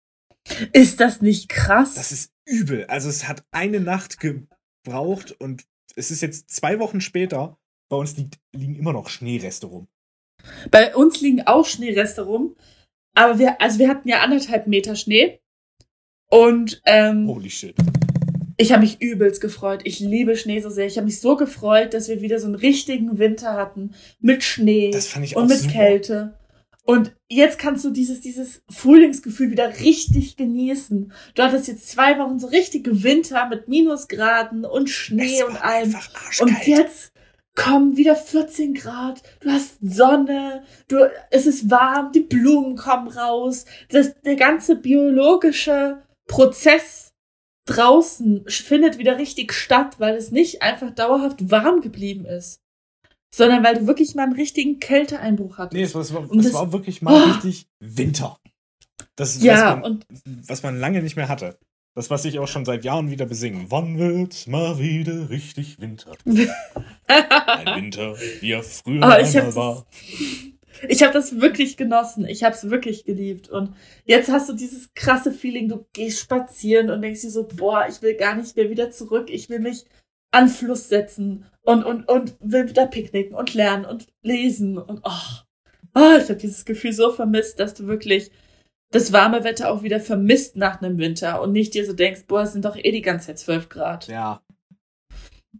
Ist 0.73 1.01
das 1.01 1.21
nicht 1.21 1.49
krass? 1.49 1.95
Das 1.95 2.13
ist 2.13 2.33
übel. 2.47 2.87
Also 2.87 3.09
es 3.09 3.29
hat 3.29 3.45
eine 3.51 3.81
Nacht 3.81 4.19
gebraucht 4.19 5.33
und 5.39 5.65
es 5.97 6.11
ist 6.11 6.21
jetzt 6.21 6.51
zwei 6.51 6.79
Wochen 6.79 7.01
später. 7.01 7.59
Bei 7.89 7.97
uns 7.97 8.17
liegt, 8.17 8.39
liegen 8.53 8.77
immer 8.77 8.93
noch 8.93 9.09
Schneereste 9.09 9.67
rum. 9.67 9.89
Bei 10.71 10.95
uns 10.95 11.21
liegen 11.21 11.43
auch 11.43 11.67
Schneereste 11.67 12.23
rum. 12.23 12.57
Aber 13.15 13.39
wir, 13.39 13.61
also 13.61 13.79
wir 13.79 13.89
hatten 13.89 14.09
ja 14.09 14.21
anderthalb 14.21 14.67
Meter 14.67 14.95
Schnee. 14.95 15.41
Und 16.29 16.83
ähm, 16.85 17.27
Holy 17.27 17.51
shit. 17.51 17.75
Ich 18.59 18.73
habe 18.73 18.83
mich 18.83 19.01
übelst 19.01 19.41
gefreut. 19.41 19.83
Ich 19.85 20.01
liebe 20.01 20.37
Schnee 20.37 20.61
so 20.61 20.71
sehr. 20.71 20.87
Ich 20.87 20.97
habe 20.97 21.07
mich 21.07 21.21
so 21.21 21.37
gefreut, 21.37 21.95
dass 21.95 22.09
wir 22.09 22.21
wieder 22.21 22.39
so 22.39 22.47
einen 22.47 22.55
richtigen 22.55 23.19
Winter 23.19 23.55
hatten 23.55 23.95
mit 24.21 24.45
Schnee 24.45 24.95
und 25.35 25.49
mit 25.49 25.59
super. 25.59 25.73
Kälte. 25.73 26.39
Und 26.87 27.17
jetzt 27.29 27.59
kannst 27.59 27.85
du 27.85 27.91
dieses, 27.91 28.21
dieses 28.21 28.63
Frühlingsgefühl 28.71 29.51
wieder 29.51 29.81
richtig 29.81 30.37
genießen. 30.37 31.13
Du 31.35 31.43
hattest 31.43 31.67
jetzt 31.67 31.89
zwei 31.89 32.17
Wochen 32.21 32.39
so 32.39 32.47
richtige 32.47 33.03
Winter 33.03 33.49
mit 33.49 33.67
Minusgraden 33.67 34.65
und 34.65 34.89
Schnee 34.89 35.43
und 35.43 35.57
allem. 35.57 35.97
Und 36.41 36.67
jetzt 36.67 37.13
kommen 37.57 37.97
wieder 37.97 38.15
14 38.15 38.75
Grad, 38.75 39.23
du 39.41 39.51
hast 39.51 39.79
Sonne, 39.81 40.63
du, 40.87 41.11
es 41.31 41.47
ist 41.47 41.71
warm, 41.71 42.13
die 42.13 42.21
Blumen 42.21 42.77
kommen 42.77 43.09
raus, 43.09 43.65
das, 43.89 44.15
der 44.21 44.37
ganze 44.37 44.77
biologische 44.77 46.03
Prozess 46.29 47.15
draußen 47.65 48.45
findet 48.47 48.99
wieder 48.99 49.19
richtig 49.19 49.53
statt, 49.53 49.97
weil 49.99 50.15
es 50.15 50.31
nicht 50.31 50.63
einfach 50.63 50.91
dauerhaft 50.91 51.51
warm 51.51 51.81
geblieben 51.81 52.27
ist, 52.27 52.61
sondern 53.37 53.63
weil 53.63 53.75
du 53.75 53.87
wirklich 53.87 54.15
mal 54.15 54.23
einen 54.23 54.33
richtigen 54.33 54.81
Kälteeinbruch 54.81 55.59
hattest. 55.59 55.75
Nee, 55.75 55.83
es 55.83 55.95
war, 55.95 56.01
es 56.01 56.15
war, 56.15 56.31
es 56.33 56.55
war 56.55 56.73
wirklich 56.73 57.03
mal 57.03 57.23
oh. 57.23 57.33
richtig 57.33 57.67
Winter. 57.81 58.39
Das 59.15 59.37
ist, 59.37 59.43
ja, 59.43 59.55
was, 59.55 59.81
man, 59.81 59.83
und, 59.83 60.07
was 60.49 60.63
man 60.63 60.81
lange 60.81 61.03
nicht 61.03 61.17
mehr 61.17 61.29
hatte. 61.29 61.59
Das, 61.95 62.09
was 62.09 62.25
ich 62.25 62.39
auch 62.39 62.49
schon 62.49 62.65
seit 62.65 62.85
Jahren 62.85 63.11
wieder 63.11 63.27
besinge. 63.27 63.67
Wann 63.69 63.99
wird's 63.99 64.47
mal 64.47 64.79
wieder 64.79 65.29
richtig 65.29 65.81
Winter? 65.81 66.13
Ein 67.07 67.77
Winter, 67.77 68.17
wie 68.41 68.53
er 68.53 68.63
früher 68.63 69.03
Aber 69.03 69.21
ich 69.21 69.37
einmal 69.37 69.55
war. 69.55 69.87
Ich 70.89 71.03
habe 71.03 71.13
das 71.13 71.41
wirklich 71.41 71.77
genossen. 71.77 72.27
Ich 72.27 72.43
habe 72.43 72.55
es 72.55 72.71
wirklich 72.71 73.05
geliebt. 73.05 73.49
Und 73.49 73.75
jetzt 74.05 74.31
hast 74.31 74.49
du 74.49 74.55
dieses 74.55 74.93
krasse 74.95 75.33
Feeling, 75.33 75.69
du 75.69 75.87
gehst 75.93 76.21
spazieren 76.21 76.91
und 76.91 77.03
denkst 77.03 77.23
dir 77.23 77.31
so, 77.31 77.47
boah, 77.47 77.87
ich 77.89 78.01
will 78.03 78.15
gar 78.15 78.35
nicht 78.35 78.57
mehr 78.57 78.69
wieder 78.71 78.91
zurück. 78.91 79.29
Ich 79.31 79.49
will 79.49 79.61
mich 79.61 79.85
an 80.37 80.49
Fluss 80.49 80.89
setzen 80.89 81.47
und, 81.63 81.83
und, 81.83 82.09
und 82.09 82.37
will 82.41 82.69
wieder 82.69 82.87
picknicken 82.87 83.35
und 83.35 83.55
lernen 83.55 83.87
und 83.87 84.07
lesen. 84.23 84.77
Und 84.77 85.01
oh, 85.03 85.71
oh 85.95 86.17
ich 86.19 86.25
habe 86.29 86.37
dieses 86.37 86.65
Gefühl 86.67 86.93
so 86.93 87.11
vermisst, 87.11 87.59
dass 87.59 87.73
du 87.73 87.87
wirklich 87.87 88.31
das 88.91 89.13
warme 89.13 89.45
Wetter 89.45 89.71
auch 89.71 89.83
wieder 89.83 89.99
vermisst 89.99 90.57
nach 90.57 90.81
einem 90.81 90.99
Winter 90.99 91.41
und 91.41 91.53
nicht 91.53 91.75
dir 91.75 91.87
so 91.87 91.95
denkst, 91.95 92.27
boah, 92.27 92.43
es 92.43 92.53
sind 92.53 92.65
doch 92.67 92.77
eh 92.77 92.93
die 92.93 93.03
ganze 93.03 93.29
Zeit 93.29 93.39
12 93.39 93.69
Grad. 93.71 94.09
Ja. 94.09 94.43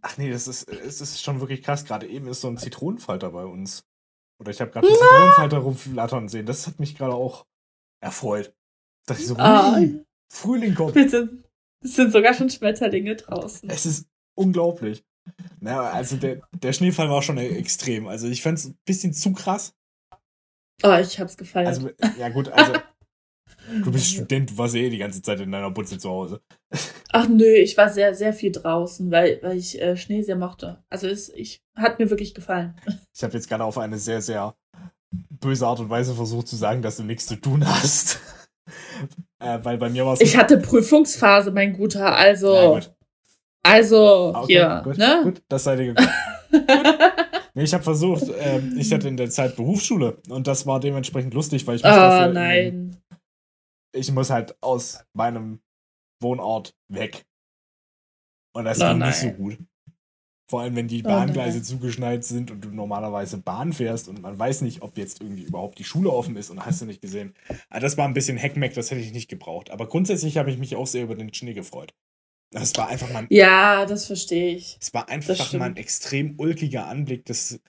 Ach 0.01 0.17
nee, 0.17 0.29
das 0.29 0.47
ist, 0.47 0.69
es 0.69 1.01
ist 1.01 1.23
schon 1.23 1.39
wirklich 1.39 1.63
krass. 1.63 1.83
Gerade 1.83 2.05
eben 2.07 2.27
ist 2.27 2.41
so 2.41 2.47
ein 2.47 2.57
Zitronenfalter 2.57 3.31
bei 3.31 3.45
uns. 3.45 3.83
Oder 4.39 4.51
ich 4.51 4.61
habe 4.61 4.69
gerade 4.69 4.87
einen 4.87 4.95
Zitronenfalter 4.95 5.57
rumflattern 5.57 6.29
sehen. 6.29 6.45
Das 6.45 6.67
hat 6.67 6.79
mich 6.79 6.95
gerade 6.95 7.15
auch 7.15 7.47
erfreut. 7.99 8.53
Dass 9.07 9.19
ich 9.19 9.25
so, 9.25 9.35
Ah. 9.37 9.81
Frühling 10.31 10.75
kommt. 10.75 10.95
Es 10.95 11.11
sind, 11.11 11.43
es 11.83 11.95
sind 11.95 12.11
sogar 12.11 12.35
schon 12.35 12.49
Schmetterlinge 12.49 13.15
draußen. 13.15 13.69
Es 13.69 13.87
ist 13.87 14.07
unglaublich. 14.37 15.03
Naja, 15.59 15.89
also 15.89 16.15
der, 16.15 16.41
der 16.53 16.73
Schneefall 16.73 17.09
war 17.09 17.21
schon 17.21 17.37
extrem. 17.37 18.07
Also 18.07 18.27
ich 18.27 18.41
fand 18.41 18.59
es 18.59 18.65
ein 18.65 18.77
bisschen 18.85 19.13
zu 19.13 19.33
krass. 19.33 19.73
Oh, 20.83 20.93
ich 20.93 21.19
hab's 21.19 21.37
gefeiert. 21.37 21.67
Also, 21.67 21.89
ja 22.17 22.29
gut, 22.29 22.49
also 22.49 22.73
du 23.83 23.91
bist 23.91 24.07
Student, 24.07 24.51
du 24.51 24.57
warst 24.57 24.75
ja 24.75 24.81
eh 24.81 24.89
die 24.89 24.99
ganze 24.99 25.21
Zeit 25.21 25.39
in 25.39 25.51
deiner 25.51 25.71
Butze 25.71 25.97
zu 25.97 26.09
Hause. 26.09 26.41
Ach 27.11 27.27
nö, 27.27 27.45
ich 27.45 27.75
war 27.77 27.89
sehr, 27.89 28.13
sehr 28.13 28.33
viel 28.33 28.51
draußen, 28.51 29.09
weil, 29.11 29.39
weil 29.41 29.57
ich 29.57 29.81
äh, 29.81 29.97
Schnee 29.97 30.21
sehr 30.21 30.35
mochte. 30.35 30.83
Also 30.89 31.07
es 31.07 31.29
ich, 31.29 31.61
hat 31.75 31.99
mir 31.99 32.09
wirklich 32.09 32.33
gefallen. 32.33 32.79
Ich 33.15 33.23
habe 33.23 33.33
jetzt 33.33 33.49
gerade 33.49 33.63
auf 33.63 33.79
eine 33.79 33.97
sehr, 33.97 34.21
sehr 34.21 34.55
böse 35.09 35.65
Art 35.65 35.79
und 35.79 35.89
Weise 35.89 36.13
versucht 36.13 36.47
zu 36.47 36.55
sagen, 36.55 36.83
dass 36.83 36.97
du 36.97 37.03
nichts 37.03 37.25
zu 37.25 37.35
tun 37.35 37.67
hast. 37.67 38.19
äh, 39.39 39.57
weil 39.63 39.79
bei 39.79 39.89
mir 39.89 40.05
war 40.05 40.13
es. 40.13 40.21
Ich 40.21 40.37
hatte 40.37 40.59
Prüfungsphase, 40.59 41.51
mein 41.51 41.73
Guter. 41.73 42.15
Also, 42.15 42.53
Ja, 42.53 42.67
gut. 42.67 42.96
Also 43.63 44.33
Ah, 44.35 44.41
Okay, 44.43 44.53
hier, 44.53 44.81
gut, 44.83 44.97
ne? 44.97 45.21
gut, 45.23 45.41
das 45.49 45.63
seid 45.63 45.79
ihr 45.79 45.93
gekommen. 45.93 46.09
Nee, 47.53 47.63
ich 47.63 47.73
habe 47.73 47.83
versucht, 47.83 48.25
ähm, 48.39 48.75
ich 48.77 48.93
hatte 48.93 49.07
in 49.07 49.17
der 49.17 49.31
Zeit 49.31 49.55
Berufsschule 49.55 50.21
und 50.29 50.45
das 50.45 50.67
war 50.67 50.79
dementsprechend 50.79 51.33
lustig, 51.33 51.65
weil 51.65 51.77
ich 51.77 51.81
muss 51.83 51.91
Oh 51.91 51.95
dafür 51.95 52.27
in- 52.27 52.33
nein. 52.33 53.01
ich 53.95 54.11
muss 54.11 54.29
halt 54.29 54.55
aus 54.61 55.03
meinem 55.13 55.59
Wohnort 56.21 56.75
weg. 56.87 57.25
Und 58.55 58.65
das 58.65 58.79
Oh 58.79 58.89
ging 58.89 58.99
nicht 58.99 59.15
so 59.15 59.25
nein. 59.27 59.37
gut. 59.37 59.57
Vor 60.51 60.61
allem, 60.61 60.75
wenn 60.75 60.87
die 60.87 61.01
Oh 61.03 61.07
Bahngleise 61.07 61.57
nein. 61.57 61.63
zugeschneit 61.65 62.23
sind 62.23 62.51
und 62.51 62.61
du 62.63 62.69
normalerweise 62.69 63.39
Bahn 63.39 63.73
fährst 63.73 64.07
und 64.07 64.21
man 64.21 64.37
weiß 64.37 64.61
nicht, 64.61 64.83
ob 64.83 64.95
jetzt 64.99 65.19
irgendwie 65.21 65.43
überhaupt 65.43 65.79
die 65.79 65.83
Schule 65.83 66.11
offen 66.11 66.35
ist 66.37 66.51
und 66.51 66.63
hast 66.63 66.79
du 66.81 66.85
nicht 66.85 67.01
gesehen. 67.01 67.33
Ah, 67.71 67.79
das 67.79 67.97
war 67.97 68.07
ein 68.07 68.13
bisschen 68.13 68.37
Heckmeck, 68.37 68.75
das 68.75 68.91
hätte 68.91 69.01
ich 69.01 69.13
nicht 69.13 69.29
gebraucht. 69.29 69.71
Aber 69.71 69.87
grundsätzlich 69.87 70.37
habe 70.37 70.51
ich 70.51 70.59
mich 70.59 70.75
auch 70.75 70.85
sehr 70.87 71.03
über 71.03 71.15
den 71.15 71.33
Schnee 71.33 71.53
gefreut. 71.55 71.95
Es 72.53 72.75
war 72.75 72.87
einfach 72.87 73.11
mal, 73.11 73.27
Ja, 73.29 73.85
das 73.85 74.05
verstehe 74.05 74.55
ich. 74.55 74.77
es 74.81 74.93
war 74.93 75.05
Das 75.05 75.13
einfach 75.13 75.53
mal 75.53 75.65
ein 75.65 75.77
extrem 75.77 76.35
ulkiger 76.39 76.87
Anblick, 76.87 77.25
dass 77.25 77.59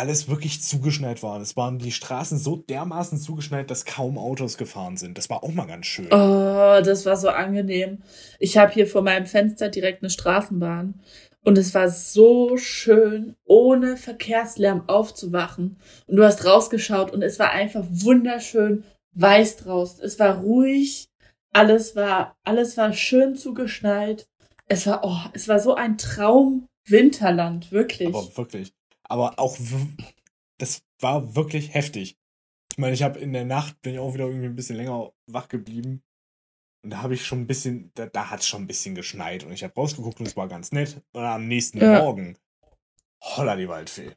alles 0.00 0.28
wirklich 0.28 0.62
zugeschneit 0.62 1.22
war. 1.22 1.40
Es 1.40 1.56
waren 1.56 1.78
die 1.78 1.92
Straßen 1.92 2.38
so 2.38 2.56
dermaßen 2.56 3.18
zugeschneit, 3.18 3.70
dass 3.70 3.84
kaum 3.84 4.16
Autos 4.16 4.56
gefahren 4.56 4.96
sind. 4.96 5.18
Das 5.18 5.28
war 5.28 5.44
auch 5.44 5.52
mal 5.52 5.66
ganz 5.66 5.86
schön. 5.86 6.06
Oh, 6.06 6.80
das 6.82 7.04
war 7.04 7.16
so 7.16 7.28
angenehm. 7.28 8.02
Ich 8.38 8.56
habe 8.56 8.72
hier 8.72 8.86
vor 8.86 9.02
meinem 9.02 9.26
Fenster 9.26 9.68
direkt 9.68 10.02
eine 10.02 10.08
Straßenbahn. 10.08 11.00
Und 11.42 11.58
es 11.58 11.74
war 11.74 11.90
so 11.90 12.56
schön, 12.56 13.34
ohne 13.44 13.96
Verkehrslärm 13.96 14.88
aufzuwachen. 14.88 15.78
Und 16.06 16.16
du 16.16 16.24
hast 16.24 16.44
rausgeschaut 16.46 17.12
und 17.12 17.22
es 17.22 17.38
war 17.38 17.50
einfach 17.50 17.84
wunderschön 17.90 18.84
weiß 19.12 19.56
draußen. 19.56 20.02
Es 20.04 20.18
war 20.18 20.38
ruhig. 20.38 21.09
Alles 21.52 21.96
war, 21.96 22.36
alles 22.44 22.76
war 22.76 22.92
schön 22.92 23.34
zugeschneit. 23.36 24.28
Es 24.66 24.86
war, 24.86 25.00
oh, 25.04 25.18
es 25.32 25.48
war 25.48 25.58
so 25.58 25.74
ein 25.74 25.98
Traum 25.98 26.68
Winterland, 26.86 27.72
wirklich. 27.72 28.08
Aber 28.08 28.36
wirklich. 28.36 28.72
Aber 29.02 29.38
auch, 29.38 29.56
das 30.58 30.82
war 31.00 31.34
wirklich 31.34 31.74
heftig. 31.74 32.16
Ich 32.72 32.78
meine, 32.78 32.94
ich 32.94 33.02
habe 33.02 33.18
in 33.18 33.32
der 33.32 33.44
Nacht, 33.44 33.80
bin 33.82 33.94
ich 33.94 33.98
auch 33.98 34.14
wieder 34.14 34.26
irgendwie 34.26 34.46
ein 34.46 34.56
bisschen 34.56 34.76
länger 34.76 35.12
wach 35.26 35.48
geblieben. 35.48 36.02
Und 36.82 36.90
da 36.90 37.02
habe 37.02 37.14
ich 37.14 37.26
schon 37.26 37.40
ein 37.40 37.46
bisschen, 37.46 37.90
da, 37.94 38.06
da 38.06 38.30
hat 38.30 38.40
es 38.40 38.46
schon 38.46 38.62
ein 38.62 38.66
bisschen 38.66 38.94
geschneit. 38.94 39.44
Und 39.44 39.52
ich 39.52 39.64
habe 39.64 39.74
rausgeguckt 39.74 40.20
und 40.20 40.26
es 40.26 40.36
war 40.36 40.48
ganz 40.48 40.72
nett. 40.72 41.02
Und 41.12 41.24
am 41.24 41.46
nächsten 41.48 41.78
Ja. 41.78 42.00
Morgen, 42.00 42.38
holla 43.20 43.56
die 43.56 43.68
Waldfee. 43.68 44.12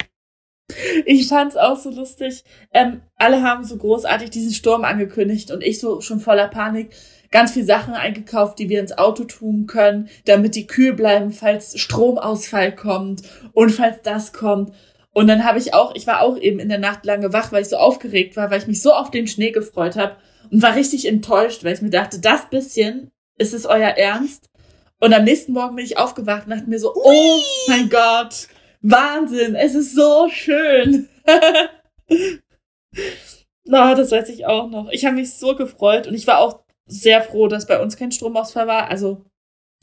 Ich 1.05 1.27
fand's 1.27 1.57
auch 1.57 1.77
so 1.77 1.89
lustig. 1.89 2.43
Ähm, 2.71 3.01
alle 3.15 3.43
haben 3.43 3.65
so 3.65 3.77
großartig 3.77 4.29
diesen 4.29 4.53
Sturm 4.53 4.85
angekündigt 4.85 5.51
und 5.51 5.61
ich 5.61 5.79
so 5.79 5.99
schon 5.99 6.21
voller 6.21 6.47
Panik 6.47 6.95
ganz 7.33 7.51
viel 7.51 7.65
Sachen 7.65 7.95
eingekauft, 7.95 8.59
die 8.59 8.69
wir 8.69 8.79
ins 8.79 8.97
Auto 8.97 9.25
tun 9.25 9.65
können, 9.67 10.07
damit 10.25 10.55
die 10.55 10.67
kühl 10.67 10.93
bleiben, 10.93 11.31
falls 11.31 11.77
Stromausfall 11.77 12.73
kommt 12.73 13.23
und 13.53 13.71
falls 13.71 14.01
das 14.03 14.31
kommt. 14.31 14.71
Und 15.11 15.27
dann 15.27 15.43
habe 15.43 15.57
ich 15.57 15.73
auch, 15.73 15.93
ich 15.95 16.07
war 16.07 16.21
auch 16.21 16.37
eben 16.37 16.59
in 16.59 16.69
der 16.69 16.79
Nacht 16.79 17.05
lange 17.05 17.33
wach, 17.33 17.51
weil 17.51 17.63
ich 17.63 17.69
so 17.69 17.77
aufgeregt 17.77 18.37
war, 18.37 18.49
weil 18.49 18.59
ich 18.59 18.67
mich 18.67 18.81
so 18.81 18.93
auf 18.93 19.11
den 19.11 19.27
Schnee 19.27 19.51
gefreut 19.51 19.95
habe 19.95 20.15
und 20.51 20.61
war 20.61 20.75
richtig 20.75 21.07
enttäuscht, 21.07 21.63
weil 21.63 21.73
ich 21.73 21.81
mir 21.81 21.89
dachte, 21.89 22.19
das 22.19 22.49
bisschen, 22.49 23.11
ist 23.37 23.53
es 23.53 23.65
euer 23.65 23.89
Ernst? 23.89 24.49
Und 24.99 25.13
am 25.13 25.23
nächsten 25.23 25.53
Morgen 25.53 25.75
bin 25.75 25.85
ich 25.85 25.97
aufgewacht 25.97 26.45
und 26.45 26.51
dachte 26.51 26.69
mir 26.69 26.79
so, 26.79 26.93
oh 26.95 27.39
mein 27.67 27.89
Gott, 27.89 28.47
Wahnsinn, 28.81 29.55
es 29.55 29.75
ist 29.75 29.95
so 29.95 30.29
schön. 30.29 31.09
Na, 33.65 33.95
das 33.95 34.11
weiß 34.11 34.29
ich 34.29 34.45
auch 34.45 34.69
noch. 34.69 34.89
Ich 34.91 35.05
habe 35.05 35.15
mich 35.15 35.33
so 35.33 35.55
gefreut 35.55 36.05
und 36.05 36.13
ich 36.13 36.27
war 36.27 36.39
auch 36.39 36.62
sehr 36.85 37.21
froh, 37.21 37.47
dass 37.47 37.67
bei 37.67 37.81
uns 37.81 37.97
kein 37.97 38.11
Stromausfall 38.11 38.67
war. 38.67 38.89
Also, 38.89 39.25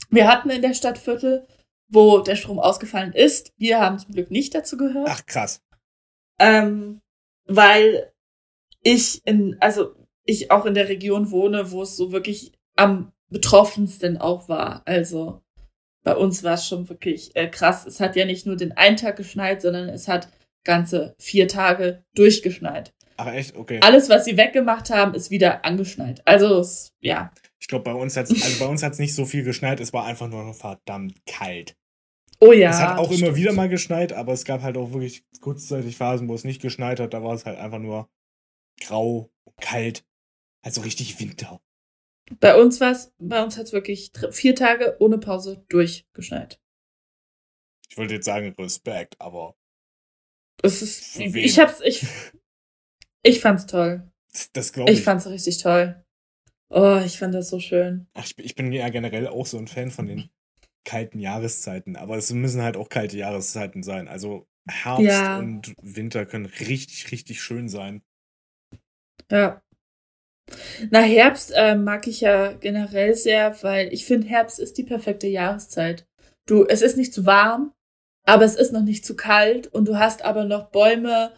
wir 0.09 0.27
hatten 0.27 0.49
in 0.49 0.61
der 0.61 0.73
Stadt 0.73 0.97
Viertel, 0.97 1.47
wo 1.87 2.19
der 2.19 2.35
Strom 2.35 2.59
ausgefallen 2.59 3.13
ist. 3.13 3.53
Wir 3.57 3.79
haben 3.79 3.99
zum 3.99 4.13
Glück 4.13 4.31
nicht 4.31 4.55
dazu 4.55 4.77
gehört. 4.77 5.07
Ach, 5.09 5.25
krass. 5.25 5.61
Ähm, 6.39 7.01
weil 7.45 8.11
ich 8.81 9.21
in, 9.25 9.57
also 9.59 9.95
ich 10.25 10.51
auch 10.51 10.65
in 10.65 10.73
der 10.73 10.89
Region 10.89 11.31
wohne, 11.31 11.71
wo 11.71 11.83
es 11.83 11.97
so 11.97 12.11
wirklich 12.11 12.53
am 12.75 13.11
betroffensten 13.29 14.17
auch 14.17 14.49
war. 14.49 14.81
Also 14.85 15.41
bei 16.03 16.15
uns 16.15 16.43
war 16.43 16.53
es 16.53 16.67
schon 16.67 16.89
wirklich 16.89 17.35
äh, 17.35 17.47
krass. 17.47 17.85
Es 17.85 17.99
hat 17.99 18.15
ja 18.15 18.25
nicht 18.25 18.45
nur 18.45 18.55
den 18.55 18.71
einen 18.71 18.97
Tag 18.97 19.17
geschneit, 19.17 19.61
sondern 19.61 19.89
es 19.89 20.07
hat 20.07 20.29
ganze 20.63 21.15
vier 21.17 21.47
Tage 21.47 22.03
durchgeschneit. 22.15 22.93
Ach, 23.21 23.27
echt? 23.27 23.55
Okay. 23.55 23.79
Alles, 23.83 24.09
was 24.09 24.25
sie 24.25 24.35
weggemacht 24.35 24.89
haben, 24.89 25.13
ist 25.13 25.29
wieder 25.29 25.63
angeschneit. 25.63 26.23
Also 26.25 26.59
es, 26.59 26.91
ja. 27.01 27.31
Ich 27.59 27.67
glaube, 27.67 27.83
bei 27.83 27.93
uns 27.93 28.17
hat 28.17 28.31
es 28.31 28.41
also 28.43 28.57
bei 28.57 28.65
uns 28.65 28.81
hat's 28.81 28.97
nicht 28.97 29.13
so 29.13 29.25
viel 29.25 29.43
geschneit. 29.43 29.79
Es 29.79 29.93
war 29.93 30.05
einfach 30.05 30.27
nur 30.27 30.55
verdammt 30.55 31.23
kalt. 31.27 31.77
Oh 32.39 32.51
ja. 32.51 32.71
es 32.71 32.79
hat 32.79 32.97
auch 32.97 33.09
immer 33.09 33.17
stimmt. 33.17 33.35
wieder 33.35 33.53
mal 33.53 33.69
geschneit, 33.69 34.13
aber 34.13 34.33
es 34.33 34.43
gab 34.43 34.63
halt 34.63 34.75
auch 34.75 34.91
wirklich 34.93 35.23
kurzzeitig 35.39 35.95
Phasen, 35.97 36.27
wo 36.27 36.33
es 36.33 36.43
nicht 36.43 36.63
geschneit 36.63 36.99
hat. 36.99 37.13
Da 37.13 37.23
war 37.23 37.35
es 37.35 37.45
halt 37.45 37.59
einfach 37.59 37.77
nur 37.77 38.09
grau, 38.81 39.29
kalt. 39.61 40.03
Also 40.63 40.81
richtig 40.81 41.19
Winter. 41.19 41.61
Bei 42.39 42.59
uns 42.59 42.81
war 42.81 42.91
es, 42.91 43.13
bei 43.19 43.43
uns 43.43 43.57
hat 43.57 43.65
es 43.65 43.73
wirklich 43.73 44.11
vier 44.31 44.55
Tage 44.55 44.95
ohne 44.99 45.19
Pause 45.19 45.63
durchgeschneit. 45.69 46.59
Ich 47.87 47.97
wollte 47.97 48.15
jetzt 48.15 48.25
sagen 48.25 48.55
Respekt, 48.57 49.15
aber 49.19 49.55
Es 50.63 50.81
ist, 50.81 51.19
wen? 51.19 51.35
ich 51.35 51.59
hab's, 51.59 51.81
ich, 51.81 52.07
ich 53.23 53.39
fand's 53.41 53.65
toll. 53.65 54.09
das, 54.31 54.51
das 54.53 54.73
glaube 54.73 54.91
ich. 54.91 54.99
Ich 54.99 55.03
fand's 55.03 55.27
richtig 55.27 55.57
toll. 55.59 56.03
Oh, 56.69 57.01
ich 57.05 57.17
fand 57.19 57.33
das 57.35 57.49
so 57.49 57.59
schön. 57.59 58.07
Ach, 58.13 58.23
ich, 58.25 58.35
bin- 58.35 58.45
ich 58.45 58.55
bin 58.55 58.71
ja 58.71 58.87
generell 58.89 59.27
auch 59.27 59.45
so 59.45 59.57
ein 59.57 59.67
Fan 59.67 59.91
von 59.91 60.07
den 60.07 60.29
kalten 60.85 61.19
Jahreszeiten, 61.19 61.95
aber 61.97 62.17
es 62.17 62.31
müssen 62.31 62.61
halt 62.61 62.77
auch 62.77 62.89
kalte 62.89 63.17
Jahreszeiten 63.17 63.83
sein. 63.83 64.07
Also 64.07 64.47
Herbst 64.69 65.05
Ja. 65.05 65.37
und 65.39 65.73
Winter 65.81 66.25
können 66.25 66.45
richtig, 66.45 67.11
richtig 67.11 67.41
schön 67.41 67.67
sein. 67.67 68.03
Ja. 69.29 69.61
Na, 70.89 70.99
Herbst 71.01 71.51
äh, 71.55 71.75
mag 71.75 72.07
ich 72.07 72.21
ja 72.21 72.53
generell 72.53 73.15
sehr, 73.15 73.61
weil 73.63 73.93
ich 73.93 74.05
finde, 74.05 74.27
Herbst 74.27 74.59
ist 74.59 74.77
die 74.77 74.83
perfekte 74.83 75.27
Jahreszeit. 75.27 76.05
Du, 76.45 76.65
es 76.65 76.81
ist 76.81 76.97
nicht 76.97 77.13
zu 77.13 77.25
warm, 77.25 77.73
aber 78.25 78.43
es 78.43 78.55
ist 78.55 78.71
noch 78.73 78.83
nicht 78.83 79.05
zu 79.05 79.15
kalt 79.15 79.67
und 79.67 79.87
du 79.87 79.97
hast 79.97 80.23
aber 80.23 80.43
noch 80.45 80.69
Bäume, 80.71 81.33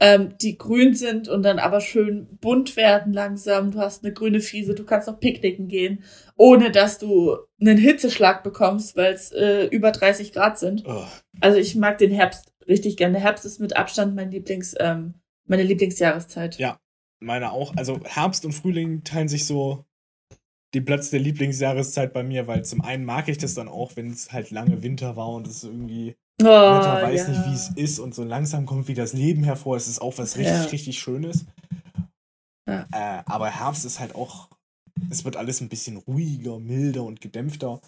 ähm, 0.00 0.34
die 0.40 0.56
grün 0.56 0.94
sind 0.94 1.28
und 1.28 1.42
dann 1.42 1.58
aber 1.58 1.80
schön 1.80 2.26
bunt 2.40 2.76
werden 2.76 3.12
langsam. 3.12 3.70
Du 3.70 3.78
hast 3.78 4.02
eine 4.02 4.14
grüne 4.14 4.40
Fiese, 4.40 4.74
du 4.74 4.84
kannst 4.84 5.06
noch 5.06 5.20
picknicken 5.20 5.68
gehen, 5.68 6.02
ohne 6.36 6.70
dass 6.70 6.98
du 6.98 7.36
einen 7.60 7.76
Hitzeschlag 7.76 8.42
bekommst, 8.42 8.96
weil 8.96 9.12
es 9.12 9.30
äh, 9.30 9.66
über 9.66 9.92
30 9.92 10.32
Grad 10.32 10.58
sind. 10.58 10.84
Oh, 10.86 11.04
Also 11.40 11.58
ich 11.58 11.76
mag 11.76 11.98
den 11.98 12.10
Herbst 12.10 12.50
richtig 12.66 12.96
gerne. 12.96 13.14
Der 13.14 13.22
Herbst 13.22 13.44
ist 13.44 13.60
mit 13.60 13.76
Abstand 13.76 14.16
mein 14.16 14.30
Lieblings, 14.30 14.74
ähm, 14.80 15.14
meine 15.46 15.64
Lieblingsjahreszeit. 15.64 16.58
Ja. 16.58 16.78
meine 17.20 17.52
auch. 17.52 17.76
Also 17.76 18.00
Herbst 18.04 18.46
und 18.46 18.52
Frühling 18.52 19.04
teilen 19.04 19.28
sich 19.28 19.44
so 19.44 19.84
den 20.72 20.84
Platz 20.84 21.10
der 21.10 21.20
Lieblingsjahreszeit 21.20 22.12
bei 22.12 22.22
mir, 22.22 22.46
weil 22.46 22.64
zum 22.64 22.80
einen 22.80 23.04
mag 23.04 23.28
ich 23.28 23.38
das 23.38 23.54
dann 23.54 23.68
auch, 23.68 23.96
wenn 23.96 24.10
es 24.10 24.32
halt 24.32 24.50
lange 24.50 24.82
Winter 24.82 25.16
war 25.16 25.28
und 25.30 25.46
es 25.46 25.64
irgendwie 25.64 26.16
Oh, 26.40 26.44
Wetter 26.46 27.02
weiß 27.02 27.20
ja. 27.22 27.28
nicht, 27.28 27.46
wie 27.46 27.54
es 27.54 27.68
ist 27.76 27.98
und 27.98 28.14
so 28.14 28.24
langsam 28.24 28.66
kommt 28.66 28.88
wie 28.88 28.94
das 28.94 29.12
Leben 29.12 29.44
hervor. 29.44 29.76
Es 29.76 29.88
ist 29.88 30.00
auch 30.00 30.16
was 30.18 30.36
richtig, 30.36 30.54
Ja. 30.54 30.62
richtig 30.64 30.98
Schönes. 30.98 31.44
Ja. 32.68 32.86
Äh, 32.92 33.22
aber 33.26 33.48
Herbst 33.50 33.84
ist 33.84 34.00
halt 34.00 34.14
auch, 34.14 34.48
es 35.10 35.24
wird 35.24 35.36
alles 35.36 35.60
ein 35.60 35.68
bisschen 35.68 35.96
ruhiger, 35.96 36.58
milder 36.58 37.02
und 37.02 37.20
gedämpfter. 37.20 37.80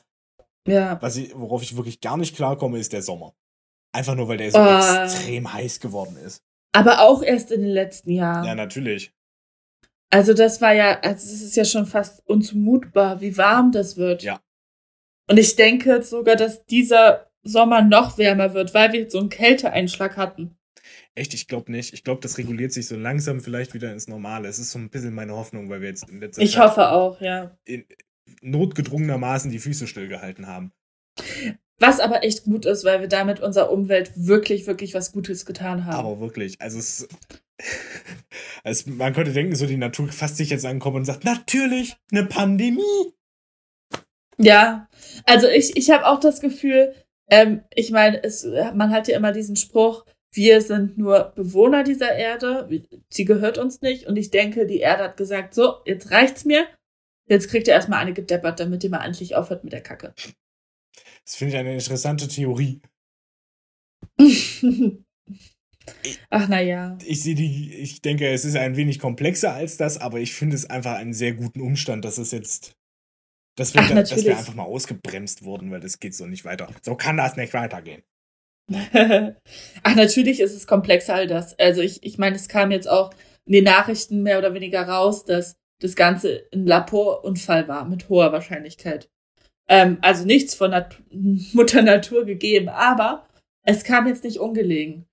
Ja. 0.66 1.00
Was 1.02 1.16
ich, 1.16 1.32
worauf 1.36 1.62
ich 1.62 1.76
wirklich 1.76 2.00
gar 2.00 2.16
nicht 2.16 2.34
klarkomme, 2.36 2.78
ist 2.78 2.92
der 2.92 3.02
Sommer. 3.02 3.34
Einfach 3.94 4.14
nur, 4.14 4.28
weil 4.28 4.38
der 4.38 4.50
so 4.50 4.58
Oh. 4.58 5.04
extrem 5.04 5.52
heiß 5.52 5.80
geworden 5.80 6.16
ist. 6.16 6.42
Aber 6.74 7.00
auch 7.02 7.22
erst 7.22 7.50
in 7.50 7.60
den 7.60 7.70
letzten 7.70 8.10
Jahren. 8.12 8.44
Ja, 8.44 8.54
natürlich. 8.54 9.12
Also 10.10 10.34
das 10.34 10.60
war 10.60 10.72
ja, 10.72 11.00
also 11.00 11.32
es 11.32 11.42
ist 11.42 11.56
ja 11.56 11.64
schon 11.64 11.86
fast 11.86 12.22
unzumutbar, 12.26 13.20
wie 13.20 13.36
warm 13.36 13.72
das 13.72 13.96
wird. 13.96 14.22
Ja. 14.22 14.40
Und 15.30 15.38
ich 15.38 15.56
denke 15.56 16.02
sogar, 16.02 16.36
dass 16.36 16.64
dieser 16.66 17.30
Sommer 17.42 17.82
noch 17.82 18.18
wärmer 18.18 18.54
wird, 18.54 18.74
weil 18.74 18.92
wir 18.92 19.10
so 19.10 19.18
einen 19.18 19.28
Kälteeinschlag 19.28 20.16
hatten. 20.16 20.56
Echt, 21.14 21.34
ich 21.34 21.46
glaube 21.46 21.70
nicht. 21.70 21.92
Ich 21.92 22.04
glaube, 22.04 22.20
das 22.20 22.38
reguliert 22.38 22.72
sich 22.72 22.86
so 22.86 22.96
langsam 22.96 23.40
vielleicht 23.40 23.74
wieder 23.74 23.92
ins 23.92 24.08
Normale. 24.08 24.48
Es 24.48 24.58
ist 24.58 24.70
so 24.70 24.78
ein 24.78 24.88
bisschen 24.88 25.14
meine 25.14 25.34
Hoffnung, 25.34 25.68
weil 25.68 25.80
wir 25.80 25.88
jetzt 25.88 26.08
in 26.08 26.20
letzter 26.20 26.42
Ich 26.42 26.52
Zeit 26.52 26.62
hoffe 26.62 26.90
auch, 26.90 27.20
ja. 27.20 27.56
in, 27.64 27.84
notgedrungenermaßen 28.40 29.50
die 29.50 29.58
Füße 29.58 29.86
stillgehalten 29.86 30.46
haben. 30.46 30.72
Was 31.78 32.00
aber 32.00 32.22
echt 32.22 32.44
gut 32.44 32.64
ist, 32.64 32.84
weil 32.84 33.00
wir 33.00 33.08
damit 33.08 33.40
unserer 33.40 33.70
Umwelt 33.70 34.12
wirklich, 34.14 34.66
wirklich 34.66 34.94
was 34.94 35.12
Gutes 35.12 35.44
getan 35.44 35.84
haben. 35.84 35.96
Aber 35.96 36.20
wirklich, 36.20 36.60
also 36.60 36.78
es, 36.78 37.08
also 38.64 38.90
man 38.90 39.12
könnte 39.12 39.32
denken, 39.32 39.54
so 39.54 39.66
die 39.66 39.76
Natur 39.76 40.08
fasst 40.08 40.36
sich 40.36 40.50
jetzt 40.50 40.64
an 40.64 40.76
den 40.76 40.80
Kopf 40.80 40.94
und 40.94 41.04
sagt, 41.04 41.24
natürlich, 41.24 41.96
eine 42.10 42.24
Pandemie. 42.24 43.12
Ja, 44.38 44.88
also 45.24 45.48
ich, 45.48 45.76
ich 45.76 45.90
habe 45.90 46.06
auch 46.06 46.20
das 46.20 46.40
Gefühl, 46.40 46.94
ähm, 47.30 47.62
ich 47.74 47.90
meine, 47.90 48.22
es, 48.22 48.44
man 48.74 48.90
hat 48.90 49.08
ja 49.08 49.16
immer 49.16 49.32
diesen 49.32 49.56
Spruch, 49.56 50.04
wir 50.32 50.60
sind 50.62 50.96
nur 50.96 51.32
Bewohner 51.34 51.84
dieser 51.84 52.14
Erde, 52.14 52.68
sie 53.10 53.24
gehört 53.24 53.58
uns 53.58 53.82
nicht. 53.82 54.06
Und 54.06 54.16
ich 54.16 54.30
denke, 54.30 54.66
die 54.66 54.80
Erde 54.80 55.04
hat 55.04 55.16
gesagt, 55.16 55.54
so, 55.54 55.76
jetzt 55.84 56.10
reicht's 56.10 56.44
mir. 56.44 56.66
Jetzt 57.28 57.48
kriegt 57.48 57.68
ihr 57.68 57.74
erstmal 57.74 58.00
eine 58.00 58.14
gedeppert, 58.14 58.58
damit 58.58 58.82
ihr 58.82 58.90
mal 58.90 59.04
endlich 59.04 59.36
aufhört 59.36 59.62
mit 59.64 59.72
der 59.72 59.82
Kacke. 59.82 60.14
Das 61.24 61.36
finde 61.36 61.54
ich 61.54 61.60
eine 61.60 61.74
interessante 61.74 62.28
Theorie. 62.28 62.80
Ach 66.30 66.48
naja. 66.48 66.98
Ich 67.04 67.22
sehe 67.22 67.34
die, 67.34 67.74
ich 67.74 68.00
denke, 68.02 68.28
es 68.28 68.44
ist 68.44 68.56
ein 68.56 68.76
wenig 68.76 68.98
komplexer 68.98 69.52
als 69.52 69.76
das, 69.76 69.98
aber 69.98 70.20
ich 70.20 70.34
finde 70.34 70.56
es 70.56 70.68
einfach 70.68 70.94
einen 70.94 71.12
sehr 71.12 71.34
guten 71.34 71.60
Umstand, 71.60 72.04
dass 72.04 72.18
es 72.18 72.32
jetzt, 72.32 72.76
dass 73.56 73.74
wir, 73.74 73.82
Ach, 73.82 73.88
da, 73.88 73.94
dass 73.96 74.24
wir 74.24 74.36
einfach 74.36 74.54
mal 74.54 74.64
ausgebremst 74.64 75.44
wurden, 75.44 75.70
weil 75.70 75.80
das 75.80 76.00
geht 76.00 76.14
so 76.14 76.26
nicht 76.26 76.44
weiter. 76.44 76.68
So 76.82 76.94
kann 76.94 77.16
das 77.16 77.36
nicht 77.36 77.52
weitergehen. 77.54 78.02
Ach, 79.82 79.94
natürlich 79.94 80.40
ist 80.40 80.54
es 80.54 80.66
komplexer 80.66 81.14
all 81.14 81.26
das. 81.26 81.58
Also 81.58 81.80
ich, 81.80 82.02
ich 82.02 82.18
meine, 82.18 82.36
es 82.36 82.48
kam 82.48 82.70
jetzt 82.70 82.88
auch 82.88 83.12
in 83.44 83.52
den 83.52 83.64
Nachrichten 83.64 84.22
mehr 84.22 84.38
oder 84.38 84.54
weniger 84.54 84.88
raus, 84.88 85.24
dass 85.24 85.56
das 85.80 85.96
Ganze 85.96 86.46
ein 86.52 86.66
Laborunfall 86.66 87.68
war, 87.68 87.84
mit 87.84 88.08
hoher 88.08 88.32
Wahrscheinlichkeit. 88.32 89.10
Ähm, 89.68 89.98
also 90.00 90.24
nichts 90.24 90.54
von 90.54 90.70
Nat 90.70 91.02
Mutter 91.10 91.82
Natur 91.82 92.24
gegeben, 92.24 92.68
aber 92.68 93.26
es 93.64 93.84
kam 93.84 94.06
jetzt 94.06 94.24
nicht 94.24 94.38
ungelegen. 94.38 95.06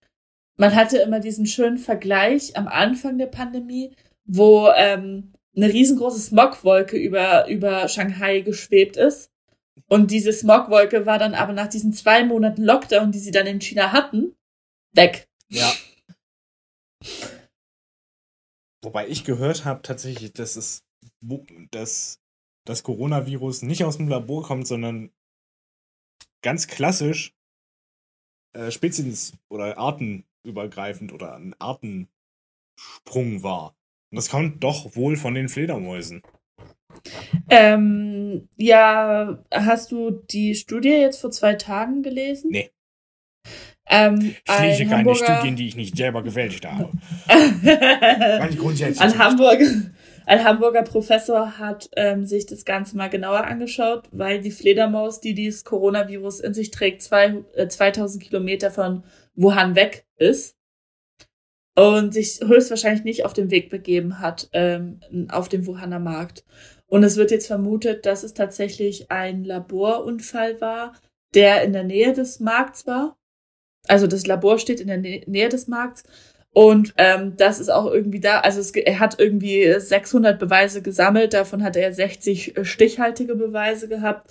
Man 0.57 0.75
hatte 0.75 0.97
immer 0.97 1.19
diesen 1.19 1.45
schönen 1.45 1.77
Vergleich 1.77 2.57
am 2.57 2.67
Anfang 2.67 3.17
der 3.17 3.27
Pandemie, 3.27 3.95
wo 4.25 4.69
ähm, 4.75 5.33
eine 5.55 5.71
riesengroße 5.71 6.19
Smogwolke 6.19 6.97
über, 6.97 7.47
über 7.47 7.87
Shanghai 7.87 8.41
geschwebt 8.41 8.97
ist. 8.97 9.31
Und 9.87 10.11
diese 10.11 10.31
Smogwolke 10.31 11.05
war 11.05 11.17
dann 11.17 11.33
aber 11.33 11.53
nach 11.53 11.67
diesen 11.67 11.93
zwei 11.93 12.23
Monaten 12.23 12.63
Lockdown, 12.63 13.11
die 13.11 13.19
sie 13.19 13.31
dann 13.31 13.47
in 13.47 13.59
China 13.59 13.91
hatten, 13.91 14.35
weg. 14.93 15.27
Ja. 15.47 15.73
Wobei 18.83 19.07
ich 19.07 19.25
gehört 19.25 19.65
habe 19.65 19.81
tatsächlich, 19.81 20.33
dass 20.33 20.55
es 20.55 20.83
dass 21.71 22.21
das 22.65 22.83
Coronavirus 22.83 23.63
nicht 23.63 23.83
aus 23.83 23.97
dem 23.97 24.07
Labor 24.07 24.43
kommt, 24.43 24.67
sondern 24.67 25.11
ganz 26.41 26.67
klassisch 26.67 27.33
äh, 28.53 28.71
spezies- 28.71 29.33
oder 29.49 29.77
artenübergreifend 29.77 31.11
oder 31.11 31.35
ein 31.35 31.55
Artensprung 31.59 33.43
war. 33.43 33.75
Und 34.11 34.15
das 34.15 34.29
kommt 34.29 34.63
doch 34.63 34.95
wohl 34.95 35.15
von 35.15 35.35
den 35.35 35.49
Fledermäusen. 35.49 36.21
Ähm, 37.49 38.49
ja, 38.57 39.43
hast 39.51 39.91
du 39.91 40.11
die 40.11 40.55
Studie 40.55 40.89
jetzt 40.89 41.21
vor 41.21 41.31
zwei 41.31 41.53
Tagen 41.53 42.01
gelesen? 42.01 42.49
Nee. 42.51 42.71
Ähm, 43.87 44.35
Ich 44.45 44.59
lese 44.59 44.81
ein 44.83 44.89
keine 44.89 44.97
Hamburger, 44.97 45.35
Studien, 45.35 45.55
die 45.55 45.67
ich 45.67 45.75
nicht 45.75 45.95
selber 45.95 46.23
gefälscht 46.23 46.65
habe. 46.65 46.91
Grundsätzlich. 48.57 49.01
ein, 49.01 49.17
Hamburg, 49.17 49.61
ein 50.25 50.43
Hamburger 50.43 50.83
Professor 50.83 51.57
hat 51.57 51.89
ähm, 51.95 52.25
sich 52.25 52.45
das 52.45 52.65
Ganze 52.65 52.97
mal 52.97 53.09
genauer 53.09 53.45
angeschaut, 53.45 54.07
weil 54.11 54.41
die 54.41 54.51
Fledermaus, 54.51 55.21
die 55.21 55.33
dieses 55.33 55.63
Coronavirus 55.63 56.39
in 56.41 56.53
sich 56.53 56.71
trägt, 56.71 57.01
zwei, 57.01 57.43
äh, 57.55 57.67
2000 57.67 58.23
Kilometer 58.23 58.69
von 58.69 59.03
Wuhan 59.35 59.75
weg 59.75 60.05
ist 60.17 60.58
und 61.79 62.13
sich 62.13 62.41
höchstwahrscheinlich 62.45 63.05
nicht 63.05 63.23
auf 63.23 63.31
den 63.31 63.51
Weg 63.51 63.69
begeben 63.69 64.19
hat 64.19 64.49
ähm, 64.51 64.99
auf 65.31 65.47
dem 65.47 65.65
Wuhaner 65.65 65.99
Markt. 65.99 66.43
Und 66.87 67.03
es 67.03 67.15
wird 67.15 67.31
jetzt 67.31 67.47
vermutet, 67.47 68.05
dass 68.05 68.23
es 68.23 68.33
tatsächlich 68.33 69.09
ein 69.09 69.45
Laborunfall 69.45 70.59
war, 70.59 70.91
der 71.33 71.63
in 71.63 71.71
der 71.71 71.85
Nähe 71.85 72.11
des 72.11 72.41
Markts 72.41 72.85
war. 72.85 73.17
Also 73.87 74.07
das 74.07 74.27
Labor 74.27 74.59
steht 74.59 74.81
in 74.81 74.87
der 74.87 74.97
Nä 74.97 75.23
Nähe 75.25 75.47
des 75.47 75.69
Markts. 75.69 76.03
Und 76.51 76.93
ähm, 76.97 77.37
das 77.37 77.61
ist 77.61 77.69
auch 77.69 77.85
irgendwie 77.85 78.19
da. 78.19 78.41
Also 78.41 78.59
es, 78.59 78.71
er 78.71 78.99
hat 78.99 79.17
irgendwie 79.17 79.73
600 79.79 80.37
Beweise 80.37 80.81
gesammelt. 80.81 81.33
Davon 81.33 81.63
hat 81.63 81.77
er 81.77 81.93
60 81.93 82.55
stichhaltige 82.63 83.35
Beweise 83.35 83.87
gehabt. 83.87 84.29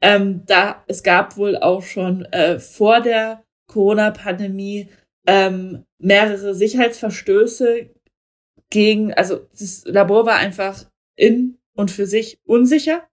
Ähm, 0.00 0.44
da 0.46 0.82
es 0.86 1.02
gab 1.02 1.36
wohl 1.36 1.58
auch 1.58 1.82
schon 1.82 2.24
äh, 2.26 2.58
vor 2.58 3.02
der 3.02 3.44
Corona-Pandemie 3.66 4.88
ähm, 5.26 5.84
mehrere 5.98 6.54
Sicherheitsverstöße 6.54 7.90
gegen. 8.70 9.12
Also 9.14 9.46
das 9.58 9.82
Labor 9.84 10.26
war 10.26 10.36
einfach 10.36 10.84
in 11.16 11.58
und 11.74 11.90
für 11.90 12.06
sich 12.06 12.38
unsicher. 12.44 13.06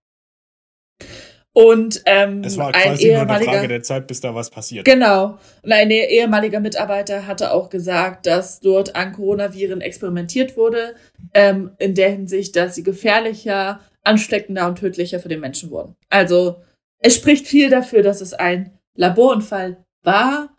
Und 1.55 2.01
ähm, 2.07 2.43
Es 2.43 2.57
war 2.57 2.67
ein 2.67 2.73
quasi 2.73 3.07
nur 3.07 3.13
eine 3.13 3.21
ehemaliger 3.21 3.51
Frage 3.51 3.67
der 3.67 3.83
Zeit, 3.83 4.07
bis 4.07 4.21
da 4.21 4.33
was 4.33 4.49
passiert. 4.49 4.85
Genau. 4.85 5.37
Und 5.61 5.71
ein 5.71 5.91
ehemaliger 5.91 6.59
Mitarbeiter 6.59 7.27
hatte 7.27 7.51
auch 7.51 7.69
gesagt, 7.69 8.25
dass 8.25 8.59
dort 8.59 8.95
an 8.95 9.13
Coronaviren 9.13 9.81
experimentiert 9.81 10.57
wurde, 10.57 10.95
ähm, 11.35 11.71
in 11.77 11.93
der 11.93 12.09
Hinsicht, 12.09 12.55
dass 12.55 12.73
sie 12.73 12.81
gefährlicher, 12.81 13.81
ansteckender 14.03 14.67
und 14.67 14.79
tödlicher 14.79 15.19
für 15.19 15.29
den 15.29 15.41
Menschen 15.41 15.69
wurden. 15.69 15.95
Also 16.09 16.61
es 16.97 17.15
spricht 17.15 17.47
viel 17.47 17.69
dafür, 17.69 18.01
dass 18.01 18.21
es 18.21 18.33
ein 18.33 18.79
Laborunfall 18.95 19.85
war, 20.01 20.52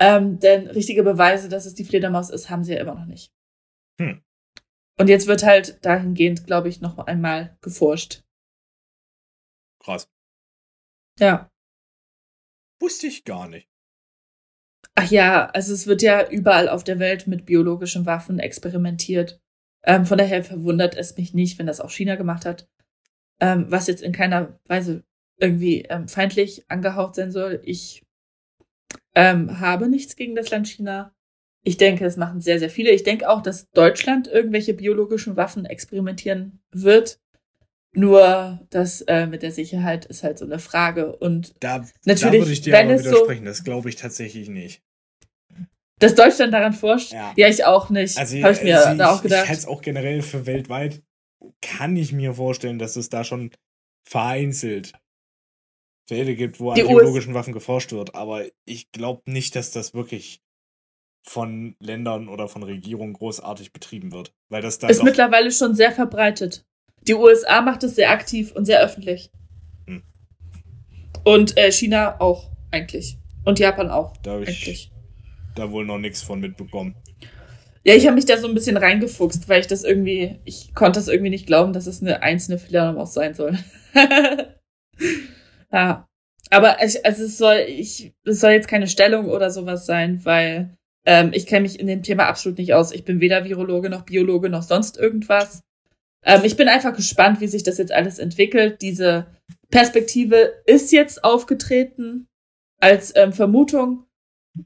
ähm, 0.00 0.40
denn 0.40 0.66
richtige 0.68 1.02
Beweise, 1.02 1.48
dass 1.48 1.66
es 1.66 1.74
die 1.74 1.84
Fledermaus 1.84 2.30
ist, 2.30 2.48
haben 2.48 2.64
sie 2.64 2.72
ja 2.72 2.80
immer 2.80 2.94
noch 2.94 3.04
nicht. 3.04 3.32
Hm. 4.00 4.22
Und 4.98 5.08
jetzt 5.08 5.26
wird 5.26 5.44
halt 5.44 5.84
dahingehend, 5.84 6.46
glaube 6.46 6.68
ich, 6.68 6.80
noch 6.80 6.98
einmal 6.98 7.56
geforscht. 7.60 8.22
Krass. 9.82 10.10
Ja. 11.18 11.50
Wusste 12.80 13.06
ich 13.06 13.24
gar 13.24 13.48
nicht. 13.48 13.68
Ach 14.94 15.10
ja, 15.10 15.46
also 15.50 15.72
es 15.72 15.86
wird 15.86 16.02
ja 16.02 16.28
überall 16.28 16.68
auf 16.68 16.82
der 16.82 16.98
Welt 16.98 17.26
mit 17.26 17.46
biologischen 17.46 18.06
Waffen 18.06 18.38
experimentiert. 18.38 19.40
Ähm, 19.82 20.04
von 20.04 20.18
daher 20.18 20.42
verwundert 20.44 20.96
es 20.96 21.16
mich 21.16 21.34
nicht, 21.34 21.58
wenn 21.58 21.66
das 21.66 21.80
auch 21.80 21.90
China 21.90 22.16
gemacht 22.16 22.44
hat. 22.44 22.68
Ähm, 23.40 23.66
was 23.68 23.86
jetzt 23.86 24.02
in 24.02 24.12
keiner 24.12 24.58
Weise 24.66 25.04
irgendwie 25.38 25.82
ähm, 25.82 26.08
feindlich 26.08 26.70
angehaucht 26.70 27.14
sein 27.14 27.32
soll. 27.32 27.62
Ich 27.64 28.02
ähm, 29.14 29.60
habe 29.60 29.88
nichts 29.88 30.16
gegen 30.16 30.34
das 30.34 30.50
Land 30.50 30.68
China. 30.68 31.14
Ich 31.62 31.76
denke, 31.76 32.04
es 32.06 32.16
machen 32.16 32.40
sehr, 32.40 32.58
sehr 32.58 32.70
viele. 32.70 32.90
Ich 32.90 33.02
denke 33.02 33.28
auch, 33.28 33.42
dass 33.42 33.70
Deutschland 33.72 34.28
irgendwelche 34.28 34.72
biologischen 34.74 35.36
Waffen 35.36 35.64
experimentieren 35.66 36.60
wird. 36.72 37.20
Nur 37.92 38.60
das 38.70 39.00
äh, 39.02 39.26
mit 39.26 39.42
der 39.42 39.50
Sicherheit 39.50 40.06
ist 40.06 40.22
halt 40.22 40.38
so 40.38 40.44
eine 40.44 40.58
Frage. 40.60 41.16
Und 41.16 41.54
Da, 41.60 41.80
da 41.80 41.84
Natürlich, 42.04 42.40
würde 42.40 42.52
ich 42.52 42.60
dir 42.62 42.72
wenn 42.72 42.86
aber 42.86 42.94
es 42.94 43.02
so- 43.04 43.10
widersprechen. 43.10 43.44
Das 43.44 43.64
glaube 43.64 43.88
ich 43.88 43.96
tatsächlich 43.96 44.48
nicht. 44.48 44.82
dass 45.98 46.14
Deutschland 46.14 46.54
daran 46.54 46.72
forscht, 46.72 47.12
Ja. 47.12 47.32
ja, 47.36 47.48
ich 47.48 47.64
auch 47.66 47.90
nicht. 47.90 48.16
Also, 48.16 48.40
Habe 48.42 48.52
ich 48.54 48.62
mir 48.62 48.78
also 48.82 48.96
da 48.96 49.10
auch 49.10 49.16
ich, 49.16 49.22
gedacht. 49.22 49.42
Ich 49.42 49.48
halte 49.50 49.60
es 49.60 49.66
auch 49.68 49.82
generell 49.82 50.22
für 50.22 50.46
weltweit. 50.46 51.02
Kann 51.60 51.96
ich 51.96 52.12
mir 52.12 52.32
vorstellen, 52.34 52.78
dass 52.78 52.96
es 52.96 53.10
da 53.10 53.22
schon 53.24 53.50
vereinzelt 54.04 54.92
Fälle 56.10 56.34
gibt, 56.34 56.58
wo 56.58 56.70
an 56.70 56.74
Die 56.74 56.82
US 56.82 56.88
biologischen 56.88 57.34
Waffen 57.34 57.52
geforscht 57.52 57.92
wird. 57.92 58.16
Aber 58.16 58.44
ich 58.64 58.90
glaube 58.90 59.30
nicht, 59.30 59.54
dass 59.54 59.70
das 59.70 59.94
wirklich 59.94 60.42
von 61.22 61.76
Ländern 61.78 62.28
oder 62.28 62.48
von 62.48 62.64
Regierungen 62.64 63.12
großartig 63.12 63.72
betrieben 63.72 64.10
wird. 64.10 64.34
Weil 64.48 64.60
das 64.60 64.80
dann 64.80 64.90
ist 64.90 65.04
mittlerweile 65.04 65.52
schon 65.52 65.76
sehr 65.76 65.92
verbreitet. 65.92 66.66
Die 67.06 67.14
USA 67.14 67.62
macht 67.62 67.84
es 67.84 67.94
sehr 67.94 68.10
aktiv 68.10 68.50
und 68.50 68.64
sehr 68.64 68.80
öffentlich. 68.82 69.30
Hm. 69.86 70.02
Und 71.24 71.56
äh, 71.56 71.70
China 71.70 72.20
auch, 72.20 72.50
eigentlich. 72.72 73.16
Und 73.44 73.60
Japan 73.60 73.88
auch. 73.88 74.16
Da 74.16 74.32
habe 74.32 74.44
ich 74.44 74.90
da 75.54 75.70
wohl 75.70 75.84
noch 75.84 75.98
nichts 75.98 76.22
von 76.22 76.40
mitbekommen. 76.40 76.96
Ja, 77.84 77.94
ich 77.94 78.06
habe 78.06 78.16
mich 78.16 78.26
da 78.26 78.36
so 78.36 78.48
ein 78.48 78.54
bisschen 78.54 78.76
reingefuchst, 78.76 79.48
weil 79.48 79.60
ich 79.60 79.68
das 79.68 79.84
irgendwie, 79.84 80.40
ich 80.44 80.74
konnte 80.74 80.98
das 80.98 81.06
irgendwie 81.06 81.30
nicht 81.30 81.46
glauben, 81.46 81.72
dass 81.72 81.86
es 81.86 82.02
eine 82.02 82.22
einzelne 82.22 82.58
Fledermaus 82.58 83.14
sein 83.14 83.34
soll. 83.34 83.56
ja. 85.72 86.06
Aber 86.50 86.82
ich, 86.84 87.04
also 87.04 87.24
es 87.24 87.38
soll, 87.38 87.64
ich, 87.68 88.12
es 88.24 88.40
soll 88.40 88.52
jetzt 88.52 88.68
keine 88.68 88.88
Stellung 88.88 89.28
oder 89.28 89.50
sowas 89.50 89.86
sein, 89.86 90.24
weil 90.24 90.76
ähm, 91.06 91.30
ich 91.32 91.46
kenne 91.46 91.62
mich 91.62 91.78
in 91.78 91.86
dem 91.86 92.02
Thema 92.02 92.26
absolut 92.26 92.58
nicht 92.58 92.74
aus. 92.74 92.92
Ich 92.92 93.04
bin 93.04 93.20
weder 93.20 93.44
Virologe 93.44 93.88
noch 93.88 94.02
Biologe 94.02 94.48
noch 94.48 94.62
sonst 94.62 94.98
irgendwas. 94.98 95.62
Ähm, 96.24 96.42
ich 96.44 96.56
bin 96.56 96.68
einfach 96.68 96.94
gespannt, 96.94 97.40
wie 97.40 97.46
sich 97.46 97.62
das 97.62 97.78
jetzt 97.78 97.92
alles 97.92 98.18
entwickelt. 98.18 98.82
Diese 98.82 99.26
Perspektive 99.70 100.52
ist 100.66 100.92
jetzt 100.92 101.22
aufgetreten 101.24 102.26
als 102.80 103.14
ähm, 103.14 103.32
Vermutung 103.32 104.06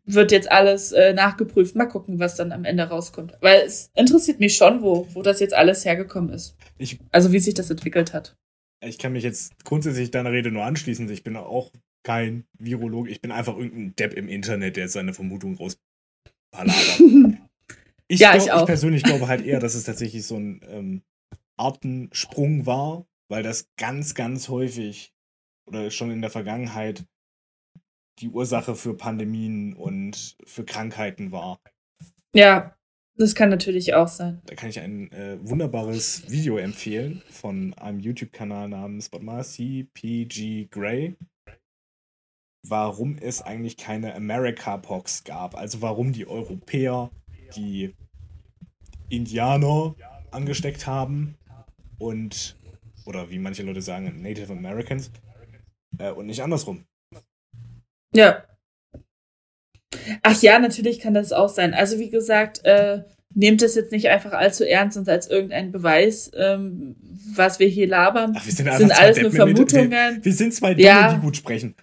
wird 0.06 0.32
jetzt 0.32 0.50
alles 0.50 0.92
äh, 0.92 1.12
nachgeprüft. 1.12 1.76
Mal 1.76 1.86
gucken, 1.86 2.18
was 2.18 2.36
dann 2.36 2.52
am 2.52 2.64
Ende 2.64 2.84
rauskommt. 2.84 3.34
Weil 3.40 3.62
es 3.66 3.90
interessiert 3.94 4.40
mich 4.40 4.56
schon, 4.56 4.82
wo, 4.82 5.06
wo 5.12 5.22
das 5.22 5.40
jetzt 5.40 5.54
alles 5.54 5.84
hergekommen 5.84 6.32
ist. 6.32 6.56
Ich, 6.78 7.00
also 7.10 7.32
wie 7.32 7.38
sich 7.38 7.54
das 7.54 7.70
entwickelt 7.70 8.12
hat. 8.14 8.36
Ich 8.86 8.98
kann 8.98 9.12
mich 9.12 9.24
jetzt 9.24 9.64
grundsätzlich 9.64 10.10
deiner 10.10 10.32
Rede 10.32 10.50
nur 10.50 10.64
anschließen. 10.64 11.08
Ich 11.10 11.24
bin 11.24 11.36
auch 11.36 11.70
kein 12.02 12.44
Virologe. 12.58 13.10
Ich 13.10 13.20
bin 13.20 13.32
einfach 13.32 13.56
irgendein 13.56 13.96
Depp 13.96 14.14
im 14.14 14.28
Internet, 14.28 14.76
der 14.76 14.88
seine 14.88 15.14
Vermutung 15.14 15.56
rauspalabert. 15.56 17.00
ich, 18.08 18.20
ja, 18.20 18.32
glaub, 18.36 18.46
ich, 18.46 18.60
ich, 18.60 18.66
persönlich 18.66 19.02
glaube 19.02 19.28
halt 19.28 19.44
eher, 19.44 19.60
dass 19.60 19.74
es 19.74 19.84
tatsächlich 19.84 20.26
so 20.26 20.36
ein 20.36 20.60
ähm, 20.68 21.02
Artensprung 21.56 22.66
war, 22.66 23.06
weil 23.28 23.42
das 23.42 23.68
ganz, 23.76 24.14
ganz 24.14 24.48
häufig 24.48 25.12
oder 25.66 25.90
schon 25.90 26.10
in 26.10 26.20
der 26.20 26.30
Vergangenheit 26.30 27.04
die 28.20 28.28
Ursache 28.28 28.74
für 28.74 28.94
Pandemien 28.94 29.74
und 29.74 30.36
für 30.44 30.64
Krankheiten 30.64 31.32
war. 31.32 31.60
Ja, 32.34 32.76
das 33.16 33.34
kann 33.34 33.48
natürlich 33.48 33.94
auch 33.94 34.08
sein. 34.08 34.42
Da 34.46 34.54
kann 34.54 34.70
ich 34.70 34.80
ein 34.80 35.10
äh, 35.12 35.38
wunderbares 35.42 36.30
Video 36.30 36.56
empfehlen 36.56 37.22
von 37.30 37.74
einem 37.74 38.00
YouTube-Kanal 38.00 38.68
namens 38.68 39.10
CPG 39.10 40.66
Grey, 40.70 41.16
warum 42.66 43.16
es 43.18 43.40
eigentlich 43.42 43.76
keine 43.76 44.14
America-Pox 44.14 45.24
gab. 45.24 45.54
Also 45.54 45.80
warum 45.80 46.12
die 46.12 46.26
Europäer 46.26 47.10
die 47.54 47.94
Indianer 49.08 49.94
angesteckt 50.32 50.86
haben 50.86 51.36
und, 51.98 52.58
oder 53.06 53.30
wie 53.30 53.38
manche 53.38 53.62
Leute 53.62 53.82
sagen, 53.82 54.20
Native 54.22 54.52
Americans 54.52 55.12
äh, 55.98 56.10
und 56.10 56.26
nicht 56.26 56.42
andersrum. 56.42 56.84
Ja. 58.12 58.44
Ach 60.22 60.40
ja, 60.42 60.58
natürlich 60.58 61.00
kann 61.00 61.14
das 61.14 61.32
auch 61.32 61.48
sein. 61.48 61.74
Also 61.74 61.98
wie 61.98 62.10
gesagt, 62.10 62.64
äh, 62.64 63.02
nehmt 63.34 63.62
es 63.62 63.74
jetzt 63.74 63.92
nicht 63.92 64.08
einfach 64.08 64.32
allzu 64.32 64.64
ernst 64.64 64.96
und 64.96 65.08
als 65.08 65.28
irgendein 65.28 65.72
Beweis, 65.72 66.30
ähm, 66.36 66.96
was 67.34 67.58
wir 67.58 67.66
hier 67.66 67.86
labern. 67.86 68.34
Ach, 68.36 68.46
wir 68.46 68.52
sind, 68.52 68.72
sind 68.72 68.92
alles 68.92 69.20
nur 69.20 69.30
Vermutungen. 69.30 69.90
Wir, 69.90 70.24
wir, 70.24 70.32
sind 70.32 70.54
zwei 70.54 70.74
Dumme, 70.74 70.86
ja. 70.86 71.14
die 71.14 71.20
gut 71.20 71.36
sprechen. 71.36 71.74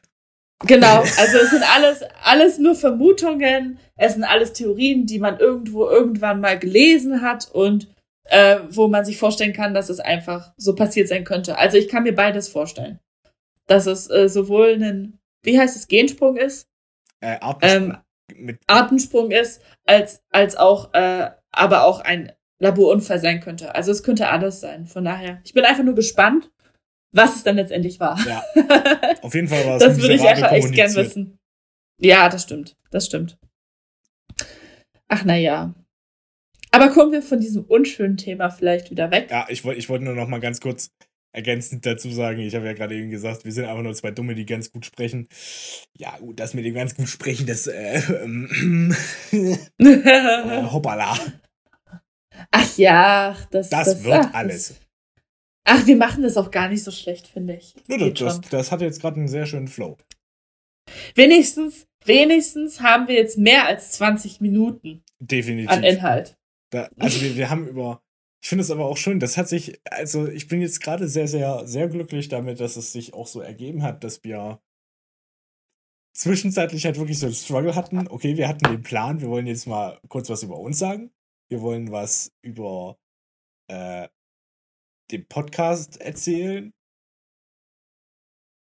Genau, 0.68 1.00
also 1.00 1.38
es 1.40 1.50
sind 1.50 1.64
alles, 1.76 2.04
alles 2.24 2.60
nur 2.60 2.76
Vermutungen, 2.76 3.80
es 3.98 4.14
sind 4.14 4.24
alles 4.24 4.54
Theorien, 4.54 5.08
die 5.08 5.18
man 5.18 5.40
irgendwo 5.40 5.90
irgendwann 5.90 6.40
mal 6.40 6.60
gelesen 6.60 7.24
hat 7.24 7.50
und 7.52 7.88
äh, 8.26 8.58
wo 8.70 8.88
man 8.88 9.04
sich 9.04 9.18
vorstellen 9.18 9.54
kann, 9.54 9.74
dass 9.74 9.90
es 9.90 10.00
einfach 10.00 10.54
so 10.58 10.76
passiert 10.76 11.08
sein 11.08 11.24
könnte. 11.24 11.58
Also 11.58 11.78
ich 11.78 11.88
kann 11.88 12.04
mir 12.04 12.14
beides 12.14 12.48
vorstellen. 12.48 13.00
Dass 13.66 13.88
es 13.88 14.10
äh, 14.12 14.30
sowohl 14.30 14.74
einen 14.74 15.20
wie 15.44 15.60
heißt 15.60 15.76
es, 15.76 15.88
Gensprung 15.88 16.38
ist? 16.38 16.68
Äh, 17.22 17.38
Artensprung. 17.40 17.98
Ähm, 18.30 18.60
Artensprung 18.68 19.32
ist, 19.32 19.62
als, 19.86 20.22
als 20.30 20.56
auch, 20.56 20.94
äh, 20.94 21.30
aber 21.52 21.86
auch 21.86 22.02
ein 22.02 22.32
Laborunfall 22.60 23.20
sein 23.20 23.40
könnte. 23.40 23.74
Also 23.76 23.92
es 23.92 24.04
könnte 24.04 24.30
alles 24.30 24.60
sein. 24.60 24.86
Von 24.86 25.06
daher, 25.06 25.42
ich 25.44 25.54
bin 25.54 25.66
einfach 25.66 25.84
nur 25.84 25.96
gespannt, 25.96 26.52
was 27.12 27.36
es 27.36 27.44
dann 27.44 27.56
letztendlich 27.56 28.00
war. 28.00 28.18
Ja. 28.26 28.44
Auf 29.22 29.34
jeden 29.34 29.48
Fall 29.48 29.66
war 29.66 29.78
es 29.78 29.84
Das 29.84 29.98
würde 30.02 30.14
ich 30.14 30.22
einfach 30.22 30.52
echt 30.52 30.72
gern 30.72 30.96
wissen. 30.96 31.40
Ja, 32.00 32.30
das 32.30 32.44
stimmt. 32.44 32.78
Das 32.90 33.06
stimmt. 33.06 33.38
Ach, 35.08 35.26
naja. 35.26 35.74
Aber 36.72 36.90
kommen 36.90 37.12
wir 37.12 37.22
von 37.22 37.42
diesem 37.42 37.66
unschönen 37.66 38.16
Thema 38.16 38.50
vielleicht 38.50 38.92
wieder 38.92 39.12
weg. 39.12 39.28
Ja, 39.30 39.46
ich 39.50 39.66
wollte 39.66 39.80
ich 39.80 39.90
wollte 39.90 40.06
nur 40.06 40.16
noch 40.16 40.28
mal 40.28 40.40
ganz 40.40 40.62
kurz 40.62 40.92
ergänzend 41.34 41.86
dazu 41.86 42.10
sagen, 42.12 42.40
ich 42.40 42.56
habe 42.56 42.66
ja 42.66 42.74
gerade 42.74 42.96
eben 42.96 43.10
gesagt, 43.10 43.46
wir 43.46 43.52
sind 43.52 43.66
einfach 43.66 43.84
nur 43.84 43.94
zwei 43.94 44.12
Dumme, 44.12 44.36
die 44.36 44.46
ganz 44.46 44.72
gut 44.72 44.86
sprechen. 44.86 45.28
Ja, 45.98 46.18
gut, 46.18 46.40
das 46.40 46.54
mit 46.54 46.66
dem 46.66 46.74
ganz 46.74 46.96
gut 46.96 47.08
sprechen, 47.08 47.46
das 47.48 47.68
äh, 47.68 48.02
ähm, 48.24 48.96
äh, 49.80 50.64
hoppala. 50.64 51.18
Ach 52.52 52.78
ja, 52.78 53.38
das, 53.52 53.70
das, 53.70 53.86
das 53.86 54.04
wird 54.04 54.16
ach, 54.16 54.34
alles. 54.34 54.76
Ach, 55.64 55.86
wir 55.86 55.96
machen 55.96 56.24
das 56.24 56.38
auch 56.38 56.52
gar 56.52 56.70
nicht 56.70 56.84
so 56.84 56.92
schlecht, 56.92 57.28
finde 57.28 57.56
ich. 57.56 57.76
Das, 57.88 58.14
das, 58.16 58.42
das, 58.50 58.72
hat 58.72 58.82
jetzt 58.82 59.00
gerade 59.00 59.18
einen 59.18 59.28
sehr 59.28 59.46
schönen 59.46 59.68
Flow. 59.68 59.98
Wenigstens, 61.16 61.88
wenigstens 62.04 62.82
haben 62.82 63.08
wir 63.08 63.16
jetzt 63.16 63.38
mehr 63.38 63.68
als 63.68 63.92
20 63.94 64.42
Minuten 64.42 65.04
Definitiv. 65.20 65.70
an 65.70 65.84
Inhalt. 65.84 66.38
Da, 66.72 66.90
also 66.98 67.22
wir, 67.22 67.36
wir 67.36 67.50
haben 67.50 67.68
über 67.68 68.02
ich 68.42 68.50
finde 68.50 68.64
es 68.64 68.72
aber 68.72 68.86
auch 68.86 68.98
schön, 68.98 69.20
das 69.20 69.38
hat 69.38 69.48
sich, 69.48 69.80
also 69.90 70.28
ich 70.28 70.48
bin 70.48 70.62
jetzt 70.62 70.82
gerade 70.82 71.08
sehr, 71.08 71.28
sehr, 71.28 71.68
sehr 71.68 71.88
glücklich 71.88 72.28
damit, 72.28 72.60
dass 72.60 72.76
es 72.76 72.92
sich 72.92 73.14
auch 73.14 73.28
so 73.28 73.40
ergeben 73.40 73.84
hat, 73.84 74.04
dass 74.04 74.24
wir 74.24 74.60
zwischenzeitlich 76.14 76.86
halt 76.86 76.98
wirklich 76.98 77.20
so 77.20 77.28
einen 77.28 77.36
Struggle 77.36 77.76
hatten. 77.76 78.08
Okay, 78.08 78.38
wir 78.38 78.48
hatten 78.48 78.66
den 78.66 78.82
Plan, 78.82 79.22
wir 79.22 79.30
wollen 79.30 79.48
jetzt 79.48 79.68
mal 79.68 80.00
kurz 80.08 80.30
was 80.30 80.44
über 80.44 80.58
uns 80.58 80.80
sagen. 80.80 81.12
Wir 81.50 81.62
wollen 81.62 81.92
was 81.92 82.34
über 82.42 82.98
äh, 83.68 84.08
den 85.12 85.28
Podcast 85.28 86.02
erzählen 86.02 86.74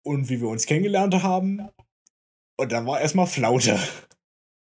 und 0.04 0.28
wie 0.28 0.40
wir 0.40 0.48
uns 0.48 0.66
kennengelernt 0.66 1.22
haben. 1.22 1.68
Und 2.56 2.72
dann 2.72 2.86
war 2.86 3.00
erstmal 3.00 3.26
Flaute. 3.26 3.78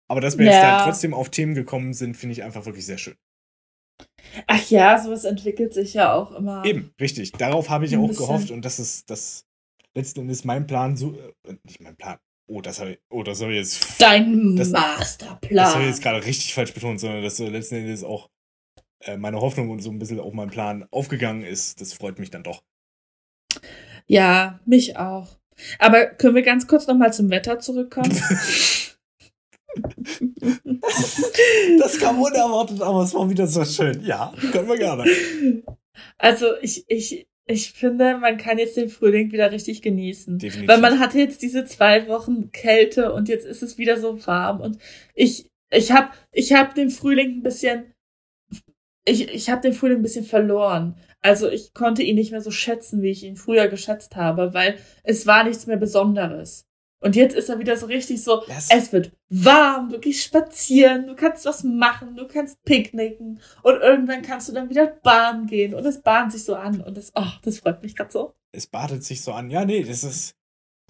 Aber 0.08 0.20
dass 0.20 0.38
wir 0.38 0.46
ja. 0.46 0.52
jetzt 0.52 0.62
dann 0.62 0.84
trotzdem 0.84 1.14
auf 1.14 1.30
Themen 1.30 1.54
gekommen 1.54 1.92
sind, 1.92 2.16
finde 2.16 2.34
ich 2.34 2.42
einfach 2.42 2.66
wirklich 2.66 2.86
sehr 2.86 2.98
schön. 2.98 3.16
Ach 4.46 4.70
ja, 4.70 4.98
sowas 5.02 5.24
entwickelt 5.24 5.74
sich 5.74 5.94
ja 5.94 6.14
auch 6.14 6.32
immer. 6.32 6.64
Eben, 6.64 6.92
richtig. 7.00 7.32
Darauf 7.32 7.68
habe 7.70 7.84
ich 7.84 7.96
auch 7.96 8.08
gehofft 8.08 8.50
und 8.50 8.64
das 8.64 8.78
ist 8.78 9.10
das 9.10 9.46
letzten 9.94 10.20
Endes 10.20 10.44
mein 10.44 10.66
Plan, 10.66 10.96
so, 10.96 11.14
äh, 11.46 11.54
nicht 11.64 11.80
mein 11.80 11.96
Plan. 11.96 12.18
Oh, 12.48 12.60
das 12.60 12.80
habe 12.80 12.92
ich, 12.92 12.98
oh, 13.10 13.22
das 13.22 13.40
habe 13.40 13.52
ich 13.52 13.58
jetzt. 13.58 14.00
Dein 14.00 14.56
das, 14.56 14.70
Masterplan. 14.70 15.56
Das 15.56 15.74
habe 15.74 15.84
ich 15.84 15.90
jetzt 15.90 16.02
gerade 16.02 16.24
richtig 16.24 16.54
falsch 16.54 16.74
betont, 16.74 17.00
sondern 17.00 17.22
dass 17.22 17.36
so 17.36 17.48
letzten 17.48 17.76
Endes 17.76 18.04
auch 18.04 18.28
äh, 19.00 19.16
meine 19.16 19.40
Hoffnung 19.40 19.70
und 19.70 19.80
so 19.80 19.90
ein 19.90 19.98
bisschen 19.98 20.20
auch 20.20 20.32
mein 20.32 20.50
Plan 20.50 20.86
aufgegangen 20.90 21.42
ist. 21.42 21.80
Das 21.80 21.92
freut 21.92 22.18
mich 22.18 22.30
dann 22.30 22.42
doch. 22.42 22.62
Ja, 24.06 24.60
mich 24.64 24.96
auch. 24.96 25.38
Aber 25.78 26.06
können 26.06 26.34
wir 26.34 26.42
ganz 26.42 26.66
kurz 26.66 26.86
nochmal 26.86 27.12
zum 27.12 27.30
Wetter 27.30 27.58
zurückkommen? 27.58 28.10
das 31.78 31.98
kam 31.98 32.20
unerwartet, 32.20 32.82
aber 32.82 33.02
es 33.02 33.14
war 33.14 33.28
wieder 33.30 33.46
so 33.46 33.64
schön. 33.64 34.02
Ja, 34.04 34.32
können 34.52 34.68
wir 34.68 34.76
gerne. 34.76 35.04
Also 36.18 36.46
ich, 36.60 36.84
ich, 36.88 37.26
ich 37.46 37.72
finde, 37.72 38.18
man 38.18 38.36
kann 38.38 38.58
jetzt 38.58 38.76
den 38.76 38.88
Frühling 38.88 39.32
wieder 39.32 39.50
richtig 39.50 39.82
genießen. 39.82 40.38
Definitiv. 40.38 40.68
Weil 40.68 40.80
man 40.80 41.00
hatte 41.00 41.18
jetzt 41.18 41.42
diese 41.42 41.64
zwei 41.64 42.08
Wochen 42.08 42.50
Kälte 42.52 43.12
und 43.12 43.28
jetzt 43.28 43.46
ist 43.46 43.62
es 43.62 43.78
wieder 43.78 43.98
so 44.00 44.26
warm 44.26 44.60
und 44.60 44.78
ich, 45.14 45.50
ich 45.70 45.92
hab, 45.92 46.12
ich 46.32 46.52
hab 46.52 46.74
den 46.74 46.90
Frühling 46.90 47.38
ein 47.38 47.42
bisschen, 47.42 47.94
ich, 49.04 49.28
ich 49.28 49.50
hab 49.50 49.62
den 49.62 49.72
Frühling 49.72 49.98
ein 49.98 50.02
bisschen 50.02 50.24
verloren. 50.24 50.96
Also 51.20 51.48
ich 51.48 51.72
konnte 51.72 52.02
ihn 52.02 52.16
nicht 52.16 52.32
mehr 52.32 52.40
so 52.40 52.50
schätzen, 52.50 53.02
wie 53.02 53.10
ich 53.10 53.22
ihn 53.22 53.36
früher 53.36 53.68
geschätzt 53.68 54.16
habe, 54.16 54.54
weil 54.54 54.76
es 55.04 55.26
war 55.26 55.44
nichts 55.44 55.66
mehr 55.66 55.76
Besonderes. 55.76 56.66
Und 57.02 57.16
jetzt 57.16 57.34
ist 57.34 57.48
er 57.48 57.58
wieder 57.58 57.76
so 57.76 57.86
richtig 57.86 58.22
so, 58.22 58.44
yes. 58.46 58.68
es 58.70 58.92
wird 58.92 59.10
warm, 59.28 59.88
du 59.88 59.98
gehst 59.98 60.22
spazieren, 60.22 61.08
du 61.08 61.16
kannst 61.16 61.44
was 61.44 61.64
machen, 61.64 62.14
du 62.14 62.28
kannst 62.28 62.62
picknicken 62.62 63.40
und 63.62 63.80
irgendwann 63.80 64.22
kannst 64.22 64.48
du 64.48 64.52
dann 64.52 64.70
wieder 64.70 64.86
baden 64.86 65.48
gehen 65.48 65.74
und 65.74 65.84
es 65.84 66.00
bahnt 66.00 66.30
sich 66.30 66.44
so 66.44 66.54
an 66.54 66.80
und 66.80 66.96
das, 66.96 67.10
oh, 67.16 67.26
das 67.42 67.58
freut 67.58 67.82
mich 67.82 67.96
gerade 67.96 68.12
so. 68.12 68.34
Es 68.52 68.68
badet 68.68 69.02
sich 69.02 69.20
so 69.22 69.32
an. 69.32 69.50
Ja, 69.50 69.64
nee, 69.64 69.82
das 69.82 70.04
ist. 70.04 70.36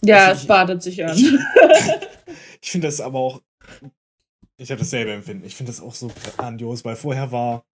Ja, 0.04 0.32
ich, 0.32 0.40
es 0.40 0.46
badet 0.46 0.82
sich 0.82 1.02
an. 1.02 1.16
Ich, 1.16 1.32
ich 2.60 2.70
finde 2.70 2.88
das 2.88 3.00
aber 3.00 3.18
auch. 3.18 3.42
Ich 4.58 4.70
habe 4.70 4.80
dasselbe 4.80 5.12
Empfinden. 5.12 5.46
Ich 5.46 5.56
finde 5.56 5.72
das 5.72 5.80
auch 5.80 5.94
so 5.94 6.10
grandios, 6.36 6.84
weil 6.84 6.96
vorher 6.96 7.32
war 7.32 7.64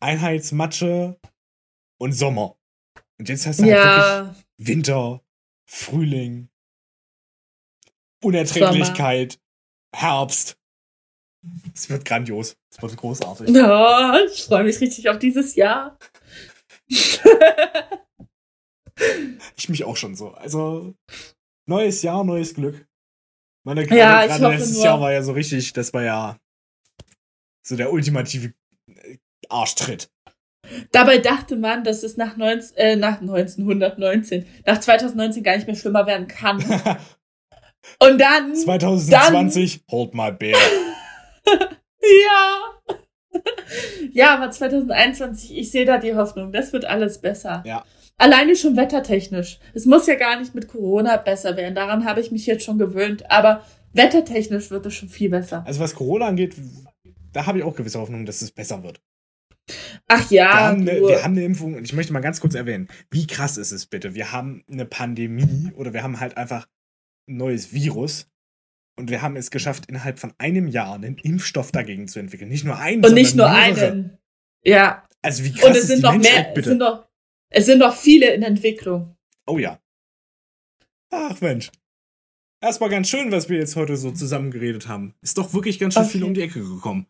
Einheitsmatsche 0.00 1.18
und 1.98 2.12
Sommer. 2.12 2.56
Und 3.18 3.28
jetzt 3.28 3.46
hast 3.46 3.60
du 3.60 3.64
halt 3.64 3.72
ja. 3.72 4.26
wirklich 4.26 4.46
Winter, 4.56 5.22
Frühling, 5.66 6.48
Unerträglichkeit, 8.22 9.32
Sommer. 9.32 9.42
Herbst. 9.96 10.56
Es 11.74 11.88
wird 11.88 12.04
grandios. 12.04 12.56
Es 12.70 12.82
wird 12.82 12.96
großartig. 12.96 13.48
Ja, 13.54 14.18
ich 14.26 14.44
freue 14.44 14.64
mich 14.64 14.80
richtig 14.80 15.08
auf 15.08 15.18
dieses 15.18 15.54
Jahr. 15.54 15.96
ich 19.56 19.68
mich 19.68 19.84
auch 19.84 19.96
schon 19.96 20.14
so. 20.16 20.30
Also, 20.32 20.94
neues 21.66 22.02
Jahr, 22.02 22.24
neues 22.24 22.54
Glück. 22.54 22.86
Meine, 23.64 23.86
Ja, 23.94 24.24
ich 24.24 24.30
gerade 24.32 24.54
letztes 24.56 24.76
nur- 24.76 24.84
Jahr 24.84 25.00
war 25.00 25.12
ja 25.12 25.22
so 25.22 25.32
richtig, 25.32 25.72
das 25.72 25.92
war 25.92 26.02
ja 26.02 26.38
so 27.66 27.76
der 27.76 27.92
ultimative 27.92 28.54
äh, 28.88 29.18
Arschtritt. 29.48 30.10
Dabei 30.92 31.18
dachte 31.18 31.56
man, 31.56 31.84
dass 31.84 32.02
es 32.02 32.16
nach, 32.16 32.36
19, 32.36 32.76
äh, 32.76 32.96
nach 32.96 33.20
1919, 33.20 34.46
nach 34.66 34.80
2019 34.80 35.42
gar 35.42 35.56
nicht 35.56 35.66
mehr 35.66 35.76
schlimmer 35.76 36.06
werden 36.06 36.26
kann. 36.28 36.58
Und 38.00 38.20
dann, 38.20 38.54
2020, 38.54 39.84
hold 39.90 40.14
my 40.14 40.32
beer. 40.32 40.56
ja. 42.24 43.00
ja, 44.12 44.34
aber 44.34 44.50
2021, 44.50 45.56
ich 45.56 45.70
sehe 45.70 45.84
da 45.84 45.98
die 45.98 46.14
Hoffnung, 46.14 46.52
das 46.52 46.72
wird 46.72 46.84
alles 46.84 47.20
besser. 47.20 47.62
Ja. 47.66 47.84
Alleine 48.16 48.56
schon 48.56 48.76
wettertechnisch. 48.76 49.60
Es 49.74 49.86
muss 49.86 50.06
ja 50.06 50.16
gar 50.16 50.38
nicht 50.40 50.54
mit 50.54 50.68
Corona 50.68 51.16
besser 51.16 51.56
werden, 51.56 51.74
daran 51.74 52.04
habe 52.04 52.20
ich 52.20 52.32
mich 52.32 52.46
jetzt 52.46 52.64
schon 52.64 52.78
gewöhnt, 52.78 53.30
aber 53.30 53.62
wettertechnisch 53.92 54.70
wird 54.70 54.86
es 54.86 54.94
schon 54.94 55.08
viel 55.08 55.30
besser. 55.30 55.64
Also 55.66 55.80
was 55.80 55.94
Corona 55.94 56.26
angeht, 56.26 56.56
da 57.32 57.46
habe 57.46 57.58
ich 57.58 57.64
auch 57.64 57.76
gewisse 57.76 58.00
Hoffnung, 58.00 58.26
dass 58.26 58.42
es 58.42 58.50
besser 58.50 58.82
wird. 58.82 59.00
Ach 60.08 60.30
Wir, 60.30 60.38
ja, 60.38 60.52
haben 60.52 60.80
eine, 60.82 61.00
wir 61.00 61.22
haben 61.22 61.32
eine 61.32 61.44
Impfung 61.44 61.74
und 61.74 61.84
ich 61.84 61.92
möchte 61.92 62.12
mal 62.12 62.20
ganz 62.20 62.40
kurz 62.40 62.54
erwähnen, 62.54 62.88
wie 63.10 63.26
krass 63.26 63.56
ist 63.56 63.72
es 63.72 63.86
bitte? 63.86 64.14
Wir 64.14 64.32
haben 64.32 64.64
eine 64.70 64.86
Pandemie 64.86 65.72
oder 65.76 65.92
wir 65.92 66.02
haben 66.02 66.20
halt 66.20 66.36
einfach 66.36 66.64
ein 66.64 66.77
neues 67.36 67.72
Virus 67.72 68.28
und 68.98 69.10
wir 69.10 69.22
haben 69.22 69.36
es 69.36 69.50
geschafft, 69.50 69.84
innerhalb 69.88 70.18
von 70.18 70.32
einem 70.38 70.66
Jahr 70.68 70.94
einen 70.94 71.16
Impfstoff 71.18 71.70
dagegen 71.72 72.08
zu 72.08 72.18
entwickeln. 72.18 72.48
Nicht 72.50 72.64
nur 72.64 72.76
einen, 72.78 73.04
und 73.04 73.14
nicht 73.14 73.36
nur 73.36 73.48
mehrere. 73.48 73.92
einen. 73.92 74.18
Ja, 74.64 75.04
Also 75.22 75.44
wie 75.44 75.52
krass 75.52 75.64
und 75.64 75.70
es 75.72 75.78
ist 75.82 75.86
sind 75.88 75.98
die 75.98 76.02
noch 76.02 76.12
Menschheit, 76.12 76.34
mehr, 76.34 76.48
es 76.48 76.54
bitte? 76.54 76.68
sind 76.70 76.78
noch, 76.78 77.08
es 77.50 77.66
sind 77.66 77.78
noch 77.78 77.96
viele 77.96 78.32
in 78.34 78.42
Entwicklung. 78.42 79.16
Oh 79.46 79.58
ja. 79.58 79.78
Ach 81.10 81.40
Mensch. 81.40 81.70
Erstmal 82.60 82.90
ganz 82.90 83.08
schön, 83.08 83.30
was 83.30 83.48
wir 83.48 83.56
jetzt 83.58 83.76
heute 83.76 83.96
so 83.96 84.10
zusammen 84.10 84.50
geredet 84.50 84.88
haben. 84.88 85.14
Ist 85.22 85.38
doch 85.38 85.54
wirklich 85.54 85.78
ganz 85.78 85.94
schön 85.94 86.02
Auf 86.02 86.10
viel 86.10 86.24
um 86.24 86.34
die 86.34 86.42
Ecke 86.42 86.60
gekommen. 86.60 87.06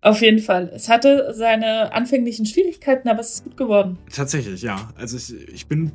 Auf 0.00 0.20
jeden 0.20 0.38
Fall. 0.40 0.70
Es 0.74 0.88
hatte 0.88 1.32
seine 1.34 1.92
anfänglichen 1.92 2.46
Schwierigkeiten, 2.46 3.08
aber 3.08 3.20
es 3.20 3.34
ist 3.34 3.44
gut 3.44 3.56
geworden. 3.56 3.98
Tatsächlich, 4.12 4.62
ja. 4.62 4.92
Also 4.96 5.16
ich, 5.16 5.48
ich 5.48 5.66
bin 5.66 5.92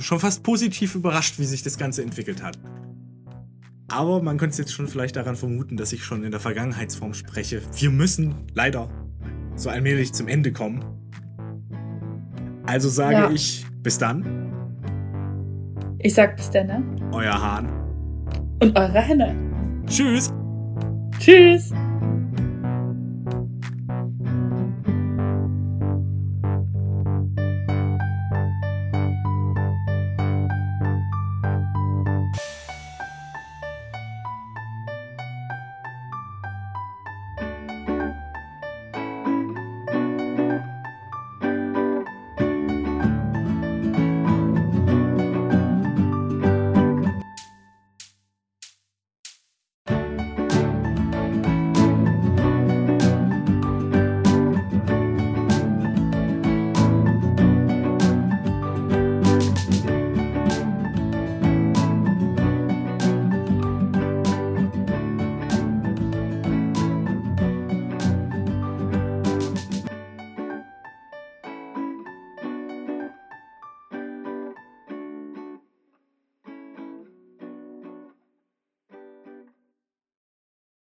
schon 0.00 0.18
fast 0.20 0.42
positiv 0.42 0.94
überrascht, 0.94 1.38
wie 1.38 1.44
sich 1.44 1.62
das 1.62 1.78
Ganze 1.78 2.02
entwickelt 2.02 2.42
hat. 2.42 2.58
Aber 3.88 4.22
man 4.22 4.38
könnte 4.38 4.52
es 4.52 4.58
jetzt 4.58 4.72
schon 4.72 4.88
vielleicht 4.88 5.16
daran 5.16 5.36
vermuten, 5.36 5.76
dass 5.76 5.92
ich 5.92 6.04
schon 6.04 6.24
in 6.24 6.30
der 6.30 6.40
Vergangenheitsform 6.40 7.14
spreche. 7.14 7.60
Wir 7.78 7.90
müssen 7.90 8.34
leider 8.54 8.88
so 9.56 9.68
allmählich 9.70 10.12
zum 10.14 10.26
Ende 10.26 10.52
kommen. 10.52 10.84
Also 12.66 12.88
sage 12.88 13.14
Ja. 13.14 13.30
ich, 13.30 13.66
bis 13.82 13.98
dann, 13.98 14.50
Ich 15.98 16.14
sag 16.14 16.36
bis 16.36 16.50
dann, 16.50 16.66
ne? 16.66 16.82
euer 17.12 17.40
Hahn. 17.40 17.68
Und 18.60 18.76
eure 18.78 19.00
Henne. 19.00 19.34
Tschüss! 19.86 20.32
Tschüss! 21.18 21.72